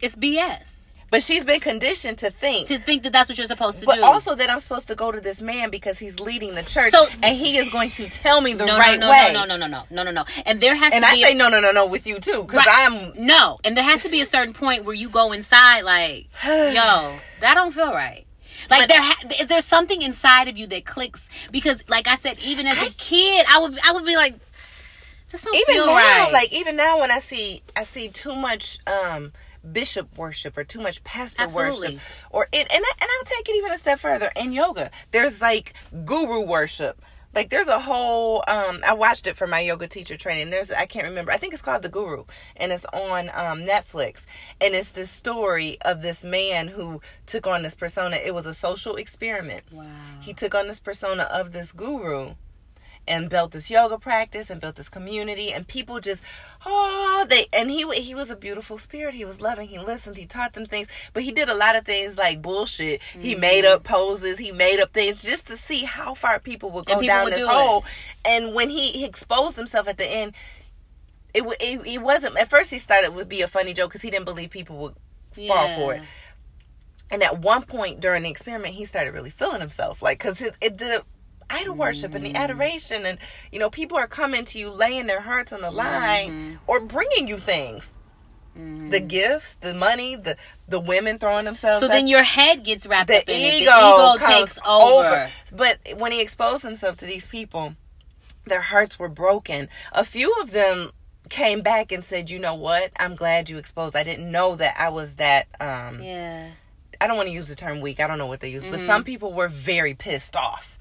It's 0.00 0.14
BS. 0.16 0.74
But 1.10 1.22
she's 1.22 1.42
been 1.42 1.60
conditioned 1.60 2.18
to 2.18 2.30
think 2.30 2.68
To 2.68 2.76
think 2.76 3.02
that 3.04 3.14
that's 3.14 3.30
what 3.30 3.38
you're 3.38 3.46
supposed 3.46 3.80
to 3.80 3.86
but 3.86 3.96
do. 3.96 4.02
also 4.04 4.34
that 4.34 4.50
I'm 4.50 4.60
supposed 4.60 4.88
to 4.88 4.94
go 4.94 5.10
to 5.10 5.18
this 5.22 5.40
man 5.40 5.70
because 5.70 5.98
he's 5.98 6.20
leading 6.20 6.54
the 6.54 6.62
church, 6.62 6.90
So- 6.90 7.06
and 7.22 7.34
he 7.34 7.56
is 7.56 7.70
going 7.70 7.90
to 7.92 8.04
tell 8.10 8.42
me 8.42 8.52
the 8.52 8.66
no, 8.66 8.76
right 8.76 9.00
no, 9.00 9.06
no, 9.06 9.10
way. 9.12 9.30
no, 9.32 9.44
no, 9.46 9.56
no, 9.56 9.66
no, 9.66 9.84
no, 9.90 10.02
no, 10.02 10.10
no. 10.10 10.24
And 10.44 10.60
there 10.60 10.74
has 10.76 10.84
to 10.84 10.90
be 10.90 10.96
And 10.96 11.04
to 11.04 11.10
I 11.10 11.14
be 11.14 11.22
say 11.22 11.32
a, 11.32 11.34
no, 11.34 11.48
no, 11.48 11.60
no, 11.60 11.72
no 11.72 11.86
with 11.86 12.06
you 12.06 12.20
too, 12.20 12.42
because 12.42 12.58
Right. 12.66 12.86
I'm 12.92 13.12
no, 13.26 13.58
and 13.64 13.74
there 13.74 13.84
has 13.84 14.02
to 14.02 14.10
be 14.10 14.20
a 14.20 14.26
certain 14.26 14.52
point 14.52 14.84
where 14.84 14.94
you 14.94 15.08
go 15.08 15.32
inside, 15.32 15.80
like, 15.80 16.26
yo, 16.44 17.14
that 17.40 17.54
don't 17.54 17.72
feel 17.72 17.92
right. 17.94 18.26
Like 18.70 18.82
But- 18.82 18.88
there, 18.88 19.00
ha- 19.02 19.22
is 19.40 19.46
there 19.48 19.60
something 19.60 20.02
inside 20.02 20.48
of 20.48 20.58
you 20.58 20.66
that 20.68 20.84
clicks? 20.84 21.28
Because, 21.50 21.82
like 21.88 22.08
I 22.08 22.16
said, 22.16 22.38
even 22.40 22.66
as 22.66 22.80
a 22.86 22.90
kid, 22.92 23.46
I 23.50 23.58
would, 23.60 23.78
I 23.84 23.92
would 23.92 24.04
be 24.04 24.16
like, 24.16 24.34
this 25.30 25.42
don't 25.42 25.54
even 25.54 25.74
feel 25.74 25.86
now, 25.86 25.92
right. 25.94 26.30
like 26.32 26.52
even 26.54 26.76
now 26.76 27.00
when 27.00 27.10
I 27.10 27.18
see 27.18 27.60
I 27.76 27.82
see 27.82 28.08
too 28.08 28.34
much 28.34 28.78
um 28.86 29.32
bishop 29.72 30.16
worship 30.16 30.56
or 30.56 30.64
too 30.64 30.80
much 30.80 31.04
pastor 31.04 31.42
Absolutely. 31.42 31.88
worship 31.96 32.00
or 32.30 32.44
it, 32.50 32.66
and 32.72 32.82
I, 32.82 32.92
and 33.02 33.10
I'll 33.18 33.24
take 33.26 33.46
it 33.46 33.56
even 33.56 33.70
a 33.72 33.76
step 33.78 33.98
further 33.98 34.30
in 34.36 34.52
yoga. 34.52 34.90
There's 35.10 35.42
like 35.42 35.74
guru 36.06 36.40
worship. 36.40 37.02
Like 37.34 37.50
there's 37.50 37.68
a 37.68 37.78
whole 37.78 38.42
um 38.48 38.80
I 38.86 38.94
watched 38.94 39.26
it 39.26 39.36
for 39.36 39.46
my 39.46 39.60
yoga 39.60 39.86
teacher 39.86 40.16
training. 40.16 40.50
There's 40.50 40.70
I 40.70 40.86
can't 40.86 41.06
remember. 41.06 41.30
I 41.32 41.36
think 41.36 41.52
it's 41.52 41.62
called 41.62 41.82
The 41.82 41.88
Guru 41.88 42.24
and 42.56 42.72
it's 42.72 42.86
on 42.86 43.28
um 43.34 43.64
Netflix. 43.64 44.24
And 44.60 44.74
it's 44.74 44.90
this 44.90 45.10
story 45.10 45.78
of 45.82 46.02
this 46.02 46.24
man 46.24 46.68
who 46.68 47.00
took 47.26 47.46
on 47.46 47.62
this 47.62 47.74
persona. 47.74 48.16
It 48.16 48.34
was 48.34 48.46
a 48.46 48.54
social 48.54 48.96
experiment. 48.96 49.64
wow. 49.72 49.84
He 50.20 50.32
took 50.34 50.54
on 50.54 50.66
this 50.68 50.80
persona 50.80 51.24
of 51.24 51.52
this 51.52 51.72
guru 51.72 52.34
and 53.08 53.28
built 53.30 53.52
this 53.52 53.70
yoga 53.70 53.98
practice 53.98 54.50
and 54.50 54.60
built 54.60 54.76
this 54.76 54.88
community 54.88 55.52
and 55.52 55.66
people 55.66 55.98
just 56.00 56.22
oh 56.66 57.26
they 57.28 57.46
and 57.52 57.70
he 57.70 57.84
he 58.00 58.14
was 58.14 58.30
a 58.30 58.36
beautiful 58.36 58.78
spirit. 58.78 59.14
He 59.14 59.24
was 59.24 59.40
loving. 59.40 59.68
He 59.68 59.78
listened. 59.78 60.16
He 60.16 60.26
taught 60.26 60.52
them 60.52 60.66
things. 60.66 60.86
But 61.12 61.22
he 61.22 61.32
did 61.32 61.48
a 61.48 61.56
lot 61.56 61.74
of 61.76 61.84
things 61.84 62.16
like 62.16 62.42
bullshit. 62.42 63.00
He 63.18 63.32
Mm-hmm. 63.32 63.40
made 63.40 63.64
up 63.64 63.84
poses. 63.84 64.38
He 64.38 64.52
made 64.52 64.80
up 64.80 64.92
things 64.92 65.22
just 65.22 65.46
to 65.48 65.56
see 65.56 65.84
how 65.84 66.14
far 66.14 66.38
people 66.38 66.70
would 66.72 66.86
go 66.86 66.94
people 67.00 67.06
down 67.06 67.24
would 67.24 67.32
this 67.32 67.38
do 67.40 67.46
it. 67.46 67.52
hole. 67.52 67.84
And 68.24 68.54
when 68.54 68.70
he, 68.70 68.90
he 68.90 69.04
exposed 69.04 69.56
himself 69.56 69.88
at 69.88 69.98
the 69.98 70.06
end 70.06 70.34
it, 71.34 71.42
it, 71.60 71.86
it 71.86 71.98
wasn't 72.02 72.36
at 72.38 72.48
first 72.48 72.70
he 72.70 72.78
started 72.78 73.14
would 73.14 73.28
be 73.28 73.42
a 73.42 73.48
funny 73.48 73.72
joke 73.74 73.90
because 73.90 74.02
he 74.02 74.10
didn't 74.10 74.24
believe 74.24 74.50
people 74.50 74.76
would 74.78 74.94
fall 75.46 75.68
for 75.76 75.94
it. 75.94 76.02
And 77.10 77.22
at 77.22 77.38
one 77.38 77.62
point 77.62 78.00
during 78.00 78.22
the 78.22 78.30
experiment, 78.30 78.74
he 78.74 78.84
started 78.84 79.12
really 79.12 79.30
feeling 79.30 79.60
himself, 79.60 80.02
like 80.02 80.18
because 80.18 80.40
it, 80.42 80.56
it 80.60 80.78
the 80.78 81.04
idol 81.50 81.74
worship 81.74 82.14
and 82.14 82.24
the 82.24 82.34
adoration, 82.34 83.06
and 83.06 83.18
you 83.52 83.58
know, 83.58 83.70
people 83.70 83.96
are 83.96 84.06
coming 84.08 84.44
to 84.46 84.58
you, 84.58 84.70
laying 84.70 85.06
their 85.06 85.20
hearts 85.22 85.52
on 85.52 85.60
the 85.60 85.70
line, 85.70 86.58
or 86.66 86.80
bringing 86.80 87.28
you 87.28 87.38
things, 87.38 87.94
the 88.54 89.00
gifts, 89.00 89.54
the 89.60 89.74
money, 89.74 90.16
the 90.16 90.36
the 90.66 90.80
women 90.80 91.18
throwing 91.18 91.44
themselves. 91.44 91.80
So 91.80 91.88
then 91.88 92.08
your 92.08 92.22
head 92.24 92.64
gets 92.64 92.86
wrapped 92.86 93.08
the 93.08 93.18
up 93.18 93.24
in 93.28 93.34
it. 93.34 93.62
ego, 93.62 93.70
The 93.70 94.14
ego 94.14 94.26
takes 94.26 94.58
over. 94.66 95.30
But 95.52 95.78
when 95.96 96.12
he 96.12 96.20
exposed 96.20 96.62
himself 96.64 96.96
to 96.98 97.06
these 97.06 97.28
people, 97.28 97.74
their 98.46 98.60
hearts 98.62 98.98
were 98.98 99.08
broken. 99.08 99.68
A 99.92 100.04
few 100.04 100.34
of 100.40 100.50
them 100.50 100.90
came 101.28 101.60
back 101.60 101.92
and 101.92 102.02
said, 102.02 102.30
"You 102.30 102.38
know 102.38 102.54
what? 102.54 102.90
I'm 102.98 103.14
glad 103.14 103.48
you 103.48 103.58
exposed. 103.58 103.94
I 103.94 104.02
didn't 104.02 104.30
know 104.30 104.56
that 104.56 104.74
I 104.78 104.88
was 104.88 105.14
that." 105.16 105.46
um 105.60 106.02
Yeah. 106.02 106.48
I 107.00 107.06
don't 107.06 107.16
want 107.16 107.28
to 107.28 107.32
use 107.34 107.46
the 107.46 107.54
term 107.54 107.80
weak. 107.80 108.00
I 108.00 108.08
don't 108.08 108.18
know 108.18 108.26
what 108.26 108.40
they 108.40 108.48
use, 108.50 108.62
Mm-hmm. 108.64 108.72
but 108.72 108.80
some 108.80 109.04
people 109.04 109.32
were 109.32 109.46
very 109.46 109.94
pissed 109.94 110.34
off 110.34 110.77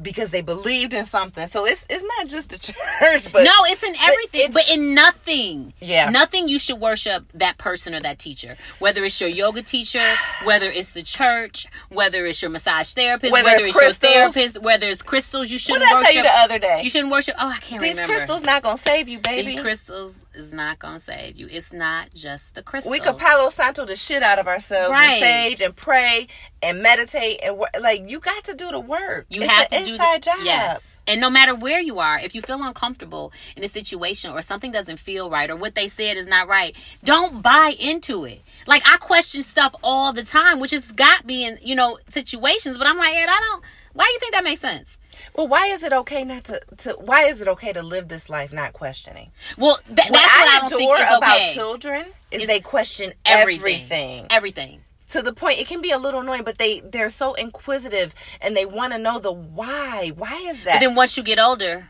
because 0.00 0.30
they 0.30 0.40
believed 0.40 0.94
in 0.94 1.06
something. 1.06 1.48
So 1.48 1.66
it's 1.66 1.86
it's 1.90 2.04
not 2.18 2.28
just 2.28 2.50
the 2.50 2.58
church, 2.58 3.32
but 3.32 3.44
no, 3.44 3.52
it's 3.66 3.82
in 3.82 3.94
everything, 3.96 4.40
it's- 4.50 4.52
but 4.52 4.70
in 4.70 4.94
nothing. 4.94 5.72
Yeah. 5.80 6.10
Nothing 6.10 6.48
you 6.48 6.58
should 6.58 6.80
worship 6.80 7.24
that 7.34 7.58
person 7.58 7.94
or 7.94 8.00
that 8.00 8.18
teacher. 8.18 8.56
Whether 8.78 9.02
it's 9.04 9.20
your 9.20 9.30
yoga 9.30 9.62
teacher, 9.62 10.04
whether 10.44 10.66
it's 10.66 10.92
the 10.92 11.02
church, 11.02 11.66
whether 11.88 12.26
it's 12.26 12.40
your 12.42 12.50
massage 12.50 12.92
therapist, 12.94 13.32
Whether 13.32 13.44
whether, 13.46 13.66
it's 13.66 13.76
it's, 13.76 14.02
your 14.02 14.10
therapist, 14.10 14.62
whether 14.62 14.86
it's 14.88 15.02
crystals, 15.02 15.50
you 15.50 15.58
shouldn't 15.58 15.84
did 15.84 15.90
I 15.90 15.94
worship. 16.00 16.06
tell 16.12 16.16
you 16.16 16.22
the 16.28 16.36
other 16.38 16.58
day? 16.58 16.80
you 16.84 16.90
shouldn't 16.90 17.10
worship. 17.12 17.34
Oh, 17.38 17.48
I 17.48 17.58
can't 17.58 17.82
These 17.82 17.92
remember. 17.94 18.12
These 18.12 18.16
crystals 18.18 18.44
not 18.44 18.62
gonna 18.62 18.76
save 18.78 19.08
you, 19.08 19.18
baby. 19.18 19.52
These 19.52 19.60
crystals 19.60 20.24
is 20.38 20.52
not 20.52 20.78
gonna 20.78 21.00
save 21.00 21.36
you. 21.36 21.46
It's 21.50 21.72
not 21.72 22.14
just 22.14 22.54
the 22.54 22.62
crystals. 22.62 22.90
we 22.92 23.00
could 23.00 23.18
Palo 23.18 23.48
Santo 23.50 23.84
the 23.84 23.96
shit 23.96 24.22
out 24.22 24.38
of 24.38 24.46
ourselves 24.48 24.90
Right. 24.92 25.14
and 25.14 25.20
sage 25.22 25.60
and 25.60 25.74
pray 25.76 26.28
and 26.62 26.82
meditate 26.82 27.40
and 27.42 27.58
wo- 27.58 27.66
like 27.80 28.08
you 28.08 28.20
got 28.20 28.44
to 28.44 28.54
do 28.54 28.70
the 28.70 28.80
work. 28.80 29.26
You 29.28 29.42
It's 29.42 29.50
have 29.50 29.68
to 29.68 29.84
do 29.84 29.92
the, 29.98 30.18
job. 30.22 30.38
Yes. 30.42 31.00
And 31.06 31.20
no 31.20 31.30
matter 31.30 31.54
where 31.54 31.80
you 31.80 31.98
are, 32.00 32.18
if 32.18 32.34
you 32.34 32.42
feel 32.42 32.62
uncomfortable 32.62 33.32
in 33.56 33.64
a 33.64 33.68
situation 33.68 34.30
or 34.30 34.42
something 34.42 34.70
doesn't 34.70 34.98
feel 34.98 35.30
right 35.30 35.50
or 35.50 35.56
what 35.56 35.74
they 35.74 35.88
said 35.88 36.16
is 36.16 36.26
not 36.26 36.48
right, 36.48 36.76
don't 37.02 37.40
buy 37.42 37.74
into 37.80 38.24
it. 38.24 38.42
Like 38.66 38.82
I 38.86 38.98
question 38.98 39.42
stuff 39.42 39.74
all 39.82 40.12
the 40.12 40.22
time, 40.22 40.60
which 40.60 40.70
has 40.72 40.92
got 40.92 41.24
me 41.24 41.46
in, 41.46 41.58
you 41.62 41.74
know, 41.74 41.98
situations, 42.10 42.76
but 42.78 42.86
I'm 42.86 42.98
like, 42.98 43.14
Ed, 43.14 43.28
I 43.28 43.38
don't 43.40 43.64
why 43.94 44.04
do 44.04 44.12
you 44.12 44.18
think 44.20 44.32
that 44.34 44.44
makes 44.44 44.60
sense? 44.60 44.97
Well, 45.34 45.48
why 45.48 45.66
is 45.68 45.82
it 45.82 45.92
okay 45.92 46.24
not 46.24 46.44
to, 46.44 46.60
to? 46.78 46.92
Why 46.94 47.24
is 47.24 47.40
it 47.40 47.48
okay 47.48 47.72
to 47.72 47.82
live 47.82 48.08
this 48.08 48.28
life 48.30 48.52
not 48.52 48.72
questioning? 48.72 49.30
Well, 49.56 49.76
th- 49.86 49.96
that's 49.96 50.10
What 50.10 50.20
I 50.22 50.56
I 50.64 50.68
don't 50.68 50.80
adore 50.82 50.96
about 51.16 51.36
okay. 51.36 51.52
children 51.54 52.04
is 52.30 52.42
Is 52.42 52.48
they 52.48 52.60
question 52.60 53.12
everything. 53.24 53.62
everything. 53.64 54.26
Everything. 54.30 54.80
to 55.10 55.22
the 55.22 55.32
point 55.32 55.58
it 55.58 55.66
can 55.66 55.80
be 55.80 55.90
a 55.90 55.96
little 55.98 56.20
annoying 56.20 56.44
but 56.44 56.58
they 56.58 56.80
they're 56.80 57.08
so 57.08 57.32
inquisitive 57.34 58.14
and 58.42 58.54
they 58.56 58.66
want 58.66 58.92
to 58.92 58.98
know 58.98 59.18
the 59.18 59.32
why 59.32 60.12
why 60.14 60.34
is 60.50 60.58
But 60.58 60.64
that 60.64 60.80
then 60.80 60.94
once 60.94 61.16
you 61.16 61.22
get 61.22 61.38
older, 61.38 61.88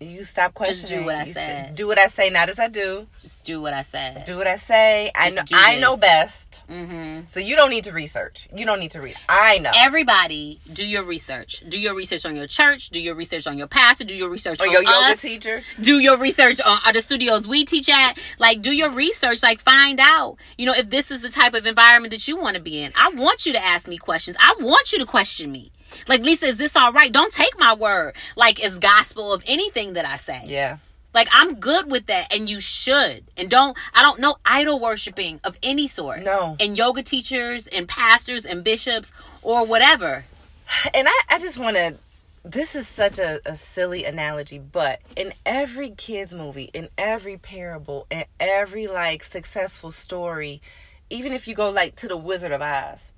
you 0.00 0.24
stop 0.24 0.54
questioning. 0.54 0.80
Just 0.80 0.92
do 0.94 1.04
what 1.04 1.14
I 1.14 1.24
You 1.24 1.32
said. 1.32 1.70
s- 1.70 1.76
do 1.76 1.86
what 1.86 1.98
i 1.98 2.06
say 2.06 2.30
not 2.30 2.48
as 2.48 2.58
i 2.58 2.68
do 2.68 3.06
just 3.18 3.44
do 3.44 3.60
what 3.60 3.74
I 3.74 3.82
said. 3.82 4.24
do 4.24 4.36
what 4.38 4.46
i 4.46 4.56
say 4.56 5.10
i 5.14 5.28
know 5.30 5.42
i 5.52 5.78
know 5.78 5.96
best 5.96 6.62
Mm-hmm. 6.70 7.26
so 7.26 7.38
you 7.40 7.54
don't 7.56 7.68
need 7.70 7.84
to 7.84 7.92
research 7.92 8.48
you 8.56 8.64
don't 8.64 8.80
need 8.80 8.92
to 8.92 9.00
read 9.02 9.16
i 9.28 9.58
know 9.58 9.70
Everybody, 9.74 10.60
do 10.72 10.84
your 10.86 11.04
research. 11.04 11.62
Do 11.68 11.78
your 11.78 11.94
research 11.94 12.24
on 12.24 12.34
your 12.36 12.46
church. 12.46 12.90
Do 12.90 13.00
your 13.00 13.14
research 13.14 13.46
on 13.46 13.58
your 13.58 13.66
pastor. 13.66 14.04
Do 14.04 14.14
your 14.14 14.28
research 14.30 14.60
or 14.62 14.66
on 14.66 14.72
your 14.72 14.82
yoga 14.82 15.12
us. 15.12 15.20
teacher 15.20 15.60
do 15.80 15.98
your 15.98 16.16
research 16.16 16.60
on 16.64 16.78
the 16.94 17.02
studios 17.02 17.46
we 17.46 17.64
teach 17.64 17.88
at 17.90 18.16
like 18.38 18.62
do 18.62 18.70
your 18.72 18.88
research 18.90 19.42
like 19.42 19.60
find 19.60 19.98
out 20.00 20.36
you 20.56 20.64
know 20.64 20.72
if 20.72 20.88
this 20.90 21.10
is 21.10 21.20
the 21.22 21.28
type 21.28 21.54
of 21.54 21.66
environment 21.66 22.12
that 22.12 22.26
you 22.26 22.36
want 22.38 22.56
to 22.56 22.62
be 22.62 22.80
in 22.80 22.92
i 22.98 23.08
want 23.10 23.44
you 23.46 23.52
to 23.52 23.62
ask 23.62 23.86
me 23.88 23.98
questions 23.98 24.36
i 24.40 24.54
want 24.60 24.92
you 24.92 24.98
to 24.98 25.06
question 25.06 25.50
me 25.52 25.70
like 26.08 26.22
lisa 26.22 26.46
is 26.46 26.56
this 26.56 26.76
all 26.76 26.92
right? 26.92 27.12
Don't 27.12 27.32
take 27.32 27.58
my 27.58 27.74
word. 27.74 28.14
Like 28.36 28.62
as 28.64 28.78
gospel 28.78 29.32
of 29.32 29.42
anything 29.46 29.94
that 29.94 30.06
i 30.06 30.16
say. 30.16 30.42
Yeah. 30.46 30.78
Like 31.14 31.28
i'm 31.32 31.56
good 31.56 31.90
with 31.90 32.06
that 32.06 32.32
and 32.32 32.48
you 32.48 32.60
should. 32.60 33.24
And 33.36 33.48
don't 33.50 33.76
i 33.94 34.02
don't 34.02 34.20
know 34.20 34.36
idol 34.44 34.78
worshiping 34.80 35.40
of 35.44 35.56
any 35.62 35.86
sort. 35.86 36.22
No. 36.22 36.56
and 36.60 36.76
yoga 36.76 37.02
teachers 37.02 37.66
and 37.66 37.88
pastors 37.88 38.44
and 38.44 38.62
bishops 38.64 39.12
or 39.42 39.64
whatever. 39.64 40.24
And 40.94 41.08
i, 41.08 41.20
I 41.28 41.38
just 41.38 41.58
want 41.58 41.76
to 41.76 41.96
this 42.44 42.74
is 42.74 42.88
such 42.88 43.18
a, 43.18 43.40
a 43.44 43.54
silly 43.54 44.04
analogy 44.04 44.58
but 44.58 45.00
in 45.16 45.32
every 45.44 45.90
kids 45.90 46.34
movie 46.34 46.70
in 46.72 46.88
every 46.96 47.36
parable 47.36 48.06
in 48.10 48.24
every 48.38 48.86
like 48.86 49.22
successful 49.22 49.90
story 49.90 50.62
even 51.10 51.32
if 51.32 51.46
you 51.46 51.54
go 51.54 51.70
like 51.70 51.96
to 51.96 52.08
the 52.08 52.16
wizard 52.16 52.52
of 52.52 52.62
oz 52.62 53.12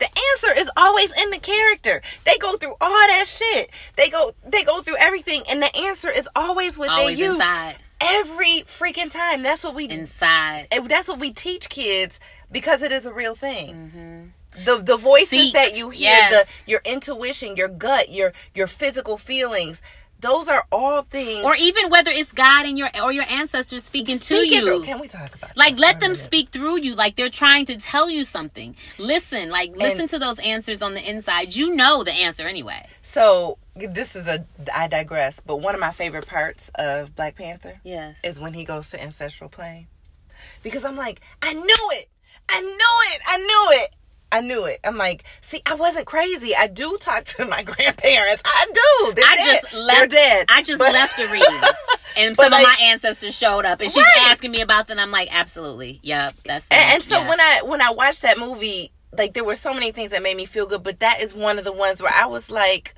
the 0.00 0.08
answer 0.08 0.58
is 0.60 0.68
always 0.76 1.10
in 1.22 1.30
the 1.30 1.38
character. 1.38 2.02
They 2.26 2.36
go 2.38 2.56
through 2.56 2.74
all 2.80 3.06
that 3.08 3.24
shit. 3.28 3.70
They 3.96 4.08
go 4.10 4.32
they 4.44 4.64
go 4.64 4.80
through 4.82 4.96
everything 4.98 5.42
and 5.48 5.62
the 5.62 5.74
answer 5.76 6.10
is 6.10 6.28
always 6.34 6.76
within 6.76 6.96
always 6.98 7.18
you. 7.18 7.32
inside. 7.32 7.76
Every 8.00 8.62
freaking 8.66 9.10
time. 9.10 9.42
That's 9.42 9.62
what 9.62 9.74
we 9.74 9.88
inside. 9.88 10.66
and 10.72 10.88
that's 10.88 11.06
what 11.06 11.20
we 11.20 11.32
teach 11.32 11.68
kids 11.68 12.18
because 12.50 12.82
it 12.82 12.90
is 12.92 13.06
a 13.06 13.12
real 13.12 13.34
thing. 13.34 13.74
Mm-hmm. 13.74 14.64
The 14.64 14.78
the 14.82 14.96
voices 14.96 15.28
Seek. 15.28 15.54
that 15.54 15.76
you 15.76 15.90
hear, 15.90 16.08
Yes. 16.10 16.60
the 16.62 16.70
your 16.70 16.80
intuition, 16.84 17.56
your 17.56 17.68
gut, 17.68 18.08
your 18.10 18.32
your 18.54 18.66
physical 18.66 19.16
feelings, 19.16 19.80
those 20.20 20.48
are 20.48 20.64
all 20.70 21.02
things. 21.02 21.44
or 21.44 21.54
even 21.56 21.90
whether 21.90 22.10
it's 22.10 22.32
god 22.32 22.66
and 22.66 22.78
your 22.78 22.88
or 23.02 23.12
your 23.12 23.24
ancestors 23.30 23.84
speaking 23.84 24.18
to 24.18 24.36
you 24.36 24.76
of- 24.76 24.84
Can 24.84 25.00
we 25.00 25.08
talk 25.08 25.34
about 25.34 25.56
Like 25.56 25.76
that 25.76 25.80
let 25.80 26.00
them 26.00 26.14
speak 26.14 26.50
through 26.50 26.80
you 26.80 26.94
like 26.94 27.16
they're 27.16 27.28
trying 27.30 27.64
to 27.66 27.76
tell 27.76 28.10
you 28.10 28.24
something. 28.24 28.76
Listen, 28.98 29.50
like 29.50 29.76
listen 29.76 30.06
to 30.08 30.18
those 30.18 30.38
answers 30.38 30.82
on 30.82 30.94
the 30.94 31.08
inside. 31.08 31.54
You 31.56 31.74
know 31.74 32.04
the 32.04 32.12
answer 32.12 32.46
anyway. 32.46 32.86
So 33.02 33.58
this 33.74 34.16
is 34.16 34.28
a 34.28 34.44
I 34.74 34.88
digress, 34.88 35.40
but 35.40 35.56
one 35.56 35.74
of 35.74 35.80
my 35.80 35.90
favorite 35.90 36.26
parts 36.26 36.70
of 36.74 37.14
Black 37.16 37.36
Panther 37.36 37.80
yes. 37.84 38.18
is 38.22 38.38
when 38.38 38.54
he 38.54 38.64
goes 38.64 38.90
to 38.90 39.02
ancestral 39.02 39.50
plane. 39.50 39.86
Because 40.62 40.84
I'm 40.84 40.96
like, 40.96 41.20
I 41.42 41.52
knew 41.52 41.90
it. 41.92 42.06
I 42.48 42.60
knew 42.60 42.68
it. 42.70 43.20
I 43.26 43.36
knew 43.38 43.84
it. 43.84 43.96
I 44.32 44.40
knew 44.42 44.64
it. 44.66 44.80
I'm 44.84 44.96
like, 44.96 45.24
see, 45.40 45.60
I 45.66 45.74
wasn't 45.74 46.06
crazy. 46.06 46.54
I 46.54 46.66
do 46.68 46.96
talk 47.00 47.24
to 47.24 47.46
my 47.46 47.62
grandparents. 47.64 48.42
I 48.44 48.66
do. 48.72 49.12
They're 49.14 49.24
I 49.26 49.36
dead. 49.36 49.60
just 49.62 49.74
left. 49.74 49.98
They're 49.98 50.06
dead. 50.08 50.46
I 50.48 50.62
just 50.62 50.78
But- 50.78 50.92
left 50.92 51.18
a 51.18 51.26
reading, 51.28 51.60
and 52.16 52.36
some 52.36 52.52
like- 52.52 52.62
of 52.66 52.68
my 52.68 52.86
ancestors 52.86 53.36
showed 53.36 53.64
up, 53.64 53.80
and 53.80 53.90
she's 53.90 53.96
Right. 54.02 54.28
asking 54.30 54.52
me 54.52 54.60
about 54.60 54.86
them. 54.86 54.98
I'm 54.98 55.10
like, 55.10 55.34
absolutely, 55.34 55.98
yep, 56.02 56.32
that's. 56.44 56.66
Them. 56.68 56.78
and, 56.78 56.94
and 56.94 57.02
so 57.02 57.18
yes. 57.18 57.28
when 57.28 57.40
I 57.40 57.60
when 57.64 57.82
I 57.82 57.90
watched 57.90 58.22
that 58.22 58.38
movie, 58.38 58.92
like 59.16 59.34
there 59.34 59.44
were 59.44 59.56
so 59.56 59.74
many 59.74 59.90
things 59.92 60.12
that 60.12 60.22
made 60.22 60.36
me 60.36 60.44
feel 60.46 60.66
good, 60.66 60.82
but 60.82 61.00
that 61.00 61.20
is 61.20 61.34
one 61.34 61.58
of 61.58 61.64
the 61.64 61.72
ones 61.72 62.00
where 62.00 62.12
I 62.14 62.26
was 62.26 62.50
like, 62.50 62.94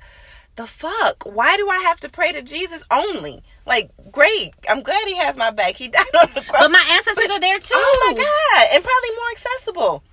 the 0.55 0.67
fuck? 0.67 1.23
Why 1.23 1.57
do 1.57 1.67
I 1.67 1.77
have 1.87 1.99
to 2.01 2.09
pray 2.09 2.31
to 2.33 2.43
Jesus 2.43 2.83
only? 2.91 3.41
Like, 3.65 3.89
great. 4.11 4.51
I'm 4.69 4.83
glad 4.83 5.07
he 5.07 5.15
has 5.17 5.35
my 5.35 5.49
back. 5.49 5.77
He 5.77 5.87
died 5.87 6.05
on 6.21 6.27
the 6.35 6.41
cross. 6.41 6.61
but 6.61 6.69
my 6.71 6.83
ancestors 6.93 7.29
are 7.31 7.39
there 7.39 7.57
too. 7.57 7.73
Oh 7.75 8.11
my 8.11 8.13
god! 8.21 8.67
And 8.75 8.83
probably 8.83 9.09
more 9.15 9.31
accessible. 9.31 10.03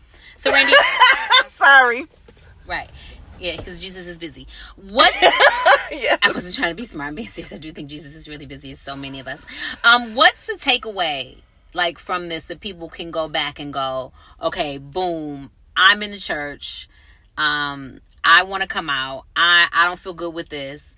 So 0.41 0.51
Randy, 0.51 0.73
Sorry. 1.49 2.07
right? 2.67 2.89
Yeah, 3.39 3.59
because 3.59 3.79
Jesus 3.79 4.07
is 4.07 4.17
busy. 4.17 4.47
What's 4.77 5.21
yeah. 5.93 6.17
I 6.23 6.33
wasn't 6.33 6.55
trying 6.55 6.71
to 6.71 6.75
be 6.75 6.87
smart. 6.87 7.09
I'm 7.09 7.15
being 7.15 7.29
serious. 7.29 7.53
I 7.53 7.59
do 7.59 7.71
think 7.73 7.91
Jesus 7.91 8.15
is 8.15 8.27
really 8.27 8.47
busy, 8.47 8.71
as 8.71 8.81
so 8.81 8.97
many 8.97 9.21
of 9.21 9.29
us. 9.29 9.45
Um, 9.85 10.15
what's 10.15 10.47
the 10.47 10.55
takeaway 10.55 11.37
like 11.75 11.99
from 11.99 12.31
this 12.31 12.45
that 12.45 12.61
people 12.61 12.89
can 12.89 13.11
go 13.11 13.29
back 13.29 13.61
and 13.61 13.71
go, 13.71 14.13
okay, 14.41 14.79
boom, 14.79 15.51
I'm 15.77 16.03
in 16.03 16.11
the 16.11 16.17
church. 16.17 16.89
Um, 17.37 18.01
I 18.25 18.43
want 18.43 18.63
to 18.63 18.67
come 18.67 18.89
out. 18.89 19.27
I 19.37 19.69
I 19.71 19.85
don't 19.85 19.99
feel 19.99 20.15
good 20.15 20.33
with 20.33 20.49
this. 20.49 20.97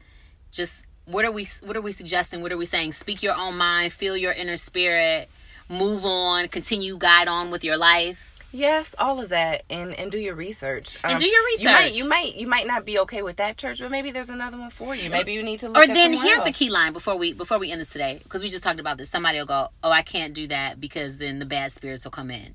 Just 0.52 0.84
what 1.04 1.24
are 1.24 1.32
we 1.32 1.48
what 1.64 1.76
are 1.76 1.82
we 1.82 1.90
suggesting? 1.90 2.42
What 2.42 2.52
are 2.52 2.56
we 2.56 2.64
saying? 2.64 2.92
Speak 2.92 3.24
your 3.24 3.34
own 3.36 3.56
mind, 3.56 3.92
feel 3.92 4.16
your 4.16 4.30
inner 4.30 4.56
spirit, 4.56 5.28
move 5.68 6.04
on, 6.04 6.46
continue 6.46 6.96
guide 6.96 7.26
on 7.26 7.50
with 7.50 7.64
your 7.64 7.76
life. 7.76 8.31
Yes, 8.54 8.94
all 8.98 9.18
of 9.20 9.30
that, 9.30 9.62
and 9.70 9.94
and 9.98 10.12
do 10.12 10.18
your 10.18 10.34
research. 10.34 10.96
Um, 11.02 11.12
And 11.12 11.18
do 11.20 11.26
your 11.26 11.42
research. 11.46 11.62
You 11.64 11.70
might, 11.72 11.94
you 11.94 12.08
might, 12.08 12.36
you 12.36 12.46
might 12.46 12.66
not 12.66 12.84
be 12.84 12.98
okay 13.00 13.22
with 13.22 13.36
that 13.38 13.56
church, 13.56 13.80
but 13.80 13.90
maybe 13.90 14.10
there's 14.10 14.28
another 14.30 14.58
one 14.58 14.68
for 14.70 14.94
you. 14.94 15.08
Maybe 15.08 15.32
you 15.32 15.42
need 15.42 15.60
to 15.60 15.68
look. 15.68 15.78
or 15.78 15.86
then 15.86 16.12
here's 16.12 16.42
the 16.42 16.52
key 16.52 16.68
line 16.70 16.92
before 16.92 17.16
we 17.16 17.32
before 17.32 17.58
we 17.58 17.70
end 17.72 17.80
this 17.80 17.90
today 17.90 18.20
because 18.22 18.42
we 18.42 18.48
just 18.50 18.62
talked 18.62 18.78
about 18.80 18.98
this 18.98 19.08
somebody 19.10 19.38
will 19.38 19.46
go 19.46 19.68
oh 19.82 19.90
i 19.90 20.02
can't 20.02 20.34
do 20.34 20.46
that 20.48 20.80
because 20.80 21.18
then 21.18 21.38
the 21.38 21.46
bad 21.46 21.72
spirits 21.72 22.04
will 22.04 22.10
come 22.10 22.30
in 22.30 22.54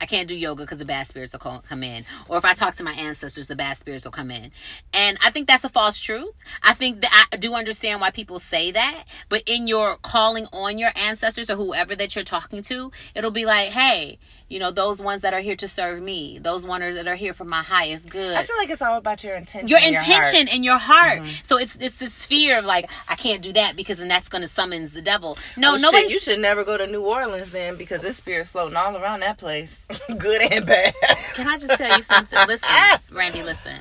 i 0.00 0.06
can't 0.06 0.28
do 0.28 0.34
yoga 0.36 0.62
because 0.64 0.78
the 0.78 0.84
bad 0.84 1.06
spirits 1.06 1.32
will 1.32 1.38
co- 1.40 1.62
come 1.68 1.82
in 1.82 2.04
or 2.28 2.36
if 2.36 2.44
i 2.44 2.52
talk 2.54 2.74
to 2.74 2.84
my 2.84 2.92
ancestors 2.92 3.46
the 3.48 3.56
bad 3.56 3.76
spirits 3.76 4.04
will 4.04 4.12
come 4.12 4.30
in 4.30 4.50
and 4.92 5.16
i 5.24 5.30
think 5.30 5.46
that's 5.46 5.64
a 5.64 5.68
false 5.68 5.98
truth 6.00 6.32
i 6.62 6.74
think 6.74 7.00
that 7.00 7.28
i 7.32 7.36
do 7.36 7.54
understand 7.54 8.00
why 8.00 8.10
people 8.10 8.38
say 8.38 8.70
that 8.70 9.04
but 9.28 9.42
in 9.46 9.66
your 9.66 9.96
calling 9.96 10.46
on 10.52 10.76
your 10.78 10.90
ancestors 10.96 11.48
or 11.50 11.56
whoever 11.56 11.94
that 11.96 12.14
you're 12.14 12.24
talking 12.24 12.62
to 12.62 12.90
it'll 13.14 13.30
be 13.30 13.44
like 13.46 13.70
hey 13.70 14.18
you 14.48 14.58
know 14.60 14.70
those 14.70 15.02
ones 15.02 15.22
that 15.22 15.34
are 15.34 15.40
here 15.40 15.56
to 15.56 15.66
serve 15.66 16.00
me 16.00 16.38
those 16.38 16.64
ones 16.64 16.94
that 16.94 17.08
are 17.08 17.16
here 17.16 17.32
for 17.32 17.44
my 17.44 17.62
highest 17.62 18.08
good 18.08 18.36
I 18.36 18.42
feel 18.44 18.56
like 18.56 18.70
it's 18.70 18.80
all 18.82 18.96
about 18.96 19.24
your 19.24 19.36
intention. 19.36 19.66
your 19.68 19.78
and 19.80 19.96
intention 19.96 20.46
in 20.48 20.62
your 20.62 20.78
heart. 20.78 21.20
Mm-hmm. 21.22 21.42
So 21.42 21.56
it's 21.58 21.76
it's 21.76 21.98
this 21.98 22.24
fear 22.26 22.58
of 22.58 22.64
like 22.64 22.88
I 23.08 23.16
can't 23.16 23.42
do 23.42 23.52
that 23.54 23.74
because 23.76 23.98
then 23.98 24.08
that's 24.08 24.28
going 24.28 24.42
to 24.42 24.48
summons 24.48 24.92
the 24.92 25.02
devil. 25.02 25.36
No, 25.56 25.74
Oh, 25.74 25.76
nobody. 25.76 26.12
you 26.12 26.20
should 26.20 26.38
never 26.38 26.64
go 26.64 26.76
to 26.78 26.86
New 26.86 27.02
Orleans 27.04 27.50
then 27.50 27.76
because 27.76 28.02
this 28.02 28.18
spirit's 28.18 28.48
floating 28.48 28.76
all 28.76 28.96
around 28.96 29.20
that 29.20 29.38
place, 29.38 29.84
good 30.18 30.42
and 30.52 30.64
bad. 30.64 30.94
Can 31.34 31.48
I 31.48 31.58
just 31.58 31.76
tell 31.76 31.96
you 31.96 32.02
something? 32.02 32.38
Listen, 32.48 32.68
Randy, 33.10 33.42
listen. 33.42 33.76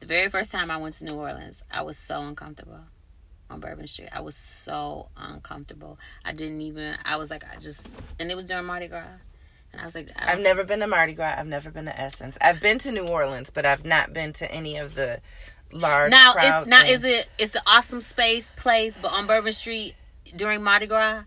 The 0.00 0.06
very 0.06 0.28
first 0.30 0.50
time 0.50 0.70
I 0.70 0.78
went 0.78 0.94
to 0.94 1.04
New 1.04 1.14
Orleans, 1.14 1.62
I 1.70 1.82
was 1.82 1.96
so 1.96 2.22
uncomfortable 2.22 2.80
on 3.50 3.60
Bourbon 3.60 3.86
Street. 3.86 4.08
I 4.12 4.20
was 4.20 4.36
so 4.36 5.08
uncomfortable. 5.16 5.98
I 6.24 6.32
didn't 6.32 6.60
even. 6.62 6.96
I 7.04 7.16
was 7.16 7.30
like, 7.30 7.44
I 7.44 7.58
just, 7.58 7.98
and 8.18 8.30
it 8.30 8.34
was 8.34 8.46
during 8.46 8.64
Mardi 8.66 8.88
Gras, 8.88 9.04
and 9.72 9.80
I 9.80 9.84
was 9.84 9.94
like, 9.94 10.10
I 10.16 10.24
I've 10.32 10.34
don't, 10.36 10.44
never 10.44 10.64
been 10.64 10.80
to 10.80 10.86
Mardi 10.86 11.12
Gras. 11.14 11.34
I've 11.38 11.46
never 11.46 11.70
been 11.70 11.84
to 11.86 11.98
Essence. 12.00 12.38
I've 12.40 12.60
been 12.60 12.78
to 12.80 12.92
New 12.92 13.06
Orleans, 13.06 13.50
but 13.50 13.66
I've 13.66 13.84
not 13.84 14.12
been 14.12 14.32
to 14.34 14.50
any 14.50 14.76
of 14.76 14.94
the 14.94 15.20
large. 15.72 16.10
now 16.10 16.32
crowd 16.32 16.62
it's 16.62 16.68
now 16.68 16.82
things. 16.84 17.04
is 17.04 17.04
it 17.04 17.28
it's 17.38 17.54
an 17.54 17.62
awesome 17.66 18.00
space 18.00 18.52
place, 18.56 18.98
but 19.00 19.12
on 19.12 19.26
Bourbon 19.26 19.52
Street 19.52 19.94
during 20.36 20.62
Mardi 20.62 20.86
Gras, 20.86 21.22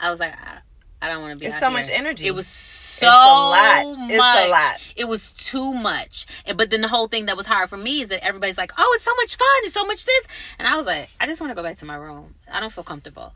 I 0.00 0.10
was 0.10 0.20
like, 0.20 0.32
I, 0.34 0.58
I 1.02 1.08
don't 1.08 1.22
want 1.22 1.34
to 1.34 1.40
be. 1.40 1.46
It's 1.46 1.56
so 1.56 1.62
there. 1.62 1.70
much 1.70 1.88
energy. 1.90 2.26
It 2.26 2.34
was 2.34 2.46
so 2.46 3.06
a 3.06 3.10
lot. 3.10 3.98
much. 3.98 4.10
It's 4.10 4.46
a 4.46 4.50
lot. 4.50 4.92
It 4.96 5.04
was 5.08 5.32
too 5.32 5.74
much. 5.74 6.26
And 6.46 6.56
but 6.56 6.70
then 6.70 6.80
the 6.80 6.88
whole 6.88 7.08
thing 7.08 7.26
that 7.26 7.36
was 7.36 7.46
hard 7.46 7.68
for 7.68 7.76
me 7.76 8.00
is 8.02 8.08
that 8.10 8.24
everybody's 8.24 8.56
like, 8.58 8.72
"Oh, 8.78 8.92
it's 8.96 9.04
so 9.04 9.12
much 9.16 9.36
fun. 9.36 9.46
It's 9.64 9.74
so 9.74 9.84
much 9.84 10.04
this," 10.04 10.26
and 10.58 10.66
I 10.68 10.76
was 10.76 10.86
like, 10.86 11.08
"I 11.20 11.26
just 11.26 11.40
want 11.40 11.50
to 11.50 11.54
go 11.54 11.62
back 11.62 11.76
to 11.76 11.86
my 11.86 11.96
room. 11.96 12.34
I 12.50 12.60
don't 12.60 12.72
feel 12.72 12.84
comfortable. 12.84 13.32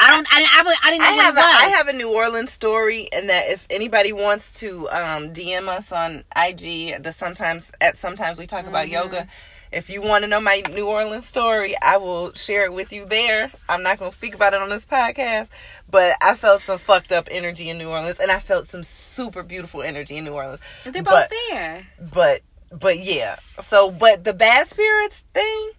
I 0.00 0.10
don't. 0.10 0.26
I, 0.30 0.40
I, 0.42 0.74
I 0.84 0.90
didn't 0.90 1.02
know 1.02 1.08
I 1.08 1.12
have 1.12 1.36
a. 1.36 1.40
I 1.40 1.68
have 1.76 1.88
a 1.88 1.92
New 1.92 2.12
Orleans 2.14 2.50
story, 2.52 3.08
and 3.12 3.28
that 3.28 3.48
if 3.50 3.66
anybody 3.70 4.12
wants 4.12 4.58
to 4.60 4.88
um, 4.90 5.32
DM 5.32 5.68
us 5.68 5.92
on 5.92 6.24
IG, 6.36 7.02
the 7.02 7.12
sometimes 7.12 7.70
at 7.80 7.96
sometimes 7.96 8.38
we 8.38 8.46
talk 8.46 8.66
about 8.66 8.86
Mm-hmm. 8.86 8.94
yoga. 8.94 9.28
If 9.70 9.88
you 9.88 10.02
want 10.02 10.22
to 10.24 10.28
know 10.28 10.38
my 10.40 10.62
New 10.74 10.86
Orleans 10.86 11.26
story, 11.26 11.74
I 11.80 11.96
will 11.96 12.34
share 12.34 12.64
it 12.66 12.74
with 12.74 12.92
you 12.92 13.06
there. 13.06 13.50
I'm 13.70 13.82
not 13.82 13.98
going 13.98 14.10
to 14.10 14.14
speak 14.14 14.34
about 14.34 14.52
it 14.52 14.60
on 14.60 14.68
this 14.68 14.84
podcast, 14.84 15.48
but 15.90 16.14
I 16.20 16.34
felt 16.34 16.60
some 16.60 16.78
fucked 16.78 17.10
up 17.10 17.26
energy 17.30 17.70
in 17.70 17.78
New 17.78 17.88
Orleans, 17.88 18.20
and 18.20 18.30
I 18.30 18.38
felt 18.38 18.66
some 18.66 18.82
super 18.82 19.42
beautiful 19.42 19.82
energy 19.82 20.18
in 20.18 20.24
New 20.24 20.32
Orleans. 20.32 20.60
They're 20.84 21.02
both 21.02 21.04
but, 21.04 21.32
there. 21.50 21.86
but 22.12 22.40
but 22.70 22.98
yeah. 22.98 23.36
So, 23.62 23.90
but 23.90 24.24
the 24.24 24.34
bad 24.34 24.66
spirits 24.66 25.24
thing, 25.32 25.70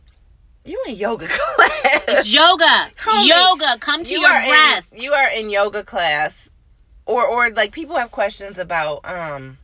you 0.65 0.81
in 0.87 0.95
yoga 0.95 1.27
class. 1.29 2.01
It's 2.07 2.33
yoga. 2.33 2.91
Homie, 2.97 3.27
yoga. 3.27 3.77
Come 3.79 4.03
to 4.03 4.11
you 4.13 4.19
your 4.21 4.29
are 4.29 4.45
breath. 4.47 4.91
In, 4.93 5.01
you 5.01 5.13
are 5.13 5.29
in 5.29 5.49
yoga 5.49 5.83
class, 5.83 6.49
or 7.05 7.25
or 7.27 7.49
like 7.51 7.71
people 7.71 7.95
have 7.97 8.11
questions 8.11 8.57
about 8.57 9.01
um 9.05 9.57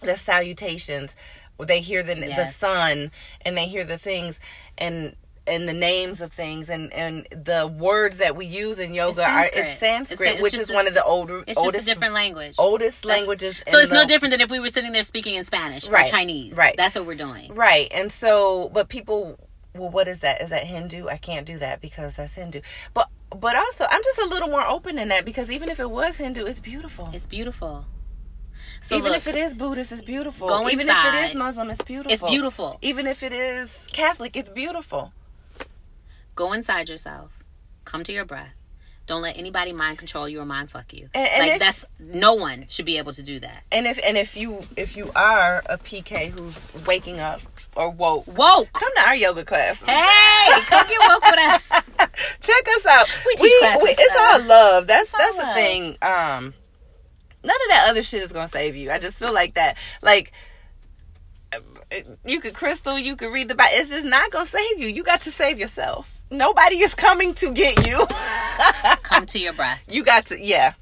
the 0.00 0.16
salutations. 0.16 1.16
They 1.58 1.80
hear 1.80 2.02
the 2.02 2.14
the 2.14 2.46
sun 2.46 3.10
and 3.42 3.56
they 3.56 3.66
hear 3.66 3.84
the 3.84 3.98
things 3.98 4.40
and 4.78 5.14
and 5.46 5.68
the 5.68 5.72
names 5.74 6.20
of 6.22 6.32
things 6.32 6.70
and 6.70 6.90
and 6.92 7.26
the 7.30 7.66
words 7.66 8.16
that 8.18 8.36
we 8.36 8.46
use 8.46 8.78
in 8.78 8.94
yoga 8.94 9.20
are 9.22 9.42
Sanskrit. 9.44 9.64
it's 9.66 9.78
Sanskrit, 9.80 10.20
It's- 10.20 10.34
it's 10.36 10.42
which 10.42 10.54
is 10.54 10.70
a- 10.70 10.74
one 10.74 10.86
of 10.86 10.94
the 10.94 11.02
older 11.04 11.42
It's 11.46 11.58
oldest 11.58 11.74
just 11.76 11.88
a 11.88 11.90
different 11.94 12.14
language. 12.14 12.54
oldest 12.58 13.02
That's- 13.02 13.18
languages. 13.20 13.62
So 13.66 13.78
it's 13.78 13.92
no 13.92 14.06
different 14.06 14.30
than 14.32 14.40
if 14.40 14.50
we 14.50 14.60
were 14.60 14.68
sitting 14.68 14.92
there 14.92 15.02
speaking 15.02 15.34
in 15.34 15.44
Spanish 15.44 15.86
or 15.88 16.02
Chinese. 16.04 16.56
right. 16.56 16.74
That's 16.76 16.94
what 16.94 17.04
we're 17.06 17.14
doing. 17.14 17.52
Right. 17.54 17.88
And 17.90 18.10
so, 18.12 18.70
but 18.72 18.88
people, 18.88 19.38
well, 19.74 19.90
what 19.90 20.08
is 20.08 20.20
that? 20.20 20.42
Is 20.42 20.50
that 20.50 20.64
Hindu? 20.64 21.08
I 21.08 21.16
can't 21.16 21.46
do 21.46 21.58
that 21.58 21.80
because 21.80 22.16
that's 22.16 22.34
Hindu. 22.34 22.60
But, 22.94 23.08
but 23.30 23.56
also, 23.56 23.84
I'm 23.88 24.02
just 24.02 24.18
a 24.18 24.26
little 24.26 24.48
more 24.48 24.66
open 24.66 24.96
than 24.96 25.08
that 25.08 25.24
because 25.24 25.50
even 25.50 25.68
if 25.68 25.78
it 25.78 25.90
was 25.90 26.16
Hindu, 26.16 26.44
it's 26.46 26.60
beautiful. 26.60 27.08
It's 27.12 27.26
beautiful. 27.26 27.86
So 28.80 28.96
even 28.96 29.12
look, 29.12 29.18
if 29.18 29.28
it 29.28 29.36
is 29.36 29.54
Buddhist, 29.54 29.92
it's 29.92 30.02
beautiful. 30.02 30.48
Go 30.48 30.68
even 30.68 30.88
if 30.88 31.04
it 31.04 31.14
is 31.30 31.34
Muslim, 31.34 31.70
it's 31.70 31.82
beautiful. 31.82 32.12
it's 32.12 32.22
beautiful. 32.22 32.78
Even 32.82 33.06
if 33.06 33.22
it 33.22 33.32
is 33.32 33.88
Catholic, 33.92 34.36
it's 34.36 34.50
beautiful. 34.50 35.12
Go 36.34 36.52
inside 36.52 36.88
yourself. 36.88 37.38
Come 37.84 38.04
to 38.04 38.12
your 38.12 38.24
breath. 38.24 38.59
Don't 39.10 39.22
let 39.22 39.36
anybody 39.36 39.72
mind 39.72 39.98
control 39.98 40.28
you 40.28 40.38
or 40.40 40.44
mind 40.44 40.70
fuck 40.70 40.92
you. 40.92 41.08
And- 41.14 41.28
and 41.28 41.40
like 41.40 41.50
if- 41.54 41.58
that's 41.58 41.84
no 41.98 42.34
one 42.34 42.66
should 42.68 42.84
be 42.84 42.96
able 42.96 43.12
to 43.12 43.24
do 43.24 43.40
that. 43.40 43.64
And 43.72 43.84
if 43.84 43.98
and 44.04 44.16
if 44.16 44.36
you 44.36 44.62
if 44.76 44.96
you 44.96 45.10
are 45.16 45.64
a 45.66 45.76
PK 45.78 46.30
who's 46.30 46.68
waking 46.86 47.18
up 47.18 47.40
or 47.74 47.90
woke, 47.90 48.28
Woke. 48.28 48.72
come 48.72 48.94
to 48.94 49.02
our 49.08 49.16
yoga 49.16 49.44
classes. 49.44 49.84
Hey, 49.84 50.60
come 50.64 50.86
get 50.86 50.98
woke 51.08 51.24
with 51.24 51.40
us. 51.40 51.68
Check 52.40 52.68
us 52.76 52.86
out. 52.86 53.12
We 53.26 53.34
teach 53.34 53.52
classes, 53.58 53.96
it's 53.98 54.14
uh, 54.14 54.20
all 54.20 54.42
love. 54.44 54.86
That's 54.86 55.10
that's 55.10 55.36
the 55.38 55.54
thing. 55.54 55.98
Um, 56.02 56.54
none 57.42 57.56
of 57.56 57.68
that 57.70 57.86
other 57.88 58.04
shit 58.04 58.22
is 58.22 58.30
gonna 58.30 58.46
save 58.46 58.76
you. 58.76 58.92
I 58.92 59.00
just 59.00 59.18
feel 59.18 59.34
like 59.34 59.54
that. 59.54 59.76
Like 60.02 60.30
you 62.24 62.38
could 62.38 62.54
crystal, 62.54 62.96
you 62.96 63.16
could 63.16 63.32
read 63.32 63.48
the 63.48 63.56
Bible. 63.56 63.72
It's 63.74 63.90
just 63.90 64.06
not 64.06 64.30
gonna 64.30 64.46
save 64.46 64.78
you. 64.78 64.86
You 64.86 65.02
got 65.02 65.22
to 65.22 65.32
save 65.32 65.58
yourself. 65.58 66.19
Nobody 66.30 66.76
is 66.76 66.94
coming 66.94 67.34
to 67.34 67.52
get 67.52 67.86
you. 67.86 68.06
Come 69.02 69.26
to 69.26 69.38
your 69.38 69.52
breath. 69.52 69.82
you 69.88 70.04
got 70.04 70.26
to. 70.26 70.40
Yeah, 70.40 70.74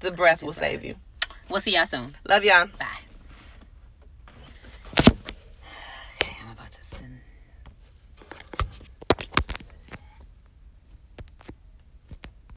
the 0.00 0.12
breath 0.12 0.42
will 0.42 0.52
save 0.52 0.84
you. 0.84 0.94
We'll 1.50 1.60
see 1.60 1.74
y'all 1.74 1.86
soon. 1.86 2.14
Love 2.28 2.44
y'all. 2.44 2.66
Bye. 2.78 3.05